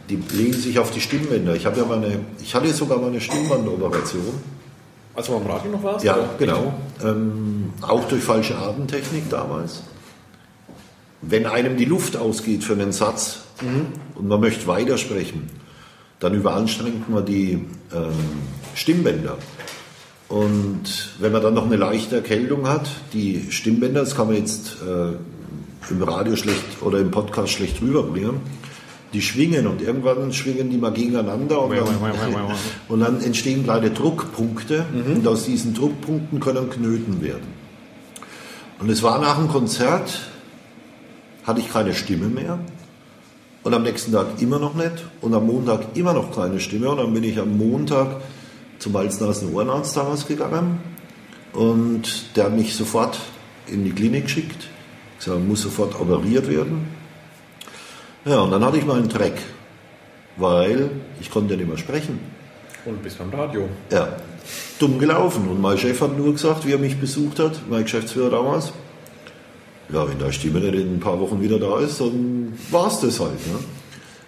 Die 0.08 0.22
legen 0.36 0.52
sich 0.52 0.78
auf 0.78 0.92
die 0.92 1.00
Stimmbänder. 1.00 1.56
Ich 1.56 1.66
habe 1.66 1.80
ja 1.80 1.84
meine, 1.84 2.20
ich 2.40 2.54
hatte 2.54 2.72
sogar 2.72 2.98
mal 2.98 3.08
eine 3.08 3.20
Stimmbandoperation. 3.20 4.34
Als 5.16 5.26
du 5.26 5.36
am 5.36 5.46
Radio 5.46 5.72
noch 5.72 5.82
warst? 5.82 6.04
Ja, 6.04 6.14
oder? 6.14 6.28
genau. 6.38 6.74
Ähm, 7.02 7.72
auch 7.80 8.06
durch 8.06 8.22
falsche 8.22 8.56
Atemtechnik 8.56 9.28
damals. 9.30 9.82
Wenn 11.22 11.46
einem 11.46 11.76
die 11.76 11.84
Luft 11.84 12.16
ausgeht 12.16 12.62
für 12.62 12.74
einen 12.74 12.92
Satz 12.92 13.44
und 14.14 14.28
man 14.28 14.40
möchte 14.40 14.66
weitersprechen, 14.66 15.48
dann 16.20 16.34
überanstrengt 16.34 17.08
man 17.08 17.24
die 17.24 17.52
ähm, 17.94 18.12
Stimmbänder. 18.74 19.36
Und 20.28 21.14
wenn 21.18 21.32
man 21.32 21.42
dann 21.42 21.54
noch 21.54 21.66
eine 21.66 21.76
leichte 21.76 22.16
Erkältung 22.16 22.68
hat, 22.68 22.88
die 23.12 23.46
Stimmbänder, 23.50 24.00
das 24.00 24.16
kann 24.16 24.26
man 24.26 24.36
jetzt 24.36 24.76
äh, 24.82 25.92
im 25.92 26.02
Radio 26.02 26.36
schlecht 26.36 26.82
oder 26.82 26.98
im 26.98 27.10
Podcast 27.10 27.52
schlecht 27.52 27.80
rüberbringen, 27.80 28.40
die 29.12 29.22
schwingen 29.22 29.66
und 29.66 29.80
irgendwann 29.82 30.32
schwingen 30.32 30.68
die 30.68 30.78
mal 30.78 30.92
gegeneinander 30.92 31.62
und 31.62 31.76
dann, 31.76 31.86
und 32.88 33.00
dann 33.00 33.22
entstehen 33.22 33.62
kleine 33.62 33.90
Druckpunkte 33.90 34.84
und 35.14 35.26
aus 35.28 35.44
diesen 35.44 35.74
Druckpunkten 35.74 36.40
können 36.40 36.68
Knöten 36.70 37.22
werden. 37.22 37.54
Und 38.80 38.90
es 38.90 39.02
war 39.02 39.20
nach 39.20 39.38
dem 39.38 39.48
Konzert, 39.48 40.20
hatte 41.46 41.60
ich 41.60 41.72
keine 41.72 41.94
Stimme 41.94 42.26
mehr 42.26 42.58
und 43.62 43.74
am 43.74 43.82
nächsten 43.82 44.12
Tag 44.12 44.26
immer 44.40 44.58
noch 44.58 44.74
nicht 44.74 45.04
und 45.20 45.34
am 45.34 45.46
Montag 45.46 45.96
immer 45.96 46.12
noch 46.12 46.34
keine 46.34 46.60
Stimme 46.60 46.90
und 46.90 46.98
dann 46.98 47.14
bin 47.14 47.24
ich 47.24 47.38
am 47.38 47.56
Montag 47.56 48.20
zum 48.78 48.96
Hals-Nasen-Ohrenarzt 48.96 49.96
damals 49.96 50.26
gegangen 50.26 50.80
und 51.52 52.36
der 52.36 52.44
hat 52.44 52.52
mich 52.52 52.74
sofort 52.74 53.18
in 53.66 53.84
die 53.84 53.92
Klinik 53.92 54.24
geschickt. 54.24 54.68
gesagt, 55.18 55.40
muss 55.46 55.62
sofort 55.62 55.98
operiert 55.98 56.48
werden. 56.48 56.86
Ja, 58.24 58.40
und 58.40 58.50
dann 58.50 58.64
hatte 58.64 58.78
ich 58.78 58.84
mal 58.84 58.98
einen 58.98 59.08
Dreck, 59.08 59.38
weil 60.36 60.90
ich 61.20 61.30
konnte 61.30 61.54
ja 61.54 61.58
nicht 61.58 61.68
mehr 61.68 61.78
sprechen. 61.78 62.18
Und 62.84 63.02
bis 63.02 63.14
beim 63.14 63.30
Radio. 63.30 63.68
Ja, 63.90 64.16
dumm 64.78 64.98
gelaufen. 64.98 65.48
Und 65.48 65.60
mein 65.60 65.78
Chef 65.78 66.00
hat 66.00 66.16
nur 66.16 66.32
gesagt, 66.32 66.66
wie 66.66 66.72
er 66.72 66.78
mich 66.78 66.98
besucht 66.98 67.38
hat, 67.38 67.60
mein 67.68 67.82
Geschäftsführer 67.82 68.30
damals, 68.30 68.72
ja, 69.92 70.08
wenn 70.08 70.18
deine 70.18 70.32
Stimme 70.32 70.60
nicht 70.60 70.74
in 70.74 70.96
ein 70.96 71.00
paar 71.00 71.20
Wochen 71.20 71.40
wieder 71.40 71.58
da 71.58 71.78
ist, 71.78 72.00
dann 72.00 72.58
war 72.70 72.88
es 72.88 73.00
das 73.00 73.20
halt. 73.20 73.46
Ne? 73.46 73.58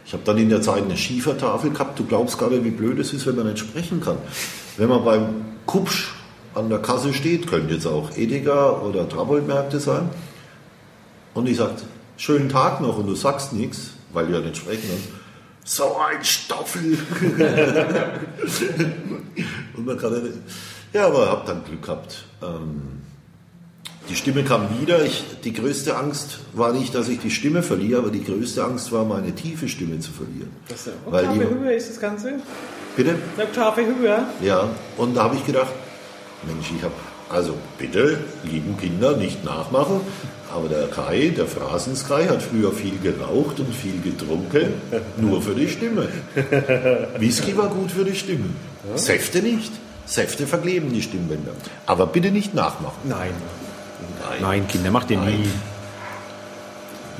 Ich 0.06 0.12
habe 0.12 0.22
dann 0.24 0.38
in 0.38 0.48
der 0.48 0.62
Zeit 0.62 0.84
eine 0.84 0.96
Schiefertafel 0.96 1.70
gehabt. 1.70 1.98
Du 1.98 2.04
glaubst 2.04 2.38
gar 2.38 2.50
nicht, 2.50 2.64
wie 2.64 2.70
blöd 2.70 2.98
es 2.98 3.12
ist, 3.12 3.26
wenn 3.26 3.36
man 3.36 3.46
nicht 3.46 3.58
sprechen 3.58 4.00
kann. 4.00 4.16
Wenn 4.76 4.88
man 4.88 5.04
beim 5.04 5.44
Kupsch 5.66 6.14
an 6.54 6.70
der 6.70 6.78
Kasse 6.78 7.12
steht, 7.12 7.46
können 7.46 7.68
jetzt 7.68 7.86
auch 7.86 8.16
Edeka 8.16 8.80
oder 8.80 9.08
Trabold-Märkte 9.08 9.80
sein, 9.80 10.08
und 11.34 11.46
ich 11.46 11.58
sage, 11.58 11.74
schönen 12.16 12.48
Tag 12.48 12.80
noch, 12.80 12.98
und 12.98 13.06
du 13.06 13.14
sagst 13.14 13.52
nichts, 13.52 13.90
weil 14.12 14.26
du 14.26 14.32
ja 14.32 14.40
nicht 14.40 14.56
sprechen 14.56 14.88
kannst. 14.88 15.08
So 15.64 15.98
ein 15.98 16.24
Stoffel! 16.24 16.98
und 19.76 19.86
man 19.86 19.98
kann 19.98 20.14
ja 20.14 20.20
nicht. 20.20 20.38
Ja, 20.92 21.06
aber 21.06 21.30
habe 21.30 21.46
dann 21.46 21.64
Glück 21.64 21.82
gehabt. 21.82 22.24
Ähm, 22.42 23.02
die 24.08 24.16
Stimme 24.16 24.42
kam 24.44 24.68
wieder. 24.80 25.04
Ich, 25.04 25.24
die 25.44 25.52
größte 25.52 25.96
Angst 25.96 26.38
war 26.54 26.72
nicht, 26.72 26.94
dass 26.94 27.08
ich 27.08 27.18
die 27.20 27.30
Stimme 27.30 27.62
verliere, 27.62 28.00
aber 28.00 28.10
die 28.10 28.24
größte 28.24 28.64
Angst 28.64 28.90
war, 28.92 29.04
meine 29.04 29.32
tiefe 29.34 29.68
Stimme 29.68 29.98
zu 30.00 30.10
verlieren. 30.12 30.50
Das 30.68 30.86
ist 30.86 30.92
Weil 31.06 31.24
Oktave 31.26 31.44
die- 31.44 31.54
höher 31.64 31.72
ist 31.72 31.90
das 31.90 32.00
Ganze? 32.00 32.34
Bitte? 32.96 33.14
Eine 33.36 33.44
Oktave 33.46 33.82
höher. 33.86 34.26
Ja, 34.42 34.68
und 34.96 35.16
da 35.16 35.24
habe 35.24 35.36
ich 35.36 35.46
gedacht, 35.46 35.72
Mensch, 36.46 36.70
ich 36.76 36.82
habe, 36.82 36.94
also 37.28 37.54
bitte, 37.78 38.18
lieben 38.44 38.76
Kinder, 38.78 39.16
nicht 39.16 39.44
nachmachen, 39.44 40.00
aber 40.52 40.68
der 40.68 40.88
Kai, 40.88 41.32
der 41.36 41.46
Phrasenskai, 41.46 42.26
hat 42.28 42.42
früher 42.42 42.72
viel 42.72 42.98
geraucht 43.02 43.60
und 43.60 43.72
viel 43.74 44.00
getrunken, 44.02 44.72
nur 45.18 45.42
für 45.42 45.54
die 45.54 45.68
Stimme. 45.68 46.08
Whisky 47.18 47.56
war 47.56 47.68
gut 47.68 47.90
für 47.90 48.04
die 48.04 48.14
Stimme. 48.16 48.46
Säfte 48.94 49.42
nicht. 49.42 49.70
Säfte 50.06 50.46
verkleben 50.46 50.90
die 50.92 51.02
Stimmbänder. 51.02 51.52
Aber 51.84 52.06
bitte 52.06 52.30
nicht 52.30 52.54
nachmachen. 52.54 52.96
Nein. 53.04 53.32
Nein. 54.20 54.38
Nein, 54.40 54.68
Kinder, 54.68 54.90
macht 54.90 55.10
ihr 55.10 55.18
Nein. 55.18 55.40
nie. 55.40 55.50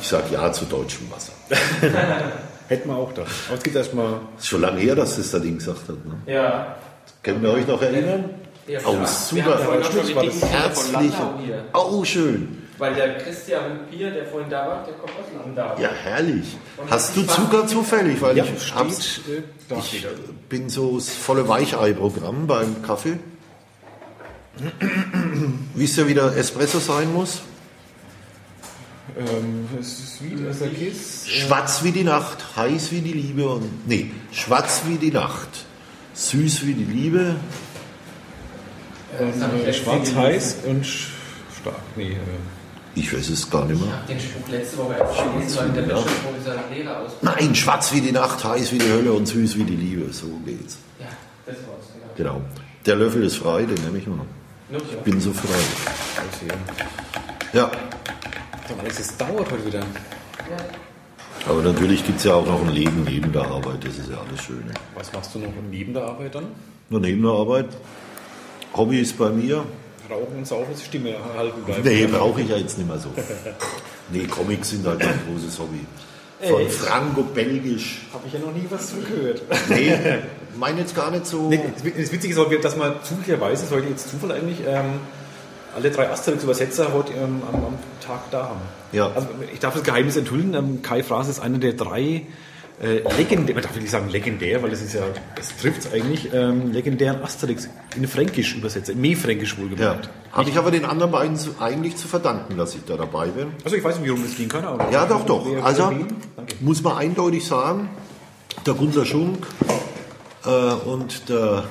Ich 0.01 0.09
sage 0.09 0.25
ja 0.33 0.53
zu 0.53 0.65
deutschem 0.65 1.11
Wasser. 1.11 1.33
Hätten 2.69 2.89
wir 2.89 2.97
auch 2.97 3.13
das. 3.13 3.29
Aber 3.49 3.57
es 3.57 3.63
gibt 3.63 3.77
erstmal. 3.77 4.21
Ist 4.37 4.47
schon 4.49 4.61
lange 4.61 4.81
her, 4.81 4.95
dass 4.95 5.17
das 5.17 5.31
der 5.31 5.41
Ding 5.41 5.59
gesagt 5.59 5.89
hat. 5.89 6.05
Ne? 6.05 6.33
Ja. 6.33 6.77
Können 7.23 7.43
wir 7.43 7.53
euch 7.53 7.67
noch 7.67 7.81
erinnern? 7.81 8.31
ja 8.67 8.81
Oh, 8.85 8.97
super. 9.05 9.59
Herzlich. 10.51 11.13
Oh, 11.73 12.05
schön. 12.05 12.69
Weil 12.79 12.95
der 12.95 13.19
Christian 13.19 13.89
Pier, 13.91 14.13
der 14.13 14.27
vorhin 14.27 14.49
da 14.51 14.67
war, 14.69 14.85
der 14.85 14.95
kommt 14.95 15.11
aus 15.11 15.27
Landau. 15.37 15.83
Ja, 15.83 15.91
herrlich. 15.91 16.57
Und 16.77 16.89
Hast 16.89 17.17
du 17.17 17.23
Zucker 17.27 17.67
zufällig? 17.67 18.21
Weil 18.21 18.37
Ja, 18.37 18.45
ich 18.45 18.73
hab's, 18.75 19.15
steht, 19.15 19.39
äh, 19.39 19.43
da 19.69 19.77
ich 19.79 20.07
bin 20.49 20.69
so 20.69 20.95
das 20.97 21.09
volle 21.11 21.49
Weichei-Programm 21.49 22.47
beim 22.47 22.83
Kaffee. 22.83 23.19
Wisst 25.75 25.99
ihr, 25.99 26.09
wie 26.09 26.15
der 26.15 26.37
Espresso 26.37 26.79
sein 26.79 27.13
muss? 27.13 27.43
Ähm, 29.19 29.67
es 29.81 29.99
ist 30.01 30.23
wie 30.23 30.45
das 30.45 30.59
der 30.59 30.69
Kiss. 30.69 31.27
Schwarz 31.29 31.83
wie 31.83 31.93
die 31.93 32.05
Nacht, 32.05 32.39
heiß 32.57 32.93
wie 32.93 33.01
die 33.01 33.13
Liebe 33.13 33.49
und. 33.49 33.89
Nee, 33.89 34.11
schwarz 34.33 34.83
wie 34.87 34.97
die 34.97 35.11
Nacht, 35.11 35.49
süß 36.15 36.67
wie 36.67 36.75
die 36.75 36.85
Liebe. 36.85 37.37
Ich 39.19 39.67
Äh, 39.67 39.73
schwarz, 39.73 40.15
heiß 40.15 40.57
und 40.67 40.85
stark. 40.87 41.77
Nee, 41.97 42.13
äh, 42.13 42.17
Ich 42.95 43.13
weiß 43.13 43.29
es 43.31 43.49
gar 43.51 43.65
nicht 43.65 43.81
Ich 43.81 43.87
mehr. 43.87 43.97
habe 43.97 44.07
den 44.13 44.21
Spruch 44.21 44.49
letzte 44.51 44.77
Woche 44.79 44.95
erst 44.99 45.33
gelesen, 45.35 45.59
weil 45.59 45.71
der 45.71 45.83
Bachelorprofessor 45.83 46.55
Lehrer 46.75 46.99
aus. 47.01 47.13
Nein, 47.23 47.55
schwarz 47.55 47.93
wie 47.93 48.01
die 48.01 48.13
Nacht, 48.13 48.45
heiß 48.45 48.73
wie 48.73 48.79
die 48.79 48.91
Hölle 48.91 49.13
und 49.13 49.27
süß 49.27 49.57
wie 49.57 49.65
die 49.65 49.77
Liebe. 49.77 50.13
So 50.13 50.27
geht's. 50.45 50.79
Ja, 51.01 51.07
das 51.47 51.57
war's, 51.57 51.87
genau. 52.17 52.35
Genau. 52.35 52.43
Der 52.87 52.97
Löffel 52.97 53.23
ist 53.25 53.37
frei, 53.37 53.63
den 53.65 53.83
nehme 53.85 53.99
ich 53.99 54.07
mal. 54.07 54.27
Ich 54.71 54.99
bin 54.99 55.21
so 55.21 55.33
frei. 55.33 55.59
okay. 56.17 56.53
Ja, 57.55 57.71
es 58.87 59.17
dauert 59.17 59.51
heute 59.51 59.65
wieder. 59.65 59.83
aber 61.49 61.63
natürlich 61.63 62.05
gibt 62.05 62.19
es 62.19 62.25
ja 62.25 62.35
auch 62.35 62.47
noch 62.47 62.61
ein 62.61 62.71
Leben 62.71 63.05
neben 63.05 63.33
der 63.33 63.43
Arbeit. 63.43 63.85
Das 63.85 63.97
ist 63.97 64.11
ja 64.11 64.19
alles 64.19 64.43
Schöne. 64.43 64.75
Was 64.95 65.13
machst 65.13 65.35
du 65.35 65.39
noch 65.39 65.49
neben 65.71 65.95
der 65.95 66.05
Arbeit 66.05 66.35
dann? 66.35 66.49
Nur 66.91 67.01
neben 67.01 67.23
der 67.23 67.33
Arbeit. 67.33 67.69
Hobby 68.75 69.01
ist 69.01 69.17
bei 69.17 69.31
mir. 69.31 69.65
Rauchen 70.11 70.39
und 70.39 70.47
saufen, 70.47 70.75
die 70.79 70.85
Stimme 70.85 71.11
erhalten 71.11 71.63
bleibt. 71.65 71.85
Nee, 71.85 72.07
brauche 72.07 72.41
ich 72.41 72.49
ja 72.49 72.57
jetzt 72.57 72.79
nicht 72.79 72.89
mehr 72.89 72.99
so. 72.99 73.11
Nee, 74.11 74.27
Comics 74.27 74.71
sind 74.71 74.87
halt 74.87 75.03
ein 75.03 75.21
großes 75.29 75.59
Hobby. 75.59 75.81
Von 76.41 76.61
Echt? 76.61 76.73
Franco-Belgisch. 76.73 78.03
Habe 78.13 78.25
ich 78.27 78.33
ja 78.33 78.39
noch 78.39 78.53
nie 78.53 78.67
was 78.71 78.91
von 78.91 79.05
gehört. 79.05 79.43
Nee, 79.69 79.93
meine 80.57 80.81
jetzt 80.81 80.95
gar 80.95 81.11
nicht 81.11 81.27
so. 81.27 81.49
Nee, 81.49 81.61
das 81.75 82.13
Witzige 82.13 82.33
ist, 82.33 82.39
auch, 82.39 82.51
dass 82.63 82.77
man 82.77 82.95
zufälligerweise, 83.03 83.63
das 83.63 83.71
ist 83.71 83.77
heute 83.77 83.89
jetzt 83.89 84.09
Zufall 84.09 84.33
eigentlich, 84.33 84.59
ähm, 84.67 85.01
alle 85.75 85.91
drei 85.91 86.09
Asterix-Übersetzer 86.11 86.93
heute 86.93 87.13
ähm, 87.15 87.43
am, 87.49 87.55
am 87.65 87.79
Tag 88.01 88.31
da 88.31 88.45
haben. 88.45 88.61
Ja. 88.93 89.11
Also 89.15 89.29
ich 89.53 89.59
darf 89.59 89.75
das 89.75 89.83
Geheimnis 89.83 90.17
enthüllen, 90.17 90.55
ähm, 90.55 90.83
Kai 90.83 91.03
Fraß 91.03 91.29
ist 91.29 91.41
einer 91.41 91.59
der 91.59 91.73
drei 91.73 92.23
äh, 92.83 93.01
legendär, 93.17 93.55
man 93.55 93.65
darf 93.65 93.75
nicht 93.77 93.91
sagen 93.91 94.09
legendär, 94.09 94.63
weil 94.63 94.71
das 94.71 94.83
ist 94.83 94.95
ja, 94.95 95.03
das 95.35 95.57
trifft 95.57 95.81
es 95.87 95.93
eigentlich, 95.93 96.33
ähm, 96.33 96.73
legendären 96.73 97.23
Asterix 97.23 97.69
in 97.97 98.07
Fränkisch 98.07 98.55
übersetzt, 98.57 98.89
in 98.89 99.01
Mehfränkisch 99.01 99.55
Ja. 99.57 99.63
wohlgemerkt. 99.63 100.09
Habe 100.33 100.49
ich 100.51 100.57
aber 100.57 100.71
den 100.71 100.85
anderen 100.85 101.11
beiden 101.11 101.37
zu, 101.37 101.51
eigentlich 101.59 101.97
zu 101.97 102.07
verdanken, 102.07 102.57
dass 102.57 102.75
ich 102.75 102.85
da 102.85 102.97
dabei 102.97 103.27
bin. 103.29 103.49
Also 103.65 103.77
ich 103.77 103.83
weiß 103.83 103.97
nicht, 103.97 104.05
wie 104.07 104.11
rum 104.11 104.23
das 104.23 104.37
ging, 104.37 104.49
keine 104.49 104.69
Ahnung. 104.69 104.87
Ja, 104.93 105.07
doch, 105.07 105.25
doch. 105.27 105.45
Also 105.65 105.93
muss 106.61 106.83
man 106.83 106.97
eindeutig 106.99 107.45
sagen, 107.47 107.89
der 108.65 108.75
Gunter 108.75 109.05
Schunk 109.05 109.47
äh, 110.45 110.49
und 110.89 111.29
der 111.29 111.65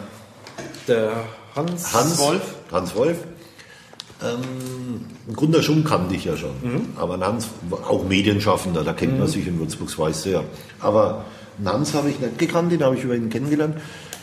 Der 0.87 1.23
Hans, 1.55 1.93
Hans 1.93 2.17
Wolf. 2.19 2.41
Hans 2.71 2.95
Wolf. 2.95 3.17
Ähm, 4.24 5.01
Gunter 5.36 5.61
Schunk 5.61 5.88
kannte 5.88 6.15
ich 6.15 6.26
ja 6.26 6.36
schon. 6.38 6.51
Aber 6.97 7.15
ein 7.15 7.24
Hans, 7.24 7.47
auch 7.72 8.03
Medienschaffender, 8.07 8.84
da 8.84 8.93
kennt 8.93 9.20
man 9.20 9.28
sich 9.28 9.45
in 9.47 9.59
Würzburg, 9.59 9.88
das 9.89 9.99
weißt 9.99 10.26
du 10.26 10.30
ja. 10.32 10.43
Aber 10.80 11.26
Hans 11.63 11.93
habe 11.93 12.09
ich 12.09 12.20
nicht 12.20 12.39
gekannt, 12.39 12.72
den 12.72 12.84
habe 12.84 12.95
ich 12.95 13.03
über 13.03 13.15
ihn 13.15 13.30
kennengelernt. 13.30 13.78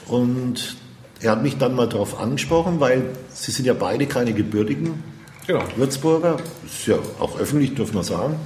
Und 0.08 0.76
er 1.20 1.32
hat 1.32 1.42
mich 1.42 1.58
dann 1.58 1.74
mal 1.74 1.88
darauf 1.88 2.18
angesprochen, 2.20 2.80
weil 2.80 3.04
sie 3.32 3.50
sind 3.52 3.66
ja 3.66 3.74
beide 3.74 4.06
keine 4.06 4.32
gebürtigen 4.32 5.02
Genau. 5.46 5.62
Würzburger. 5.76 6.38
Ist 6.64 6.86
ja 6.86 6.96
auch 7.20 7.38
öffentlich, 7.38 7.74
dürfen 7.74 7.94
wir 7.96 8.02
sagen. 8.02 8.36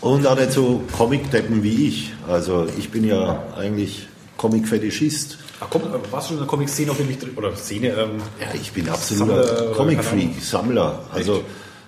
Und 0.00 0.26
auch 0.26 0.36
nicht 0.38 0.52
so 0.52 0.82
Comic-Deppen 0.96 1.62
wie 1.62 1.86
ich. 1.88 2.12
Also 2.28 2.66
ich 2.78 2.90
bin 2.90 3.04
ja 3.04 3.44
eigentlich 3.56 4.08
Comic-Fetischist. 4.36 5.38
Ach 5.60 5.66
komm, 5.70 5.82
äh, 5.82 6.12
warst 6.12 6.30
du 6.30 6.34
in 6.34 6.40
der 6.40 6.48
Comic-Szene 6.48 6.92
auch 6.92 6.98
wirklich 6.98 7.18
drin? 7.18 7.32
Oder 7.36 7.54
Szene, 7.56 7.88
ähm, 7.88 8.10
Ja, 8.40 8.54
ich 8.54 8.72
bin 8.72 8.88
absoluter 8.88 9.34
oder 9.34 9.72
Comic-Freak, 9.74 10.40
Sammler. 10.42 11.04
Also 11.12 11.42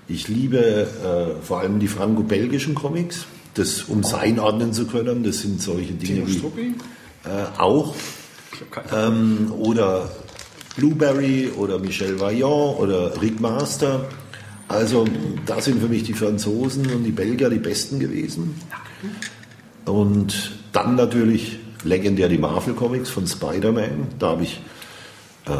ich 0.08 0.28
liebe 0.28 0.58
äh, 0.58 1.44
vor 1.44 1.60
allem 1.60 1.78
die 1.78 1.88
franco-belgischen 1.88 2.74
Comics. 2.74 3.26
Das, 3.54 3.84
um 3.84 4.00
es 4.00 4.14
einordnen 4.14 4.72
zu 4.72 4.86
können, 4.86 5.24
das 5.24 5.40
sind 5.40 5.60
solche 5.60 5.92
Dinge 5.92 6.26
wie 6.26 6.38
äh, 7.24 7.58
auch 7.58 7.94
ähm, 8.92 9.52
oder 9.58 10.10
Blueberry 10.76 11.50
oder 11.56 11.78
Michel 11.78 12.20
Vaillant 12.20 12.78
oder 12.78 13.20
Rick 13.20 13.40
Master. 13.40 14.06
Also 14.68 15.04
da 15.46 15.60
sind 15.60 15.80
für 15.80 15.88
mich 15.88 16.04
die 16.04 16.14
Franzosen 16.14 16.86
und 16.92 17.02
die 17.02 17.10
Belgier 17.10 17.50
die 17.50 17.58
besten 17.58 17.98
gewesen. 17.98 18.54
Und 19.84 20.52
dann 20.72 20.94
natürlich 20.94 21.58
legendär 21.84 22.28
die 22.28 22.38
Marvel 22.38 22.74
Comics 22.74 23.10
von 23.10 23.26
Spider-Man. 23.26 24.08
Da 24.18 24.30
habe 24.30 24.44
ich 24.44 24.60
äh, 25.46 25.52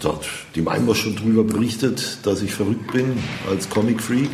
dort 0.00 0.26
die 0.54 0.62
Mainbosch 0.62 1.02
schon 1.02 1.16
drüber 1.16 1.44
berichtet, 1.44 2.18
dass 2.22 2.42
ich 2.42 2.52
verrückt 2.52 2.92
bin 2.92 3.18
als 3.50 3.68
Comic-Freak. 3.68 4.30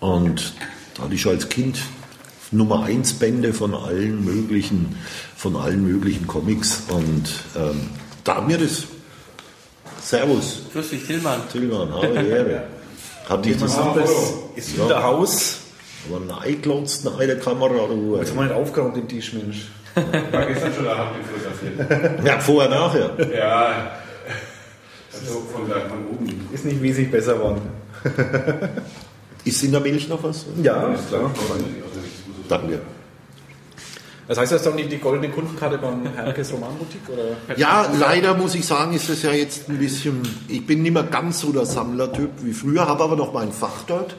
Und 0.00 0.54
da 0.94 1.04
hatte 1.04 1.14
ich 1.14 1.22
schon 1.22 1.32
als 1.32 1.48
Kind 1.48 1.78
Nummer 2.50 2.84
1 2.84 3.14
Bände 3.14 3.52
von 3.52 3.74
allen 3.74 4.24
möglichen, 4.24 4.96
von 5.36 5.56
allen 5.56 5.82
möglichen 5.82 6.26
Comics. 6.26 6.82
Und 6.88 7.28
ähm, 7.56 7.90
da 8.24 8.36
hat 8.36 8.46
mir 8.46 8.58
das 8.58 8.84
Servus, 10.02 10.62
Grüß 10.72 10.90
dich, 10.90 11.06
Tillmann. 11.06 11.40
Tillmann, 11.52 11.92
habe 11.92 12.08
die 12.08 12.28
Ehre. 12.28 12.62
Hat 13.28 13.44
dich 13.44 13.58
das 13.58 13.76
ist 14.56 14.78
in 14.78 14.88
der 14.88 15.02
Haus. 15.02 15.58
Aber 16.06 16.20
nein, 16.20 16.62
glotzt 16.62 17.04
nein, 17.04 17.26
der 17.26 17.38
Kamera, 17.38 17.86
du. 17.86 18.16
Jetzt 18.16 18.30
haben 18.30 18.38
wir 18.38 18.44
nicht 18.44 18.54
aufgeräumt, 18.54 18.96
den 18.96 19.08
Tisch, 19.08 19.32
Mensch. 19.32 19.68
War 19.94 20.46
gestern 20.46 20.74
schon 20.74 20.86
eine 20.86 20.98
Hand 20.98 21.10
fotografiert. 21.24 22.24
Ja, 22.24 22.38
vorher, 22.38 22.70
nachher. 22.70 23.10
Ja. 23.34 23.90
Also 25.12 25.40
von, 25.52 25.68
da, 25.68 25.80
von 25.80 26.06
oben. 26.12 26.48
Ist 26.52 26.64
nicht 26.64 26.80
wesentlich 26.80 27.10
besser 27.10 27.34
geworden. 27.34 27.62
Ist 29.44 29.62
in 29.64 29.72
der 29.72 29.80
Milch 29.80 30.08
noch 30.08 30.22
was? 30.22 30.46
Ja, 30.62 30.94
klar. 31.08 31.30
Danke. 32.48 32.80
Das 34.28 34.36
heißt, 34.36 34.52
du 34.52 34.56
hast 34.56 34.66
dann 34.66 34.76
die, 34.76 34.86
die 34.86 34.98
goldene 34.98 35.30
Kundenkarte 35.30 35.78
beim 35.78 36.06
Herkes 36.14 36.52
Romanboutique? 36.52 37.08
Oder? 37.08 37.56
Ja, 37.56 37.90
leider 37.98 38.34
muss 38.34 38.54
ich 38.54 38.66
sagen, 38.66 38.92
ist 38.92 39.08
es 39.08 39.22
ja 39.22 39.32
jetzt 39.32 39.70
ein 39.70 39.78
bisschen, 39.78 40.20
ich 40.48 40.66
bin 40.66 40.82
nicht 40.82 40.92
mehr 40.92 41.04
ganz 41.04 41.40
so 41.40 41.50
der 41.50 41.64
Sammlertyp 41.64 42.30
wie 42.42 42.52
früher, 42.52 42.86
habe 42.86 43.04
aber 43.04 43.16
noch 43.16 43.32
mein 43.32 43.52
Fach 43.52 43.84
dort. 43.86 44.14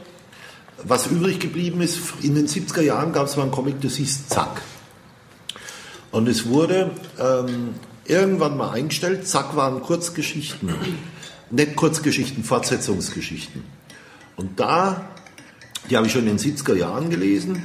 Was 0.84 1.08
übrig 1.08 1.40
geblieben 1.40 1.82
ist, 1.82 2.00
in 2.22 2.36
den 2.36 2.48
70er 2.48 2.82
Jahren 2.82 3.12
gab 3.12 3.28
es 3.28 3.36
mal 3.36 3.44
einen 3.44 3.52
Comic, 3.52 3.82
das 3.82 3.96
hieß 3.96 4.28
Zack. 4.28 4.62
Und 6.12 6.28
es 6.28 6.48
wurde 6.48 6.92
ähm, 7.20 7.76
irgendwann 8.06 8.58
mal 8.58 8.72
eingestellt, 8.72 9.28
Zack 9.28 9.56
waren 9.56 9.82
Kurzgeschichten, 9.82 10.74
nicht 11.52 11.76
Kurzgeschichten, 11.76 12.44
Fortsetzungsgeschichten. 12.44 13.64
Und 14.36 14.60
da, 14.60 15.10
die 15.90 15.98
habe 15.98 16.08
ich 16.08 16.14
schon 16.14 16.28
in 16.28 16.38
den 16.38 16.40
70er 16.40 16.76
Jahren 16.76 17.10
gelesen, 17.10 17.64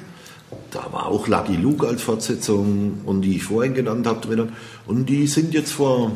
da 0.71 0.93
war 0.93 1.07
auch 1.07 1.29
Lucky 1.29 1.57
Luke 1.57 1.87
als 1.87 2.03
Fortsetzung 2.03 3.01
und 3.05 3.23
die 3.23 3.37
ich 3.37 3.45
vorhin 3.45 3.75
genannt 3.75 4.07
habe 4.07 4.21
drinnen. 4.21 4.53
Und 4.87 5.09
die 5.09 5.27
sind 5.27 5.55
jetzt 5.55 5.73
vor 5.73 6.13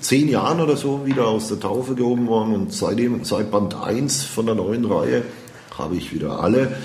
zehn 0.00 0.28
Jahren 0.28 0.60
oder 0.60 0.76
so 0.76 1.06
wieder 1.06 1.26
aus 1.26 1.48
der 1.48 1.60
Taufe 1.60 1.94
gehoben 1.94 2.26
worden 2.26 2.54
und 2.54 2.72
seitdem, 2.72 3.24
seit 3.24 3.50
Band 3.50 3.74
1 3.74 4.24
von 4.24 4.46
der 4.46 4.54
neuen 4.54 4.84
Reihe 4.84 5.22
habe 5.78 5.96
ich 5.96 6.14
wieder 6.14 6.40
alle. 6.40 6.76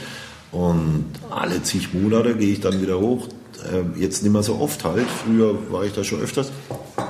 Und 0.52 1.06
alle 1.30 1.62
zig 1.64 1.94
Monate 1.94 2.36
gehe 2.36 2.54
ich 2.54 2.60
dann 2.60 2.82
wieder 2.82 3.00
hoch. 3.00 3.28
Ähm, 3.72 3.94
Jetzt 3.98 4.24
nicht 4.24 4.32
mehr 4.32 4.44
so 4.44 4.58
oft 4.60 4.84
halt. 4.84 5.08
Früher 5.08 5.56
war 5.72 5.84
ich 5.84 5.94
da 5.94 6.04
schon 6.04 6.22
öfters. 6.22 6.52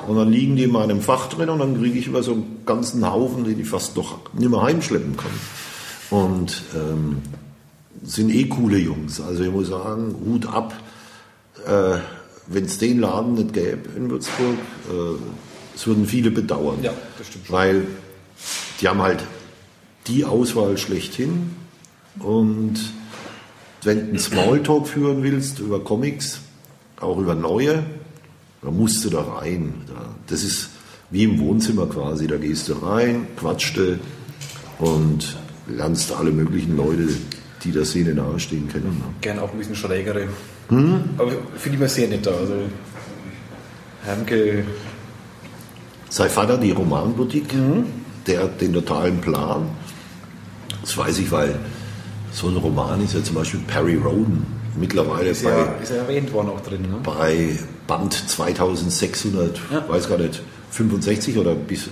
Und 0.08 0.18
dann 0.18 0.32
liegen 0.32 0.56
die 0.56 0.64
in 0.64 0.72
meinem 0.72 1.02
Fach 1.02 1.30
drin 1.30 1.50
und 1.50 1.60
dann 1.60 1.80
kriege 1.80 1.98
ich 2.00 2.08
immer 2.08 2.24
so 2.24 2.34
einen 2.34 2.62
ganzen 2.66 3.10
Haufen, 3.10 3.44
den 3.44 3.60
ich 3.60 3.70
fast 3.70 3.96
doch 3.96 4.20
nicht 4.34 4.50
mehr 4.50 4.62
heimschleppen 4.62 5.16
kann. 5.16 5.32
Und 6.10 6.64
ähm, 6.76 7.18
sind 8.04 8.30
eh 8.32 8.46
coole 8.46 8.78
Jungs. 8.78 9.22
Also 9.22 9.44
ich 9.44 9.52
muss 9.52 9.68
sagen, 9.68 10.16
Hut 10.26 10.48
ab. 10.48 10.74
Äh, 11.66 12.00
Wenn 12.48 12.66
es 12.66 12.80
den 12.80 13.00
Laden 13.00 13.36
nicht 13.36 13.54
gäbe 13.54 13.90
in 13.96 14.10
Würzburg, 14.10 14.58
äh, 14.90 15.76
es 15.76 15.86
würden 15.86 16.08
viele 16.08 16.32
bedauern. 16.32 16.80
Ja, 16.82 16.94
das 17.18 17.28
stimmt 17.28 17.46
schon. 17.46 17.56
Weil 17.56 17.88
die 18.82 18.88
haben 18.88 19.02
halt 19.02 19.24
die 20.08 20.26
Auswahl 20.26 20.78
schlechthin. 20.78 21.56
Und 22.20 22.76
wenn 23.84 23.98
du 24.00 24.04
einen 24.10 24.20
Smalltalk 24.20 24.88
führen 24.88 25.24
willst 25.24 25.60
über 25.60 25.80
Comics, 25.84 26.40
auch 27.00 27.18
über 27.18 27.36
neue, 27.36 27.84
da 28.62 28.72
musst 28.72 29.06
du 29.06 29.10
da 29.10 29.22
rein. 29.22 29.74
Da- 29.88 30.16
Das 30.28 30.44
ist 30.44 30.70
wie 31.12 31.24
im 31.24 31.40
Wohnzimmer 31.40 31.86
quasi. 31.88 32.28
Da 32.28 32.38
gehst 32.38 32.68
du 32.70 32.74
rein, 32.74 33.26
quatschte 33.38 34.00
und 34.80 35.38
lernst 35.68 36.12
alle 36.12 36.32
möglichen 36.32 36.76
Leute, 36.78 37.08
die 37.64 37.72
der 37.72 37.86
Szene 37.86 38.14
nahestehen, 38.14 38.68
kennen. 38.70 38.98
ne? 39.00 39.06
Gern 39.22 39.40
auch 39.40 39.52
ein 39.52 39.58
bisschen 39.58 39.76
schrägere. 39.76 40.28
Hm? 40.70 41.02
Aber 41.18 41.32
finde 41.58 41.76
ich 41.76 41.80
mal 41.80 41.90
sehr 41.90 42.08
nett 42.10 42.26
da. 42.26 42.32
Also 42.32 42.54
Hermke, 44.04 44.64
Sein 46.10 46.30
Vater, 46.30 46.58
die 46.58 46.72
Romanboutique, 46.72 47.54
der 48.26 48.44
hat 48.44 48.60
den 48.62 48.74
totalen 48.74 49.20
Plan. 49.22 49.68
Das 50.82 50.98
weiß 50.98 51.20
ich, 51.20 51.32
weil 51.32 51.60
so 52.32 52.48
ein 52.48 52.58
Roman 52.58 53.04
ist 53.04 53.14
ja 53.14 53.24
zum 53.24 53.36
Beispiel 53.36 53.60
Perry 53.68 53.96
Roden. 53.96 54.46
Mittlerweile 54.80 55.30
ist 55.30 55.44
bei, 55.44 55.50
ja, 55.50 55.64
ist 55.82 55.90
ja 55.90 55.98
erwähnt 55.98 56.32
worden 56.32 56.50
auch 56.50 56.62
drin. 56.62 56.84
Ne? 56.84 56.98
bei 57.04 57.58
Band 57.88 58.14
2600, 58.14 59.60
weiß 59.90 60.08
gar 60.10 60.18
nicht, 60.18 60.42
65 60.72 61.38
oder 61.38 61.56
bis, 61.56 61.90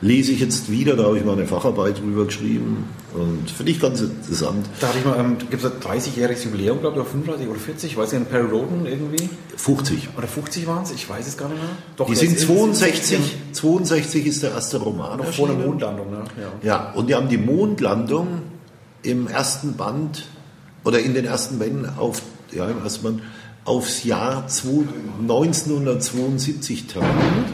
lese 0.00 0.32
ich 0.32 0.40
jetzt 0.40 0.70
wieder, 0.70 0.96
da 0.96 1.04
habe 1.04 1.18
ich 1.18 1.24
mal 1.24 1.32
eine 1.34 1.46
Facharbeit 1.46 1.98
drüber 2.00 2.24
geschrieben 2.24 2.84
und 3.14 3.48
finde 3.50 3.72
ich 3.72 3.80
ganz 3.80 4.00
interessant. 4.00 4.66
Da 4.80 4.88
hatte 4.88 4.98
ich 4.98 5.04
mal, 5.04 5.18
ähm, 5.20 5.36
gibt 5.38 5.62
es 5.62 5.70
ein 5.70 5.78
30-jähriges 5.80 6.44
Jubiläum, 6.46 6.80
glaube 6.80 6.96
ich, 6.96 7.02
oder 7.02 7.10
35 7.10 7.48
oder 7.48 7.58
40, 7.60 7.90
ich 7.92 7.96
weiß 7.96 8.12
nicht, 8.14 8.30
Perry 8.30 8.50
Roden 8.50 8.86
irgendwie. 8.86 9.28
50. 9.56 10.08
Oder 10.16 10.26
50 10.26 10.66
waren 10.66 10.82
es, 10.82 10.90
ich 10.92 11.08
weiß 11.08 11.26
es 11.28 11.36
gar 11.36 11.48
nicht 11.48 11.60
mehr. 11.60 11.70
Doch, 11.96 12.06
Die 12.06 12.14
sind 12.16 12.34
ist 12.36 12.42
in- 12.48 12.56
62, 12.56 13.18
62 13.52 14.26
ist 14.26 14.42
der 14.42 14.50
erste 14.52 14.78
Roman. 14.78 15.18
Noch 15.18 15.26
vor 15.26 15.46
der. 15.48 15.56
Mondlandung, 15.56 16.10
ne? 16.10 16.24
Ja. 16.62 16.66
Ja, 16.68 16.92
und 16.94 17.08
die 17.08 17.14
haben 17.14 17.28
die 17.28 17.38
Mondlandung 17.38 18.42
im 19.04 19.28
ersten 19.28 19.76
Band 19.76 20.24
oder 20.84 20.98
in 20.98 21.14
den 21.14 21.24
ersten 21.24 21.58
Bänden 21.58 21.88
auf, 21.96 22.22
ja, 22.52 22.68
im 22.68 22.82
ersten 22.82 23.02
Band 23.04 23.22
aufs 23.64 24.04
Jahr 24.04 24.46
2 24.48 24.84
1972 25.22 26.86
terminiert. 26.86 27.52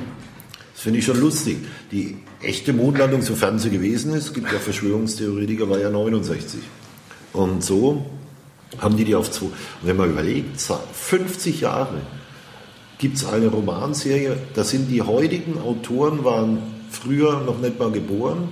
Das 0.74 0.82
finde 0.82 0.98
ich 1.00 1.04
schon 1.04 1.20
lustig. 1.20 1.58
Die 1.92 2.16
echte 2.42 2.72
Mondlandung, 2.72 3.22
sofern 3.22 3.58
sie 3.58 3.70
gewesen 3.70 4.14
ist, 4.14 4.32
gibt 4.32 4.50
ja 4.50 4.58
Verschwörungstheoretiker, 4.58 5.68
war 5.68 5.78
ja 5.78 5.90
69. 5.90 6.60
Und 7.32 7.62
so 7.62 8.06
haben 8.78 8.96
die 8.96 9.04
die 9.04 9.14
auf 9.14 9.30
zwei. 9.30 9.46
Und 9.46 9.54
wenn 9.82 9.96
man 9.96 10.10
überlegt, 10.10 10.60
50 10.60 11.60
Jahre 11.60 12.00
gibt 12.98 13.16
es 13.16 13.26
eine 13.26 13.48
Romanserie, 13.48 14.36
da 14.54 14.64
sind 14.64 14.90
die 14.90 15.02
heutigen 15.02 15.58
Autoren 15.60 16.24
waren 16.24 16.58
früher 16.90 17.40
noch 17.40 17.58
nicht 17.58 17.78
mal 17.78 17.90
geboren 17.90 18.48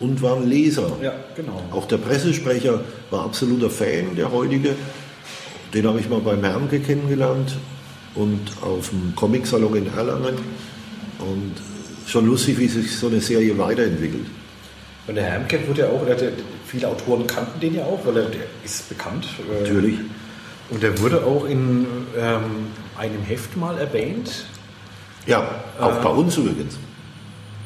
und 0.00 0.22
waren 0.22 0.48
Leser. 0.48 0.90
ja, 1.02 1.12
genau. 1.36 1.62
Auch 1.72 1.86
der 1.86 1.98
Pressesprecher 1.98 2.80
war 3.10 3.24
absoluter 3.24 3.70
Fan, 3.70 4.16
der 4.16 4.32
heutige. 4.32 4.74
Den 5.72 5.86
habe 5.86 6.00
ich 6.00 6.08
mal 6.08 6.20
beim 6.20 6.42
Hermke 6.44 6.80
kennengelernt 6.80 7.56
und 8.14 8.40
auf 8.60 8.90
dem 8.90 9.14
Comicsalon 9.16 9.76
in 9.76 9.86
Erlangen. 9.86 10.36
Und 11.18 11.54
schon 12.06 12.26
lustig, 12.26 12.58
wie 12.58 12.68
sich 12.68 12.96
so 12.96 13.06
eine 13.08 13.20
Serie 13.20 13.56
weiterentwickelt. 13.58 14.26
Und 15.06 15.16
der 15.16 15.24
Hermke 15.24 15.60
wurde 15.66 15.82
ja 15.82 15.88
auch, 15.88 16.04
der, 16.06 16.32
viele 16.66 16.88
Autoren 16.88 17.26
kannten 17.26 17.60
den 17.60 17.74
ja 17.74 17.84
auch, 17.84 18.00
weil 18.04 18.16
er 18.16 18.28
der 18.30 18.42
ist 18.64 18.88
bekannt. 18.88 19.26
Äh, 19.50 19.62
Natürlich. 19.62 19.98
Und 20.70 20.82
der 20.82 20.98
wurde 21.00 21.24
auch 21.24 21.44
in 21.44 21.86
ähm, 22.16 22.68
einem 22.96 23.22
Heft 23.22 23.56
mal 23.56 23.78
erwähnt. 23.78 24.46
Ja, 25.26 25.46
auch 25.80 25.96
bei 25.96 26.08
uns 26.10 26.36
übrigens. 26.36 26.78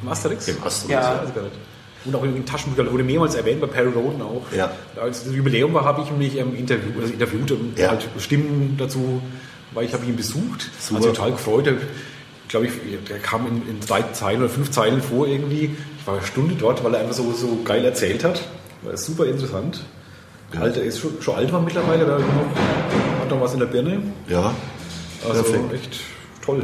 Im 0.02 0.08
Asterix? 0.08 0.48
Im 0.48 0.62
Asterix. 0.62 0.92
Ja. 0.92 1.00
Ja, 1.00 1.18
also 1.20 1.32
gar 1.32 1.42
nicht. 1.42 1.56
Und 2.04 2.14
auch 2.14 2.22
in 2.24 2.34
den 2.34 2.46
Taschenbüchern 2.46 2.90
wurde 2.92 3.02
mehrmals 3.04 3.34
erwähnt, 3.34 3.60
bei 3.60 3.66
Perry 3.66 3.90
Roden 3.90 4.22
auch. 4.22 4.42
Ja. 4.56 4.70
Als 5.00 5.24
das 5.24 5.34
Jubiläum 5.34 5.74
war, 5.74 5.84
habe 5.84 6.02
ich 6.02 6.10
mich 6.12 6.38
ähm, 6.38 6.54
interview, 6.56 7.00
also 7.00 7.12
interviewt 7.12 7.50
und 7.52 7.78
Ja. 7.78 7.90
halt 7.90 8.08
Stimmen 8.18 8.76
dazu, 8.78 9.20
weil 9.72 9.84
ich 9.84 9.92
habe 9.92 10.04
ihn 10.06 10.16
besucht. 10.16 10.70
Super. 10.80 10.96
Also 10.98 11.08
total 11.12 11.32
gefreut. 11.32 11.66
Der, 11.66 11.74
glaube 12.48 12.66
ich, 12.66 12.72
der 13.08 13.18
kam 13.18 13.46
in, 13.46 13.56
in 13.68 13.80
drei 13.86 14.02
Zeilen 14.12 14.40
oder 14.40 14.48
fünf 14.48 14.70
Zeilen 14.70 15.02
vor 15.02 15.26
irgendwie. 15.26 15.76
Ich 16.00 16.06
war 16.06 16.14
eine 16.16 16.24
Stunde 16.26 16.54
dort, 16.54 16.82
weil 16.84 16.94
er 16.94 17.00
einfach 17.00 17.14
so, 17.14 17.32
so 17.32 17.58
geil 17.64 17.84
erzählt 17.84 18.22
hat. 18.24 18.42
War 18.82 18.96
super 18.96 19.26
interessant. 19.26 19.84
Ja. 20.54 20.60
Alter 20.60 20.82
ist 20.82 21.00
schon, 21.00 21.20
schon 21.20 21.34
alt 21.34 21.52
war 21.52 21.60
mittlerweile, 21.60 22.06
da 22.06 22.12
hat 22.14 22.20
noch, 22.20 23.20
hat 23.20 23.30
noch 23.30 23.40
was 23.40 23.52
in 23.52 23.58
der 23.60 23.66
Birne. 23.66 24.00
Ja, 24.28 24.54
Also 25.28 25.42
Perfekt. 25.42 25.74
echt 25.74 26.00
toll. 26.42 26.62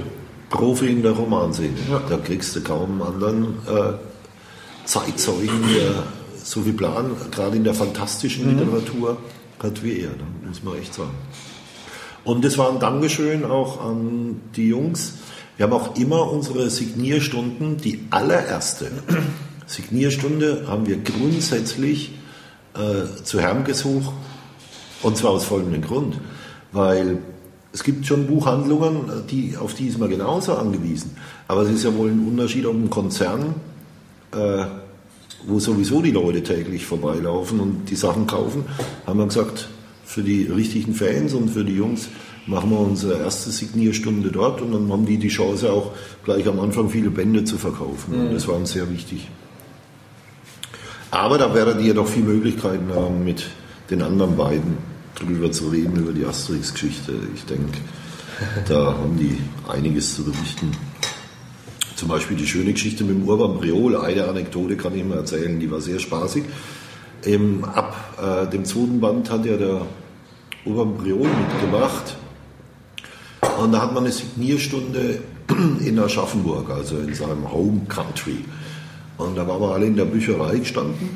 Profi 0.48 0.86
in 0.86 1.02
der 1.02 1.12
Romanszene. 1.12 1.70
Ja. 1.90 2.00
Da 2.08 2.16
kriegst 2.16 2.54
du 2.56 2.62
kaum 2.62 3.02
einen 3.02 3.12
anderen 3.12 3.44
äh, 3.66 3.92
Zeitzeugen, 4.84 5.62
der 5.74 6.04
so 6.42 6.62
viel 6.62 6.74
Plan, 6.74 7.10
gerade 7.30 7.56
in 7.56 7.64
der 7.64 7.74
fantastischen 7.74 8.44
Mhm. 8.52 8.58
Literatur, 8.58 9.16
hat 9.62 9.82
wie 9.82 10.00
er. 10.00 10.10
Da 10.10 10.48
muss 10.48 10.62
man 10.62 10.76
echt 10.76 10.92
sagen. 10.92 11.14
Und 12.22 12.44
das 12.44 12.58
war 12.58 12.70
ein 12.70 12.80
Dankeschön 12.80 13.44
auch 13.44 13.80
an 13.84 14.40
die 14.56 14.68
Jungs. 14.68 15.14
Wir 15.56 15.64
haben 15.64 15.72
auch 15.72 15.96
immer 15.96 16.30
unsere 16.30 16.68
Signierstunden, 16.68 17.78
die 17.78 18.00
allererste 18.10 18.90
Signierstunde 19.66 20.64
haben 20.66 20.86
wir 20.86 20.98
grundsätzlich 20.98 22.12
äh, 22.74 23.22
zu 23.22 23.40
Herrn 23.40 23.64
gesucht. 23.64 24.12
Und 25.02 25.16
zwar 25.16 25.32
aus 25.32 25.44
folgendem 25.44 25.82
Grund. 25.82 26.18
Weil 26.72 27.18
es 27.72 27.82
gibt 27.82 28.06
schon 28.06 28.26
Buchhandlungen, 28.26 29.26
die, 29.30 29.56
auf 29.56 29.74
die 29.74 29.88
ist 29.88 29.98
man 29.98 30.08
genauso 30.10 30.54
angewiesen. 30.54 31.16
Aber 31.48 31.62
es 31.62 31.70
ist 31.70 31.84
ja 31.84 31.94
wohl 31.94 32.10
ein 32.10 32.26
Unterschied, 32.26 32.66
ob 32.66 32.74
ein 32.74 32.90
Konzern, 32.90 33.54
äh, 34.34 34.66
wo 35.46 35.58
sowieso 35.58 36.00
die 36.02 36.10
Leute 36.10 36.42
täglich 36.42 36.86
vorbeilaufen 36.86 37.60
und 37.60 37.90
die 37.90 37.96
Sachen 37.96 38.26
kaufen, 38.26 38.64
haben 39.06 39.18
wir 39.18 39.26
gesagt, 39.26 39.68
für 40.04 40.22
die 40.22 40.44
richtigen 40.44 40.94
Fans 40.94 41.34
und 41.34 41.50
für 41.50 41.64
die 41.64 41.76
Jungs 41.76 42.08
machen 42.46 42.70
wir 42.70 42.78
unsere 42.78 43.18
erste 43.18 43.50
Signierstunde 43.50 44.30
dort 44.30 44.60
und 44.60 44.72
dann 44.72 44.90
haben 44.92 45.06
die 45.06 45.16
die 45.16 45.28
Chance 45.28 45.72
auch 45.72 45.92
gleich 46.24 46.46
am 46.46 46.60
Anfang 46.60 46.90
viele 46.90 47.10
Bände 47.10 47.44
zu 47.44 47.56
verkaufen. 47.56 48.14
Und 48.14 48.34
das 48.34 48.46
war 48.46 48.56
uns 48.56 48.72
sehr 48.72 48.90
wichtig. 48.90 49.28
Aber 51.10 51.38
da 51.38 51.54
werdet 51.54 51.80
ihr 51.80 51.94
doch 51.94 52.08
viele 52.08 52.26
Möglichkeiten 52.26 52.92
haben, 52.94 53.24
mit 53.24 53.46
den 53.90 54.02
anderen 54.02 54.36
beiden 54.36 54.76
drüber 55.14 55.52
zu 55.52 55.68
reden, 55.68 55.96
über 55.96 56.12
die 56.12 56.24
Asterix-Geschichte. 56.24 57.12
Ich 57.34 57.44
denke, 57.44 57.78
da 58.68 58.94
haben 58.98 59.16
die 59.16 59.38
einiges 59.70 60.16
zu 60.16 60.24
berichten. 60.24 60.72
Zum 62.04 62.10
Beispiel 62.10 62.36
die 62.36 62.46
schöne 62.46 62.74
Geschichte 62.74 63.02
mit 63.02 63.16
dem 63.16 63.26
Urban 63.26 63.56
Briol. 63.56 63.96
Eine 63.96 64.28
Anekdote 64.28 64.76
kann 64.76 64.94
ich 64.94 65.02
mal 65.02 65.16
erzählen, 65.16 65.58
die 65.58 65.70
war 65.70 65.80
sehr 65.80 65.98
spaßig. 65.98 66.44
Im, 67.24 67.64
ab 67.64 67.96
äh, 68.22 68.46
dem 68.50 68.66
zweiten 68.66 69.00
Band 69.00 69.30
hat 69.30 69.46
ja 69.46 69.56
der 69.56 69.86
Urban 70.66 70.98
Briol 70.98 71.26
mitgemacht. 71.26 72.18
Und 73.58 73.72
da 73.72 73.80
hat 73.80 73.94
man 73.94 74.04
eine 74.04 74.12
Signierstunde 74.12 75.22
in 75.80 75.98
Aschaffenburg, 75.98 76.68
also 76.68 76.98
in 76.98 77.14
seinem 77.14 77.50
Home 77.50 77.80
Country. 77.88 78.44
Und 79.16 79.38
da 79.38 79.48
waren 79.48 79.62
wir 79.62 79.72
alle 79.72 79.86
in 79.86 79.96
der 79.96 80.04
Bücherei 80.04 80.58
gestanden. 80.58 81.08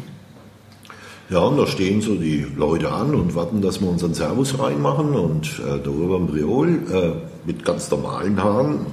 Ja, 1.29 1.41
und 1.41 1.59
da 1.59 1.67
stehen 1.67 2.01
so 2.01 2.15
die 2.15 2.47
Leute 2.57 2.91
an 2.91 3.15
und 3.15 3.35
warten, 3.35 3.61
dass 3.61 3.83
wir 3.83 3.91
unseren 3.91 4.15
Servus 4.15 4.59
reinmachen. 4.59 5.11
Und 5.11 5.61
äh, 5.61 5.81
der 5.81 5.93
Urban 5.93 6.29
Briol 6.29 6.69
äh, 6.91 7.47
mit 7.47 7.63
ganz 7.63 7.91
normalen 7.91 8.43
Haaren, 8.43 8.87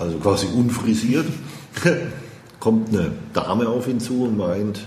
also 0.00 0.16
quasi 0.16 0.46
unfrisiert, 0.46 1.26
kommt 2.60 2.88
eine 2.88 3.12
Dame 3.34 3.68
auf 3.68 3.86
ihn 3.86 4.00
zu 4.00 4.24
und 4.24 4.38
meint, 4.38 4.80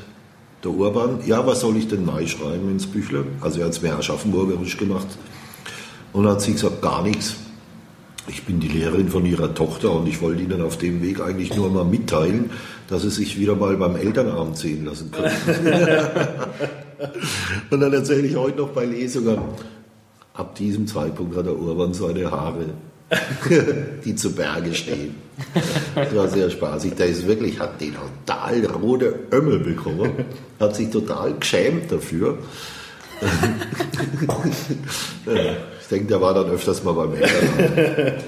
der 0.63 0.71
Urban, 0.71 1.19
ja, 1.25 1.45
was 1.45 1.59
soll 1.59 1.77
ich 1.77 1.87
denn 1.87 2.05
neu 2.05 2.25
schreiben 2.25 2.69
ins 2.69 2.87
Büchle? 2.87 3.25
Also 3.41 3.59
er 3.59 3.65
hat 3.65 3.73
es 3.73 3.81
mehr 3.81 3.97
Aschaffenburgerisch 3.97 4.77
gemacht. 4.77 5.07
Und 6.13 6.23
dann 6.23 6.33
hat 6.33 6.41
sie 6.41 6.53
gesagt, 6.53 6.81
gar 6.81 7.03
nichts. 7.03 7.35
Ich 8.27 8.45
bin 8.45 8.59
die 8.59 8.69
Lehrerin 8.69 9.09
von 9.09 9.25
ihrer 9.25 9.53
Tochter 9.53 9.91
und 9.91 10.07
ich 10.07 10.21
wollte 10.21 10.41
Ihnen 10.41 10.61
auf 10.61 10.77
dem 10.77 11.01
Weg 11.01 11.19
eigentlich 11.19 11.53
nur 11.53 11.69
mal 11.69 11.83
mitteilen, 11.83 12.51
dass 12.87 13.01
Sie 13.01 13.09
sich 13.09 13.37
wieder 13.37 13.55
mal 13.55 13.75
beim 13.75 13.97
Elternabend 13.97 14.57
sehen 14.57 14.85
lassen 14.85 15.11
können. 15.11 15.29
und 17.69 17.81
dann 17.81 17.91
erzähle 17.91 18.25
ich 18.25 18.37
heute 18.37 18.59
noch 18.59 18.69
bei 18.69 18.85
Lesungen, 18.85 19.39
ab 20.33 20.55
diesem 20.55 20.87
Zeitpunkt 20.87 21.35
hat 21.35 21.47
der 21.47 21.59
Urban 21.59 21.93
seine 21.93 22.31
Haare, 22.31 22.69
die 24.05 24.15
zu 24.15 24.33
Berge 24.33 24.73
stehen. 24.73 25.15
Das 25.95 26.15
war 26.15 26.27
sehr 26.27 26.49
spaßig. 26.49 26.95
Der 26.95 27.07
ist 27.07 27.27
wirklich, 27.27 27.59
hat 27.59 27.79
den 27.81 27.95
total 27.95 28.65
rote 28.65 29.19
Ömmel 29.31 29.59
bekommen, 29.59 30.25
hat 30.59 30.75
sich 30.75 30.89
total 30.89 31.33
geschämt 31.33 31.91
dafür. 31.91 32.37
ich 35.81 35.87
denke, 35.89 36.07
der 36.07 36.21
war 36.21 36.33
dann 36.33 36.49
öfters 36.49 36.83
mal 36.83 36.93
beim 36.93 37.13
Elternabend. 37.13 38.23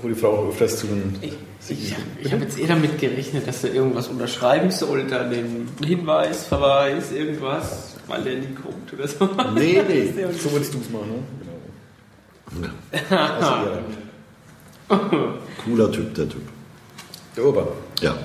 Wo 0.00 0.08
die 0.08 0.14
Frau 0.14 0.28
auch 0.28 0.48
öfters 0.48 0.78
zu 0.78 0.86
den 0.86 1.16
Ich, 1.20 1.34
ich, 1.70 1.94
ich 2.22 2.32
habe 2.32 2.44
jetzt 2.44 2.58
eher 2.58 2.68
damit 2.68 2.98
gerechnet, 3.00 3.48
dass 3.48 3.64
er 3.64 3.74
irgendwas 3.74 4.08
unterschreiben 4.08 4.70
sollte, 4.70 5.28
den 5.28 5.68
Hinweis, 5.84 6.44
Verweis, 6.44 7.10
irgendwas, 7.12 7.96
weil 8.06 8.22
der 8.22 8.34
nie 8.36 8.54
kommt 8.54 8.92
oder 8.92 9.08
so. 9.08 9.28
Nee, 9.54 9.82
nee. 9.88 10.12
So 10.38 10.52
würdest 10.52 10.74
du 10.74 10.78
es 10.78 10.90
machen, 10.90 11.08
ne? 11.10 11.22
Genau. 12.50 12.68
Also, 13.10 13.50
ja. 13.50 13.80
Cooler 15.64 15.92
Typ, 15.92 16.14
der 16.14 16.28
Typ. 16.28 16.42
Der 17.36 17.44
Urban. 17.44 17.66
Ja. 18.00 18.16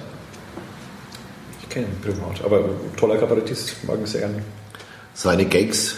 Ich 1.61 1.69
kenne 1.69 1.87
ihn 1.87 2.01
privat, 2.01 2.43
aber 2.43 2.69
toller 2.97 3.17
Kabarettist, 3.17 3.75
mag 3.85 3.99
ihn 3.99 4.05
sehr 4.05 4.21
gerne. 4.21 4.43
Seine 5.13 5.45
Gags 5.45 5.95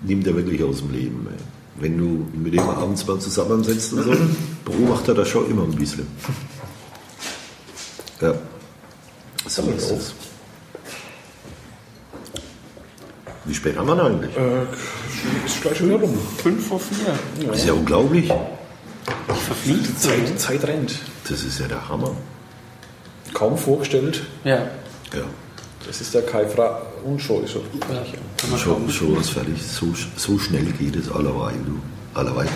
nimmt 0.00 0.26
er 0.26 0.36
wirklich 0.36 0.62
aus 0.62 0.78
dem 0.78 0.92
Leben. 0.92 1.26
Ey. 1.30 1.38
Wenn 1.82 1.98
du 1.98 2.26
mit 2.38 2.52
ihm 2.54 2.60
abends 2.60 3.06
mal 3.06 3.18
zusammensitzt 3.18 3.92
und 3.94 4.02
so, 4.04 4.12
beobachtet 4.64 5.18
er 5.18 5.24
schon 5.24 5.50
immer 5.50 5.64
ein 5.64 5.74
bisschen. 5.74 6.06
Ja. 8.20 8.34
So 9.46 9.62
ist 9.62 9.90
es. 9.90 10.14
Wie 13.44 13.54
spät 13.54 13.76
haben 13.76 13.88
wir 13.88 13.96
denn 13.96 14.06
eigentlich? 14.06 14.36
Äh, 14.36 14.62
ist 15.44 15.62
gleich 15.62 15.82
wieder 15.82 15.96
rum. 15.96 16.16
5 16.42 16.66
vor 16.66 16.78
4. 16.78 17.48
Das 17.48 17.58
ist 17.58 17.66
ja 17.66 17.72
unglaublich. 17.72 18.32
Verfliegt 19.46 19.88
die 19.88 19.96
Zeit, 19.96 20.28
die 20.28 20.36
Zeit 20.36 20.64
rennt. 20.64 20.94
Das 21.28 21.42
ist 21.42 21.58
ja 21.58 21.66
der 21.68 21.88
Hammer. 21.88 22.12
Kaum 23.34 23.56
vorgestellt. 23.56 24.22
Ja. 24.44 24.58
Ja. 25.12 25.24
Das 25.86 26.00
ist 26.00 26.14
der 26.14 26.22
Kai 26.22 26.46
Fra 26.46 26.82
und 27.04 27.20
schon 27.20 27.44
ist 27.44 27.56
er. 27.56 27.62
ja. 27.94 28.58
Schon, 28.58 28.88
schon 28.90 29.20
ist 29.20 29.30
fertig. 29.30 29.60
So, 29.62 29.92
so 30.16 30.38
schnell 30.38 30.64
geht 30.78 30.96
es 30.96 31.10
allerweil, 31.10 31.56
du. 31.66 31.80
Allerweil. 32.14 32.48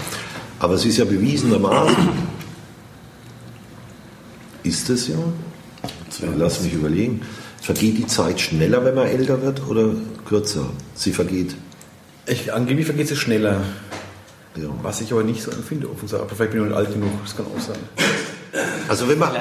Aber 0.58 0.74
es 0.74 0.84
ist 0.84 0.96
ja 0.98 1.04
bewiesenermaßen, 1.04 2.08
ist 4.62 4.88
es 4.90 5.08
ja, 5.08 5.16
lass 6.36 6.62
mich 6.62 6.72
überlegen, 6.72 7.22
vergeht 7.60 7.98
die 7.98 8.06
Zeit 8.06 8.40
schneller, 8.40 8.84
wenn 8.84 8.94
man 8.94 9.06
älter 9.06 9.42
wird 9.42 9.66
oder 9.68 9.90
kürzer? 10.24 10.66
Sie 10.94 11.12
vergeht. 11.12 11.54
Ich, 12.26 12.52
angeblich 12.52 12.86
vergeht 12.86 13.10
es 13.10 13.18
schneller. 13.18 13.62
Ja. 14.56 14.68
Was 14.82 15.00
ich 15.00 15.12
aber 15.12 15.22
nicht 15.22 15.42
so 15.42 15.50
empfinde, 15.50 15.88
offen 15.88 16.02
gesagt. 16.02 16.22
Aber 16.22 16.34
vielleicht 16.34 16.52
bin 16.52 16.62
ich 16.62 16.68
noch 16.70 16.78
nicht 16.78 16.88
alt 16.88 16.94
genug, 16.94 17.10
das 17.22 17.36
kann 17.36 17.46
auch 17.46 17.60
sein. 17.60 17.78
Also 18.88 19.08
wenn 19.08 19.18
man 19.18 19.32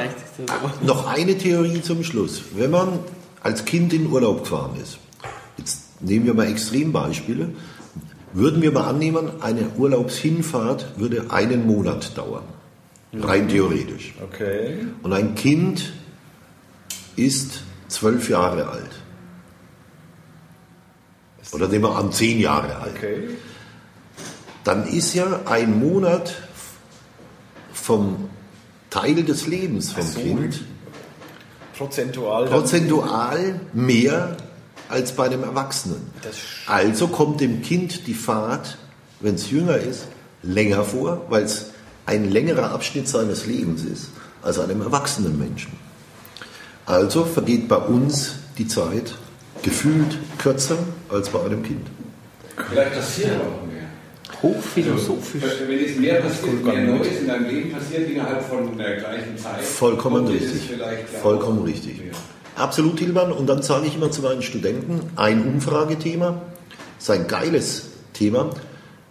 noch 0.82 1.08
eine 1.08 1.38
Theorie 1.38 1.82
zum 1.82 2.04
Schluss. 2.04 2.42
Wenn 2.56 2.72
man 2.72 3.00
als 3.42 3.66
Kind 3.66 3.94
in 3.94 4.12
Urlaub 4.12 4.44
gefahren 4.44 4.76
ist, 4.82 4.98
jetzt 5.58 6.02
nehmen 6.02 6.26
wir 6.26 6.34
mal 6.34 6.48
Extrembeispiele, 6.48 7.50
würden 8.34 8.62
wir 8.62 8.72
mal 8.72 8.88
annehmen, 8.88 9.42
eine 9.42 9.70
Urlaubshinfahrt 9.78 11.00
würde 11.00 11.28
einen 11.30 11.66
Monat 11.66 12.18
dauern. 12.18 12.44
Rein 13.14 13.48
theoretisch. 13.48 14.14
Okay. 14.22 14.88
Und 15.02 15.14
ein 15.14 15.36
Kind 15.36 15.94
ist 17.16 17.62
zwölf 17.88 18.30
Jahre 18.30 18.68
alt. 18.68 18.90
Oder 21.54 21.70
nehmen 21.70 21.86
wir 21.86 21.96
an, 21.96 22.12
zehn 22.12 22.40
Jahre 22.40 22.76
alt. 22.76 22.96
Okay. 22.98 23.30
Dann 24.66 24.86
ist 24.88 25.14
ja 25.14 25.42
ein 25.46 25.80
Monat 25.80 26.36
vom 27.72 28.30
Teil 28.90 29.24
des 29.24 29.48
Lebens 29.48 29.94
vom 29.94 30.06
so. 30.06 30.20
Kind 30.20 30.62
Prozentual. 31.78 32.48
prozentual 32.48 33.60
mehr 33.74 34.36
als 34.90 35.12
bei 35.12 35.30
dem 35.30 35.44
Erwachsenen. 35.44 36.12
Also 36.66 37.08
kommt 37.08 37.42
dem 37.42 37.62
Kind 37.62 38.08
die 38.08 38.14
Fahrt, 38.14 38.78
wenn 39.20 39.36
es 39.36 39.52
jünger 39.52 39.78
ist, 39.78 40.08
länger 40.42 40.84
vor, 40.84 41.26
weil 41.30 41.44
es 41.44 41.72
ein 42.06 42.32
längerer 42.32 42.72
Abschnitt 42.72 43.08
seines 43.08 43.46
Lebens 43.46 43.84
ist 43.84 44.10
als 44.42 44.60
einem 44.60 44.82
erwachsenen 44.82 45.38
Menschen. 45.38 45.74
Also 46.86 47.26
vergeht 47.26 47.68
bei 47.68 47.78
uns 47.78 48.34
die 48.58 48.68
Zeit 48.68 49.16
gefühlt 49.64 50.18
kürzer 50.38 50.78
als 51.10 51.30
bei 51.30 51.44
einem 51.44 51.64
Kind. 51.64 51.88
Vielleicht 52.70 52.96
das 52.96 53.16
hier 53.16 53.42
auch 53.42 53.68
mehr. 53.68 53.75
Hochphilosophisch. 54.46 55.44
Also, 55.44 55.68
wenn 55.68 55.80
jetzt 55.80 56.00
mehr 56.00 56.22
passiert, 56.22 56.64
mehr 56.64 56.84
Neues 56.84 57.20
in 57.22 57.28
deinem 57.28 57.50
Leben 57.50 57.72
passiert 57.72 58.10
innerhalb 58.10 58.44
von 58.44 58.78
der 58.78 58.98
gleichen 58.98 59.38
Zeit. 59.38 59.62
Vollkommen 59.62 60.28
richtig. 60.28 60.70
ja 60.70 60.88
Vollkommen 61.22 61.62
auch 61.62 61.66
richtig. 61.66 62.00
mehr. 62.00 62.14
Absolut, 62.56 63.00
Hilbern. 63.00 63.32
Und 63.32 63.48
dann 63.48 63.64
sage 63.64 63.88
ich 63.88 63.96
immer 63.96 64.12
zu 64.12 64.22
meinen 64.22 64.42
Studenten, 64.42 65.02
ein 65.16 65.46
Umfragethema, 65.46 66.42
ist 67.00 67.10
ein 67.10 67.28
geiles 67.28 67.88
Thema, 68.14 68.52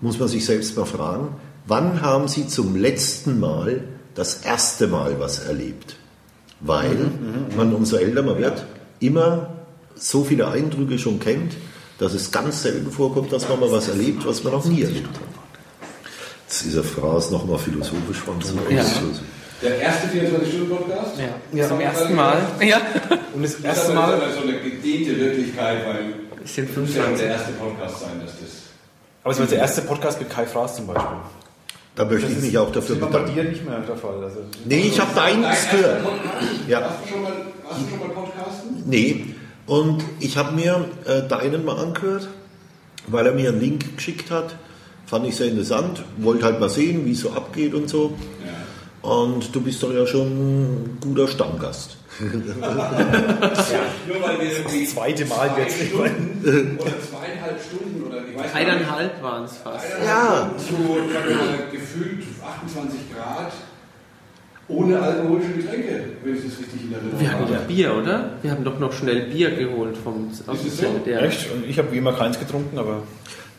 muss 0.00 0.18
man 0.18 0.28
sich 0.28 0.44
selbst 0.44 0.76
mal 0.76 0.86
fragen, 0.86 1.36
wann 1.66 2.00
haben 2.00 2.28
Sie 2.28 2.46
zum 2.46 2.76
letzten 2.76 3.40
Mal 3.40 3.82
das 4.14 4.44
erste 4.44 4.86
Mal 4.86 5.16
was 5.18 5.40
erlebt? 5.40 5.96
Weil 6.60 6.96
man, 7.56 7.74
umso 7.74 7.96
älter 7.96 8.22
man 8.22 8.38
wird, 8.38 8.64
immer 9.00 9.54
so 9.96 10.24
viele 10.24 10.48
Eindrücke 10.48 10.98
schon 10.98 11.20
kennt, 11.20 11.54
dass 12.04 12.14
es 12.14 12.30
ganz 12.30 12.62
selten 12.62 12.90
vorkommt, 12.90 13.32
dass 13.32 13.48
man 13.48 13.58
mal 13.60 13.70
was 13.72 13.88
erlebt, 13.88 14.26
was 14.26 14.44
man 14.44 14.52
noch 14.52 14.64
nie 14.64 14.82
erlebt 14.82 15.08
hat. 15.08 15.26
Jetzt 16.48 16.66
ist 16.66 16.76
der 16.76 16.84
Phrase 16.84 17.32
nochmal 17.32 17.58
philosophisch 17.58 18.18
von 18.18 18.40
so. 18.40 18.54
Ja. 18.70 18.84
Der 19.62 19.78
erste 19.78 20.08
24-Stunden-Podcast? 20.08 21.12
Ja, 21.18 21.58
Ja. 21.58 21.68
zum 21.68 21.80
ersten 21.80 22.14
Mal. 22.14 22.36
Ja. 22.60 22.80
Und 23.34 23.42
das 23.42 23.56
Das 23.56 23.64
erste 23.64 23.88
ist 23.88 23.94
Mal, 23.94 24.14
aber 24.14 24.32
so 24.32 24.42
eine 24.42 24.58
gedehnte 24.60 25.18
Wirklichkeit, 25.18 25.86
weil 25.86 26.14
Es 26.44 26.54
sind 26.54 26.70
es 26.70 26.76
muss 26.76 26.94
ja 26.94 27.02
25. 27.02 27.18
der 27.26 27.36
erste 27.36 27.52
Podcast 27.52 28.00
sein, 28.00 28.20
dass 28.20 28.30
das. 28.32 28.50
aber 29.22 29.32
es 29.32 29.38
war 29.40 29.46
der 29.46 29.58
erste 29.58 29.82
Podcast 29.82 30.18
mit 30.20 30.30
Kai 30.30 30.44
Fraß 30.46 30.76
zum 30.76 30.86
Beispiel. 30.88 31.16
Da 31.96 32.04
möchte 32.04 32.30
ich 32.30 32.38
mich 32.40 32.58
auch 32.58 32.72
dafür 32.72 32.80
Das 32.82 32.90
ist 32.96 33.00
bei 33.00 33.06
bedanken. 33.18 33.34
dir 33.34 33.44
nicht 33.44 33.64
mehr 33.64 33.78
der 33.80 33.96
Fall. 33.96 34.22
Also, 34.22 34.40
Nee, 34.64 34.80
ich 34.88 35.00
habe 35.00 35.10
da 35.14 35.22
Dein 35.26 35.44
eins 35.44 35.70
gehört. 35.70 36.02
Podcast? 36.02 36.34
Ja. 36.68 36.80
Warst 36.80 36.96
du 37.04 37.08
schon 37.08 37.22
mal, 37.22 37.32
warst 37.64 37.80
du 37.80 37.88
schon 37.88 37.98
mal 38.00 38.08
Podcasten? 38.14 38.82
Nee. 38.86 39.33
Und 39.66 40.04
ich 40.20 40.36
habe 40.36 40.54
mir 40.54 40.84
äh, 41.06 41.22
deinen 41.26 41.64
mal 41.64 41.78
angehört, 41.78 42.28
weil 43.06 43.26
er 43.26 43.32
mir 43.32 43.48
einen 43.50 43.60
Link 43.60 43.96
geschickt 43.96 44.30
hat. 44.30 44.56
Fand 45.06 45.26
ich 45.26 45.36
sehr 45.36 45.48
interessant. 45.48 46.02
Wollte 46.18 46.44
halt 46.44 46.60
mal 46.60 46.68
sehen, 46.68 47.04
wie 47.06 47.12
es 47.12 47.20
so 47.20 47.32
abgeht 47.32 47.74
und 47.74 47.88
so. 47.88 48.16
Ja. 48.44 49.10
Und 49.10 49.54
du 49.54 49.60
bist 49.60 49.82
doch 49.82 49.92
ja 49.92 50.06
schon 50.06 50.28
ein 50.28 50.98
guter 51.00 51.28
Stammgast. 51.28 51.96
Nur 52.20 52.30
weil 54.22 54.40
wir 54.40 54.50
irgendwie 54.58 54.86
zweite 54.86 55.26
Mal 55.26 55.50
zwei 55.50 55.60
jetzt. 55.62 55.76
Stunden 55.76 56.78
oder 56.78 56.92
zweieinhalb 57.00 57.60
Stunden 57.60 58.04
oder 58.06 58.18
ich 58.26 58.38
weiß. 58.38 58.54
Eineinhalb 58.54 59.22
waren 59.22 59.44
es 59.44 59.56
fast. 59.56 59.86
Ja. 60.04 60.50
Zu 60.56 60.74
mal, 60.74 61.68
gefühlt 61.70 62.22
28 62.42 63.00
Grad 63.14 63.52
ohne 64.68 64.98
alkoholische 65.00 65.52
Getränke, 65.52 66.00
wenn 66.24 66.36
ich 66.36 66.42
das 66.44 66.58
richtig 66.58 66.84
in 66.84 66.92
Erinnerung 66.94 67.20
Wir 67.20 67.32
hatten 67.32 67.44
habe. 67.44 67.54
doch 67.54 67.62
Bier, 67.64 67.94
oder? 67.94 68.30
Wir 68.42 68.50
haben 68.50 68.64
doch 68.64 68.78
noch 68.78 68.92
schnell 68.92 69.26
Bier 69.26 69.50
geholt 69.50 69.96
vom 69.96 70.30
aus 70.46 70.62
dem 70.62 70.70
so? 70.70 70.86
Ja. 71.06 71.18
Echt? 71.20 71.50
Und 71.52 71.68
ich 71.68 71.78
habe 71.78 71.92
wie 71.92 71.98
immer 71.98 72.12
keins 72.12 72.38
getrunken, 72.38 72.78
aber 72.78 73.02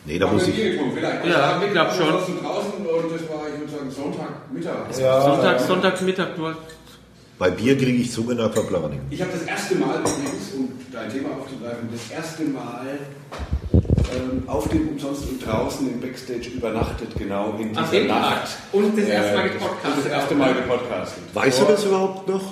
Nee, 0.08 0.20
da 0.20 0.26
Haben 0.26 0.34
muss 0.34 0.46
ich. 0.46 0.54
Bier 0.54 0.70
getrunken, 0.72 0.96
vielleicht. 0.96 1.26
Ja, 1.26 1.60
ich 1.64 1.72
glaub 1.72 1.92
schon. 1.92 2.08
draußen 2.08 2.34
draußen 2.40 2.72
und 2.76 3.12
das 3.12 3.28
war, 3.28 3.42
ich 3.52 3.58
würde 3.60 3.72
sagen, 3.72 3.90
Sonntagmittag. 3.90 5.00
Ja. 5.00 5.20
Sonntag, 5.20 5.60
Sonntagmittag 5.60 6.38
nur. 6.38 6.56
Bei 7.38 7.50
Bier 7.50 7.76
kriege 7.76 7.98
ich 7.98 8.12
Zunge 8.12 8.34
nach 8.36 8.52
Verplaning. 8.52 9.00
Ich 9.10 9.20
habe 9.20 9.32
das 9.32 9.42
erste 9.42 9.74
Mal 9.74 9.98
übrigens, 9.98 10.52
um 10.56 10.68
dein 10.92 11.10
Thema 11.10 11.30
aufzugreifen, 11.38 11.88
das 11.92 12.10
erste 12.16 12.44
Mal 12.44 12.86
auf 14.46 14.68
dem 14.68 14.88
Umsonst 14.88 15.22
und 15.28 15.44
draußen 15.46 15.88
im 15.92 16.00
Backstage 16.00 16.50
übernachtet, 16.54 17.08
genau 17.18 17.54
in 17.58 17.70
dieser 17.72 17.84
Ach, 18.14 18.20
Nacht. 18.20 18.48
Und 18.72 18.96
das 18.98 19.06
erste 19.08 19.34
Mal 19.36 19.46
Äh, 19.46 19.50
gepodcastet. 19.50 20.04
Das 20.04 20.12
erste 20.12 20.34
Mal 20.34 20.54
gepodcastet. 20.54 21.22
Weißt 21.34 21.58
du 21.60 21.64
Vor- 21.64 21.72
das 21.72 21.84
überhaupt 21.84 22.28
noch? 22.28 22.42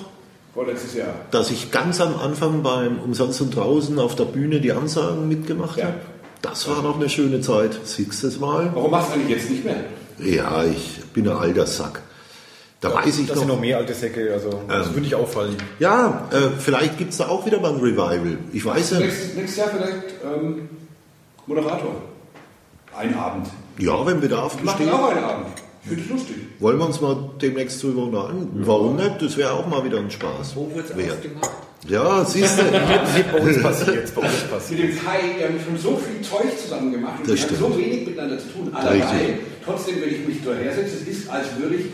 Vorletztes 0.53 0.93
Jahr. 0.95 1.13
Dass 1.31 1.51
ich 1.51 1.71
ganz 1.71 1.99
am 1.99 2.17
Anfang 2.17 2.63
beim 2.63 2.99
Umsonst 2.99 3.41
und 3.41 3.55
draußen 3.55 3.99
auf 3.99 4.15
der 4.15 4.23
Bühne 4.25 4.61
die 4.61 4.71
Ansagen 4.71 5.27
mitgemacht 5.27 5.77
Ja. 5.77 5.85
habe? 5.87 5.95
Das 6.41 6.67
war 6.69 6.81
noch 6.81 6.95
eine 6.95 7.09
schöne 7.09 7.41
Zeit. 7.41 7.73
Du 7.97 8.03
das 8.03 8.39
mal? 8.39 8.69
Warum 8.73 8.91
machst 8.91 9.09
du 9.09 9.13
eigentlich 9.15 9.29
jetzt 9.37 9.49
nicht 9.49 9.65
mehr? 9.65 9.77
Ja, 10.19 10.63
ich 10.63 11.01
bin 11.13 11.27
ein 11.27 11.35
alter 11.35 11.65
Sack. 11.65 12.01
Da 12.81 12.93
weiß 12.93 13.17
ich 13.19 13.27
das 13.27 13.39
sind 13.39 13.47
noch. 13.47 13.55
noch 13.55 13.61
mehr 13.61 13.77
alte 13.77 13.93
Säcke, 13.95 14.31
also 14.31 14.61
das 14.67 14.93
würde 14.93 15.07
ich 15.07 15.15
auffallen. 15.15 15.55
Ja, 15.79 16.27
äh, 16.31 16.59
vielleicht 16.59 16.97
gibt 16.99 17.11
es 17.11 17.17
da 17.17 17.27
auch 17.29 17.45
wieder 17.45 17.59
mal 17.59 17.71
ein 17.73 17.79
Revival. 17.79 18.37
Ich 18.53 18.63
weiß 18.63 18.91
ja. 18.91 18.99
Nächstes, 18.99 19.33
nächstes 19.33 19.57
Jahr 19.57 19.69
vielleicht 19.69 20.03
ähm, 20.23 20.69
Moderator. 21.47 21.95
Ein 22.97 23.13
Abend. 23.17 23.47
Ja, 23.77 24.05
wenn 24.05 24.21
Bedarf 24.21 24.55
Ich 24.57 24.63
mache 24.63 24.77
besteht. 24.77 24.93
auch 24.93 25.09
einen 25.09 25.23
Abend. 25.23 25.47
Ich 25.83 25.89
finde 25.89 26.03
es 26.03 26.09
lustig. 26.09 26.35
Wollen 26.59 26.77
wir 26.79 26.85
uns 26.85 27.01
mal 27.01 27.29
demnächst 27.41 27.83
drüber 27.83 28.03
unterhalten? 28.03 28.49
Warum 28.65 28.95
nicht? 28.95 29.21
Das 29.21 29.37
wäre 29.37 29.51
auch 29.51 29.67
mal 29.67 29.83
wieder 29.83 29.99
ein 29.99 30.09
Spaß. 30.09 30.55
Wo 30.55 30.71
wird 30.73 30.89
es 30.89 30.97
Wert. 30.97 31.17
ausgemacht? 31.17 31.51
Ja, 31.87 32.25
siehst 32.25 32.57
du. 32.57 32.63
Bei 33.31 33.39
uns 33.41 33.61
passiert, 33.61 34.15
bei 34.15 34.21
uns 34.21 34.31
Mit 34.41 34.49
passiert. 34.51 34.79
dem 34.79 35.05
Kai, 35.05 35.19
wir 35.37 35.47
haben 35.49 35.59
schon 35.63 35.77
so 35.77 35.97
viel 35.97 36.19
Zeug 36.21 36.57
zusammen 36.59 36.91
gemacht 36.91 37.19
und 37.19 37.29
Das 37.29 37.35
wir 37.35 37.41
haben 37.43 37.55
stimmt. 37.55 37.73
so 37.73 37.77
wenig 37.77 38.07
miteinander 38.07 38.39
zu 38.39 38.47
tun. 38.47 38.71
Allerlei. 38.73 38.95
Richtig. 39.03 39.35
Trotzdem, 39.63 39.95
wenn 40.01 40.09
ich 40.09 40.27
mich 40.27 40.37
da 40.43 40.53
hersetze, 40.53 40.95
es 40.95 41.07
ist, 41.07 41.29
als 41.29 41.45
würde 41.59 41.75
ich 41.75 41.85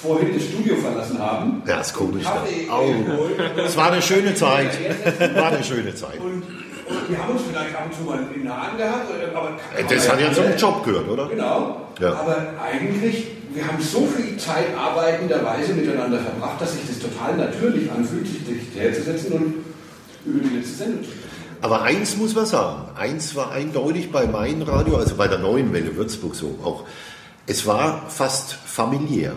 vorhin 0.00 0.28
das 0.34 0.44
Studio 0.44 0.76
verlassen 0.76 1.18
haben. 1.18 1.62
Ja, 1.66 1.80
ist 1.80 1.92
komisch. 1.94 2.24
Au. 2.70 2.86
geholt. 2.86 3.32
Es 3.66 3.76
war 3.76 3.90
eine 3.90 4.00
schöne 4.02 4.34
Zeit. 4.36 4.70
War 5.34 5.48
eine 5.48 5.64
schöne 5.64 5.94
Zeit. 5.96 6.20
Und, 6.20 6.44
wir 7.08 7.18
haben 7.18 7.32
uns 7.32 7.42
vielleicht 7.48 7.74
ab 7.74 7.86
und 7.86 7.94
zu 7.94 8.02
mal 8.02 8.18
in 8.34 8.42
den 8.42 8.50
Haaren 8.50 8.76
gehabt, 8.76 9.06
aber 9.34 9.52
Das 9.88 10.08
hat 10.08 10.20
ja 10.20 10.32
zum 10.32 10.56
Job 10.56 10.84
gehört, 10.84 11.08
oder? 11.08 11.28
Genau. 11.28 11.86
Ja. 12.00 12.12
Aber 12.14 12.36
eigentlich, 12.62 13.28
wir 13.52 13.66
haben 13.66 13.80
so 13.80 14.06
viel 14.06 14.36
Zeit 14.36 14.76
arbeitenderweise 14.76 15.74
miteinander 15.74 16.18
verbracht, 16.18 16.60
dass 16.60 16.72
sich 16.72 16.82
das 16.86 16.98
total 16.98 17.36
natürlich 17.36 17.90
anfühlt, 17.90 18.26
sich 18.26 18.40
herzusetzen 18.74 19.32
und 19.32 19.54
über 20.24 20.40
die 20.40 20.56
letzte 20.56 20.76
Sendung 20.76 21.04
zu 21.04 21.10
sprechen. 21.10 21.30
Aber 21.62 21.82
eins 21.82 22.16
muss 22.16 22.34
man 22.34 22.46
sagen. 22.46 22.88
Eins 22.96 23.34
war 23.34 23.52
eindeutig 23.52 24.10
bei 24.10 24.26
meinem 24.26 24.62
Radio, 24.62 24.96
also 24.96 25.14
bei 25.16 25.28
der 25.28 25.38
neuen 25.38 25.72
Welle 25.72 25.94
Würzburg 25.96 26.34
so 26.34 26.58
auch. 26.64 26.84
Es 27.46 27.66
war 27.66 28.08
fast 28.08 28.52
familiär. 28.52 29.32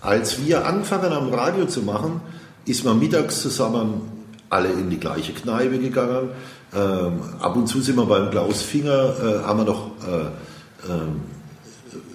Als 0.00 0.44
wir 0.44 0.66
anfangen 0.66 1.12
am 1.12 1.32
Radio 1.32 1.66
zu 1.66 1.82
machen, 1.82 2.20
ist 2.64 2.84
man 2.84 2.98
mittags 2.98 3.40
zusammen 3.40 4.02
alle 4.50 4.68
in 4.70 4.90
die 4.90 4.98
gleiche 4.98 5.32
Kneipe 5.32 5.78
gegangen. 5.78 6.30
Ähm, 6.74 7.20
ab 7.40 7.56
und 7.56 7.66
zu 7.66 7.80
sind 7.80 7.96
wir 7.96 8.04
beim 8.04 8.30
Klaus 8.30 8.62
Finger, 8.62 9.14
äh, 9.20 9.42
haben 9.44 9.60
wir 9.60 9.64
noch 9.64 9.90
äh, 10.06 10.90
ähm, 10.90 11.22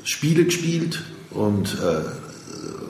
Spiele 0.03 0.45
gespielt 0.45 1.01
und 1.31 1.73
äh, 1.73 2.03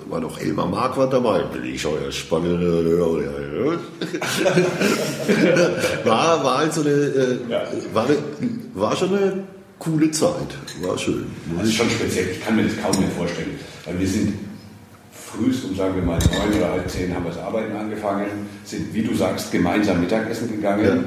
war 0.10 0.20
noch 0.20 0.40
Elmar 0.40 0.68
Marquardt 0.68 1.14
dabei. 1.14 1.44
Bin 1.44 1.64
ich 1.64 1.86
euer 1.86 2.12
spannende. 2.12 3.80
war, 6.04 6.44
war 6.44 6.58
halt 6.58 6.74
so 6.74 6.82
eine, 6.82 6.90
äh, 6.92 7.40
war, 7.94 8.06
eine, 8.06 8.18
war 8.74 8.96
schon 8.96 9.16
eine 9.16 9.44
coole 9.80 10.12
Zeit. 10.12 10.58
War 10.82 10.98
schön. 10.98 11.26
Das 11.58 11.68
ist 11.68 11.76
schon 11.76 11.90
speziell, 11.90 12.30
ich 12.32 12.44
kann 12.44 12.56
mir 12.56 12.64
das 12.64 12.74
kaum 12.82 13.00
mehr 13.00 13.10
vorstellen. 13.12 13.60
Weil 13.86 14.00
wir 14.00 14.08
sind 14.08 14.34
frühst 15.12 15.66
um, 15.66 15.76
sagen 15.76 15.96
wir 15.96 16.04
mal, 16.04 16.20
neun 16.20 16.58
oder 16.58 16.72
halb 16.72 16.90
zehn 16.90 17.14
haben 17.14 17.24
wir 17.24 17.32
das 17.32 17.40
Arbeiten 17.40 17.76
angefangen, 17.76 18.28
sind, 18.66 18.94
wie 18.94 19.02
du 19.02 19.16
sagst, 19.16 19.52
gemeinsam 19.52 20.00
Mittagessen 20.02 20.50
gegangen. 20.50 21.06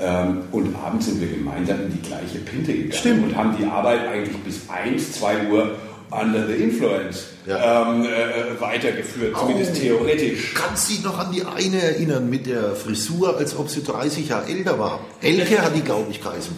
Ähm, 0.00 0.42
und 0.52 0.74
abends 0.76 1.06
sind 1.06 1.20
wir 1.20 1.28
gemeinsam 1.28 1.80
in 1.82 1.92
die 1.92 2.08
gleiche 2.08 2.38
Pinte 2.38 2.72
gegangen 2.72 2.92
Stimmt. 2.92 3.24
und 3.24 3.36
haben 3.36 3.56
die 3.58 3.64
Arbeit 3.64 4.06
eigentlich 4.08 4.36
bis 4.44 4.60
1, 4.68 5.12
2 5.12 5.48
Uhr 5.48 5.76
under 6.10 6.46
the 6.46 6.54
influence 6.54 7.26
Ja. 7.46 7.90
ähm, 7.92 8.04
äh, 8.04 8.60
weitergeführt, 8.60 9.36
zumindest 9.36 9.74
theoretisch. 9.74 10.54
Kannst 10.54 10.88
dich 10.88 11.02
noch 11.02 11.18
an 11.18 11.32
die 11.32 11.42
eine 11.44 11.82
erinnern 11.82 12.30
mit 12.30 12.46
der 12.46 12.74
Frisur, 12.76 13.36
als 13.36 13.56
ob 13.56 13.68
sie 13.68 13.82
30 13.82 14.28
Jahre 14.28 14.46
älter 14.48 14.78
war? 14.78 15.00
Elke 15.20 15.60
hat 15.60 15.74
die, 15.74 15.82
glaube 15.82 16.10
ich, 16.10 16.22
geheißen. 16.22 16.54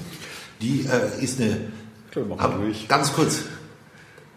Die 0.60 0.86
äh, 0.86 1.24
ist 1.24 1.40
eine. 1.40 1.56
Mach 2.14 2.36
mal 2.36 2.38
Hab- 2.42 2.58
ruhig. 2.58 2.86
Ganz 2.88 3.12
kurz. 3.12 3.42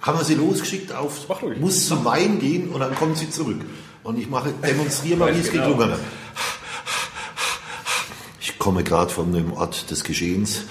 Haben 0.02 0.18
wir 0.20 0.26
sie 0.26 0.36
losgeschickt 0.36 0.94
auf, 0.94 1.28
Mach 1.30 1.42
ruhig. 1.44 1.60
muss 1.60 1.88
zum 1.88 2.04
Wein 2.06 2.40
gehen 2.40 2.70
und 2.70 2.80
dann 2.80 2.96
kommt 2.96 3.18
sie 3.18 3.30
zurück. 3.30 3.60
Und 4.04 4.18
ich 4.20 4.30
mache, 4.30 4.54
demonstriere 4.66 5.18
mal, 5.18 5.36
wie 5.36 5.40
es 5.40 5.50
genau. 5.52 5.68
geklungen 5.68 5.92
hat. 5.94 6.00
Ich 8.64 8.66
komme 8.66 8.86
gerade 8.86 9.12
von 9.12 9.34
dem 9.34 9.52
Ort 9.52 9.92
des 9.92 10.06
Geschehens. 10.06 10.62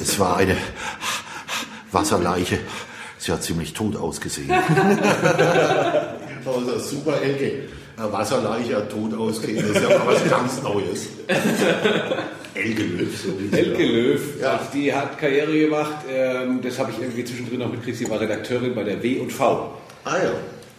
Es 0.00 0.18
war 0.18 0.36
eine 0.36 0.56
Wasserleiche. 1.92 2.58
Sie 3.18 3.30
hat 3.30 3.44
ziemlich 3.44 3.72
tot 3.72 3.94
ausgesehen. 3.94 4.50
Also 6.44 6.78
super 6.80 7.22
Elke. 7.22 7.68
Eine 7.96 8.12
Wasserleiche 8.12 8.78
hat 8.78 8.90
tot 8.90 9.14
ausgesehen. 9.14 9.64
Das 9.64 9.80
ist 9.80 9.88
ja 9.88 9.96
mal 9.96 10.08
was 10.08 10.28
ganz 10.28 10.60
Neues. 10.60 11.06
Elke 12.54 12.82
Löw. 12.82 13.22
so 13.22 13.56
Elke 13.56 13.84
ja. 13.84 13.88
Löw, 13.92 14.20
Ja. 14.40 14.60
die 14.74 14.92
hat 14.92 15.16
Karriere 15.18 15.56
gemacht, 15.56 15.98
ähm, 16.10 16.60
das 16.62 16.80
habe 16.80 16.90
ich 16.90 16.98
irgendwie 17.00 17.24
zwischendrin 17.24 17.60
noch 17.60 17.68
mitgekriegt, 17.70 17.98
sie 17.98 18.10
war 18.10 18.18
Redakteurin 18.20 18.74
bei 18.74 18.82
der 18.82 19.00
W 19.00 19.20
und 19.20 19.32
V. 19.32 19.72
Ah 20.04 20.16
ja, 20.16 20.32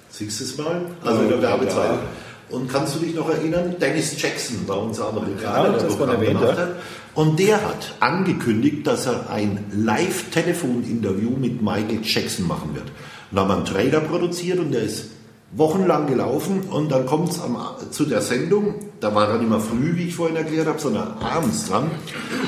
siehst 0.09 0.41
du 0.41 0.43
es 0.43 0.57
mal? 0.57 0.81
Also 1.01 1.21
in 1.21 1.29
der 1.29 1.41
Werbezeit. 1.41 1.91
Ja. 1.91 1.99
Und 2.53 2.71
kannst 2.71 2.95
du 2.95 2.99
dich 2.99 3.15
noch 3.15 3.27
erinnern? 3.29 3.75
Dennis 3.81 4.21
Jackson 4.21 4.67
war 4.67 4.83
unser 4.83 5.09
Amerikaner, 5.09 5.63
Ja, 5.63 5.69
der 5.71 5.83
das 5.83 5.95
Programm 5.95 6.21
erwähnt, 6.21 6.39
gemacht 6.39 6.57
hat. 6.59 6.75
Und 7.15 7.39
der 7.39 7.55
hat 7.63 7.95
angekündigt, 7.99 8.85
dass 8.85 9.07
er 9.07 9.27
ein 9.31 9.65
Live-Telefon-Interview 9.75 11.31
mit 11.31 11.63
Michael 11.63 12.01
Jackson 12.03 12.47
machen 12.47 12.75
wird. 12.75 12.85
Und 12.85 13.37
da 13.37 13.41
haben 13.41 13.47
wir 13.47 13.55
einen 13.55 13.65
Trailer 13.65 14.01
produziert 14.01 14.59
und 14.59 14.71
der 14.71 14.83
ist 14.83 15.05
wochenlang 15.51 16.05
gelaufen 16.05 16.61
und 16.69 16.91
dann 16.91 17.07
kommt 17.07 17.29
es 17.31 17.41
zu 17.89 18.05
der 18.05 18.21
Sendung, 18.21 18.75
da 19.03 19.13
war 19.13 19.27
er 19.27 19.37
nicht 19.37 19.49
mehr 19.49 19.59
früh, 19.59 19.97
wie 19.97 20.03
ich 20.03 20.15
vorhin 20.15 20.37
erklärt 20.37 20.65
habe, 20.67 20.79
sondern 20.79 21.17
abends 21.19 21.67
dran. 21.67 21.91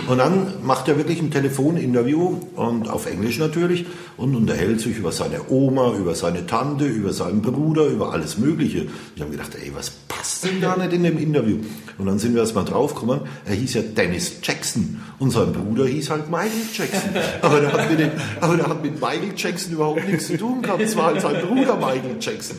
Und 0.08 0.18
dann 0.20 0.53
macht 0.64 0.88
er 0.88 0.97
wirklich 0.97 1.22
ein 1.22 1.30
Telefoninterview 1.30 2.39
und 2.56 2.88
auf 2.88 3.08
Englisch 3.08 3.39
natürlich 3.39 3.86
und 4.16 4.36
unterhält 4.36 4.80
sich 4.80 4.97
über 4.97 5.12
seine 5.12 5.49
Oma, 5.49 5.93
über 5.95 6.16
seine 6.16 6.47
Tante, 6.47 6.86
über 6.86 7.12
seinen 7.12 7.41
Bruder, 7.41 7.88
über 7.88 8.14
alles 8.14 8.38
Mögliche. 8.38 8.88
Ich 9.16 9.22
habe 9.22 9.32
gedacht, 9.32 9.51
ey, 9.62 9.72
was 9.76 9.91
passt 10.08 10.45
denn 10.45 10.62
da 10.62 10.78
nicht 10.78 10.93
in 10.93 11.03
dem 11.03 11.18
Interview? 11.18 11.58
Und 11.97 12.06
dann 12.06 12.20
sind 12.20 12.34
wir 12.34 12.41
erstmal 12.41 12.66
draufgekommen, 12.66 13.22
er 13.45 13.56
hieß 13.56 13.74
ja 13.74 13.82
Dennis 13.82 14.38
Jackson 14.41 15.01
und 15.20 15.32
sein 15.32 15.51
Bruder 15.51 15.86
hieß 15.86 16.10
halt 16.10 16.30
Michael 16.30 16.51
Jackson. 16.74 17.10
Aber 17.41 17.60
der 17.60 17.74
hat 17.74 17.89
mit, 17.89 17.99
dem, 17.99 18.12
aber 18.39 18.58
der 18.58 18.68
hat 18.68 18.84
mit 18.84 18.93
Michael 18.99 19.34
Jackson 19.36 19.74
überhaupt 19.74 20.08
nichts 20.08 20.28
zu 20.28 20.38
tun 20.38 20.62
gehabt. 20.62 20.82
Es 20.82 20.95
war 20.95 21.08
halt 21.08 21.22
sein 21.22 21.41
Bruder 21.41 21.76
Michael 21.76 22.18
Jackson. 22.20 22.58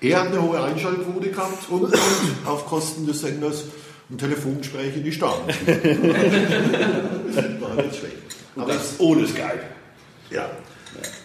Er 0.00 0.20
hat 0.20 0.28
eine 0.28 0.42
hohe 0.42 0.62
Einschaltquote 0.62 1.30
gehabt 1.30 1.70
und, 1.70 1.84
und 1.84 1.94
auf 2.46 2.66
Kosten 2.66 3.06
des 3.10 3.20
Senders 3.20 3.64
ein 4.10 4.18
Telefongespräch 4.18 4.96
in 4.96 5.04
die 5.04 5.12
Staaten. 5.12 5.48
War 7.60 7.74
nicht 7.76 7.96
schlecht. 7.96 8.16
Und 8.56 8.68
das 8.68 8.98
ohne 8.98 9.26
Skype. 9.26 9.60
Ja. 10.30 10.50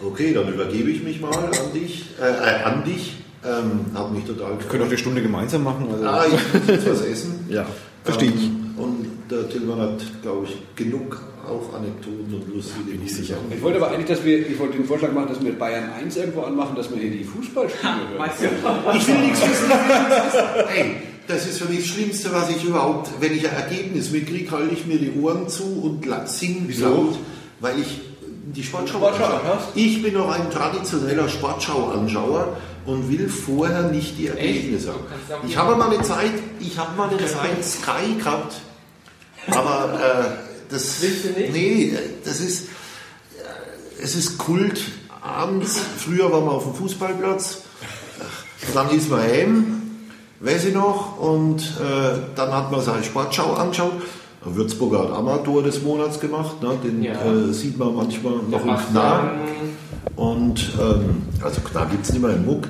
Okay, 0.03 0.33
dann 0.33 0.53
übergebe 0.53 0.91
ich 0.91 1.03
mich 1.03 1.19
mal 1.19 1.33
an 1.33 1.73
dich. 1.73 2.05
Äh, 2.21 2.25
äh, 2.25 2.63
an 2.63 2.83
dich. 2.83 3.13
Ähm, 3.43 3.85
hab 3.93 4.11
mich 4.11 4.25
total 4.25 4.59
Wir 4.59 4.67
können 4.67 4.83
auch 4.83 4.89
die 4.89 4.97
Stunde 4.97 5.21
gemeinsam 5.21 5.63
machen. 5.63 5.87
Also. 5.91 6.05
Ah, 6.05 6.25
ich 6.25 6.31
muss 6.31 6.67
jetzt 6.67 6.89
was 6.89 7.01
essen. 7.01 7.45
Ja, 7.49 7.65
verstehe 8.03 8.29
ich. 8.29 8.43
Ähm, 8.43 8.73
und 8.77 9.07
der 9.29 9.49
Tilman 9.49 9.79
hat, 9.79 10.01
glaube 10.21 10.45
ich, 10.45 10.57
genug 10.75 11.21
auch 11.47 11.75
Anekdoten 11.75 12.33
und 12.33 12.53
lustige 12.53 12.91
Bin 12.91 13.03
ich 13.03 13.15
sicher. 13.15 13.35
Ich 13.51 13.61
wollte 13.61 13.77
aber 13.77 13.91
eigentlich, 13.91 14.07
dass 14.07 14.25
wir, 14.25 14.47
ich 14.47 14.57
wollte 14.57 14.77
den 14.77 14.85
Vorschlag 14.85 15.11
machen, 15.11 15.27
dass 15.29 15.43
wir 15.43 15.57
Bayern 15.57 15.91
1 15.91 16.17
irgendwo 16.17 16.41
anmachen, 16.41 16.75
dass 16.75 16.89
wir 16.89 16.97
hier 16.97 17.11
die 17.11 17.23
Fußballspiele 17.23 17.93
hören. 18.17 18.29
Ich 18.95 19.07
will 19.07 19.19
nichts 19.19 19.41
wissen. 19.41 19.71
ich 20.75 21.14
das 21.27 21.45
ist 21.47 21.59
für 21.59 21.65
mich 21.65 21.79
das 21.79 21.87
Schlimmste, 21.87 22.31
was 22.31 22.49
ich 22.49 22.63
überhaupt, 22.63 23.09
wenn 23.19 23.35
ich 23.35 23.47
ein 23.47 23.55
Ergebnis 23.55 24.11
mitkriege, 24.11 24.51
halte 24.51 24.73
ich 24.73 24.85
mir 24.85 24.97
die 24.97 25.11
Ohren 25.19 25.47
zu 25.49 25.63
und 25.63 26.05
singe 26.29 26.63
Wieso? 26.67 26.85
laut, 26.89 27.19
weil 27.59 27.79
ich 27.79 28.01
die 28.53 28.63
Sportschau, 28.63 28.97
Sportschau 28.99 29.25
anschaue. 29.25 29.57
Ich 29.75 30.01
bin 30.03 30.13
noch 30.13 30.29
ein 30.29 30.49
traditioneller 30.51 31.27
Sportschau-Anschauer 31.27 32.57
und 32.85 33.09
will 33.09 33.27
vorher 33.27 33.83
nicht 33.83 34.17
die 34.17 34.27
Ergebnisse 34.27 34.89
haben. 34.93 35.47
Ich 35.47 35.57
habe 35.57 35.75
mal 35.75 35.89
eine 35.91 36.03
Zeit, 36.03 36.31
ich 36.59 36.77
habe 36.77 36.95
mal 36.95 37.09
eine 37.09 37.25
Zeit 37.25 37.63
Sky 37.65 38.15
gehabt, 38.17 38.55
aber 39.47 39.99
äh, 39.99 40.71
das, 40.71 41.01
Willst 41.01 41.25
du 41.25 41.29
nicht? 41.29 41.53
nee, 41.53 41.97
das 42.23 42.39
ist, 42.39 42.63
äh, 42.67 44.03
es 44.03 44.15
ist 44.15 44.37
Kult 44.37 44.79
abends. 45.21 45.79
Früher 45.97 46.31
waren 46.31 46.45
wir 46.45 46.51
auf 46.51 46.63
dem 46.65 46.75
Fußballplatz, 46.75 47.61
dann 48.73 48.89
ist 48.91 49.09
man 49.09 49.21
heim, 49.21 49.84
weiß 50.45 50.65
ich 50.65 50.73
noch, 50.73 51.19
und 51.19 51.59
äh, 51.61 52.17
dann 52.35 52.53
hat 52.53 52.71
man 52.71 52.81
seine 52.81 53.03
Sportschau 53.03 53.53
angeschaut. 53.53 53.93
Würzburger 54.43 54.99
hat 54.99 55.11
Amateur 55.11 55.63
des 55.63 55.81
Monats 55.81 56.19
gemacht, 56.19 56.61
ne? 56.61 56.77
den 56.83 57.01
Ja. 57.01 57.13
äh, 57.13 57.51
sieht 57.51 57.79
man 57.79 57.95
manchmal 57.95 58.33
noch 58.49 58.63
im 58.63 58.77
Knall. 58.91 59.31
Und 60.15 60.69
ähm, 60.79 61.23
also 61.41 61.61
klar 61.61 61.87
gibt 61.89 62.05
es 62.05 62.13
nicht 62.13 62.21
mehr 62.21 62.35
im 62.35 62.45
Muck. 62.45 62.69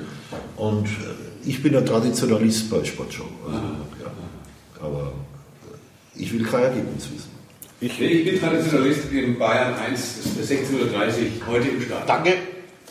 Und 0.56 0.86
äh, 0.86 1.48
ich 1.48 1.62
bin 1.62 1.76
ein 1.76 1.84
Traditionalist 1.84 2.70
bei 2.70 2.82
Sportschau. 2.82 3.24
Also, 3.46 3.58
ja. 3.58 4.10
Aber 4.80 5.12
äh, 5.70 6.22
ich 6.22 6.32
will 6.32 6.44
kein 6.44 6.62
Ergebnis 6.62 7.08
wissen. 7.14 7.30
Ich, 7.78 8.00
Ich 8.00 8.24
bin 8.24 8.40
Traditionalist 8.40 9.12
in 9.12 9.38
Bayern 9.38 9.74
1, 9.74 10.18
das 10.38 10.50
ist 10.50 10.50
16.30 10.50 10.72
Uhr, 10.72 11.46
heute 11.46 11.68
im 11.68 11.82
Start. 11.82 12.08
Danke. 12.08 12.32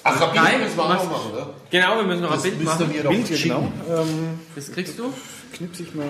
Ach, 0.08 0.20
hab 0.20 0.36
Nein, 0.36 0.62
das 0.64 0.78
war 0.78 0.88
mach- 0.89 1.03
noch 1.03 1.12
machen, 1.12 1.32
oder? 1.34 1.49
Genau, 1.72 1.95
wir 1.97 2.03
müssen 2.03 2.22
noch 2.22 2.45
ihr 2.45 2.51
machen. 2.64 2.91
mir 2.91 3.03
noch 3.03 3.10
Bild 3.12 3.41
genau. 3.41 3.72
Ähm, 3.89 4.39
Das 4.56 4.72
kriegst 4.72 4.99
du. 4.99 5.12
knips 5.53 5.80
ich 5.80 5.95
mal. 5.95 6.06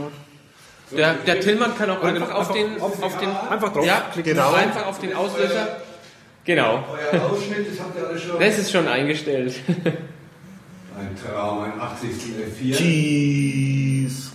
Der, 0.91 1.13
der 1.15 1.39
Tillmann 1.39 1.75
kann 1.77 1.89
auch 1.89 2.03
einfach, 2.03 2.31
auf 2.31 2.51
den, 2.51 2.79
auf- 2.81 3.01
auf 3.01 3.17
den, 3.19 3.29
einfach 3.29 3.71
draufklicken. 3.73 3.85
ja, 3.85 4.11
Genau. 4.47 4.53
einfach 4.53 4.85
auf 4.85 4.99
den 4.99 5.15
Auslöser. 5.15 5.77
Genau. 6.43 6.83
Euer 6.91 7.23
Ausschnitt, 7.23 7.71
das 7.71 7.79
habt 7.79 7.97
ihr 7.97 8.07
alle 8.07 8.19
schon. 8.19 8.39
Das 8.39 8.59
ist 8.59 8.71
schon 8.71 8.87
eingestellt. 8.87 9.55
Ein 10.97 11.15
Traum, 11.15 11.63
ein 11.63 11.79
80. 11.79 12.09
F4 12.11 12.75
Cheese. 12.77 14.31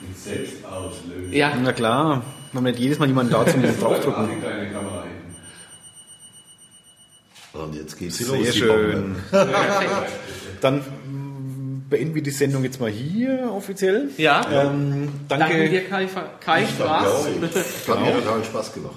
mit 0.00 0.18
Selbstauslösung. 0.18 1.32
Ja, 1.32 1.52
Na 1.60 1.72
klar, 1.72 2.22
wenn 2.52 2.64
wir 2.64 2.70
nicht 2.72 2.80
jedes 2.80 2.98
Mal 2.98 3.08
jemanden 3.08 3.32
da 3.32 3.44
zum 3.46 3.62
draufdrücken. 3.80 4.14
Eine 4.30 4.40
kleine 4.40 4.70
Kamera 4.70 5.02
hinten. 5.02 5.34
Und 7.52 7.74
jetzt 7.74 7.98
geht's 7.98 8.18
Sehr 8.18 8.28
los. 8.36 8.50
die 8.52 8.58
schön. 8.58 9.16
Dann 10.60 10.78
mm, 10.78 11.88
beenden 11.88 12.14
wir 12.14 12.22
die 12.22 12.30
Sendung 12.30 12.62
jetzt 12.64 12.80
mal 12.80 12.90
hier 12.90 13.50
offiziell. 13.52 14.10
ja. 14.16 14.40
Ähm, 14.50 15.08
Danke 15.28 15.44
danke 15.48 15.68
dir, 15.70 15.84
Kai, 15.88 16.06
Kai 16.40 16.66
ja, 16.78 16.86
Hat 17.88 18.00
mir 18.00 18.12
total 18.14 18.44
Spaß 18.44 18.72
gemacht. 18.74 18.96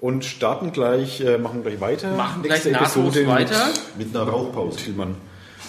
und 0.00 0.24
starten 0.24 0.72
gleich, 0.72 1.20
äh, 1.20 1.38
machen 1.38 1.62
gleich 1.62 1.80
weiter. 1.80 2.10
Machen 2.16 2.42
gleich 2.42 2.64
Nächste 2.64 2.78
Episode 2.80 3.26
weiter 3.28 3.68
Mit 3.96 4.14
einer 4.14 4.24
Rauchpause. 4.28 4.76
Mit 4.76 4.84
Tillmann. 4.84 5.14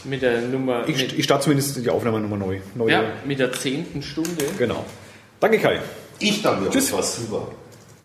mit 0.05 0.21
der 0.21 0.41
Nummer, 0.41 0.87
Ich, 0.87 0.97
mit, 0.97 1.13
ich 1.13 1.23
starte 1.23 1.43
zumindest 1.45 1.77
die 1.83 1.89
Aufnahme 1.89 2.19
nochmal 2.19 2.39
neu. 2.39 2.59
Neue. 2.75 2.91
ja, 2.91 3.03
mit 3.25 3.39
der 3.39 3.51
zehnten 3.53 4.01
Stunde. 4.01 4.45
Genau. 4.57 4.83
Danke 5.39 5.59
Kai. 5.59 5.79
Ich 6.19 6.41
danke 6.41 6.69
Tschüss. 6.71 6.91
war 6.93 7.03
super. 7.03 7.49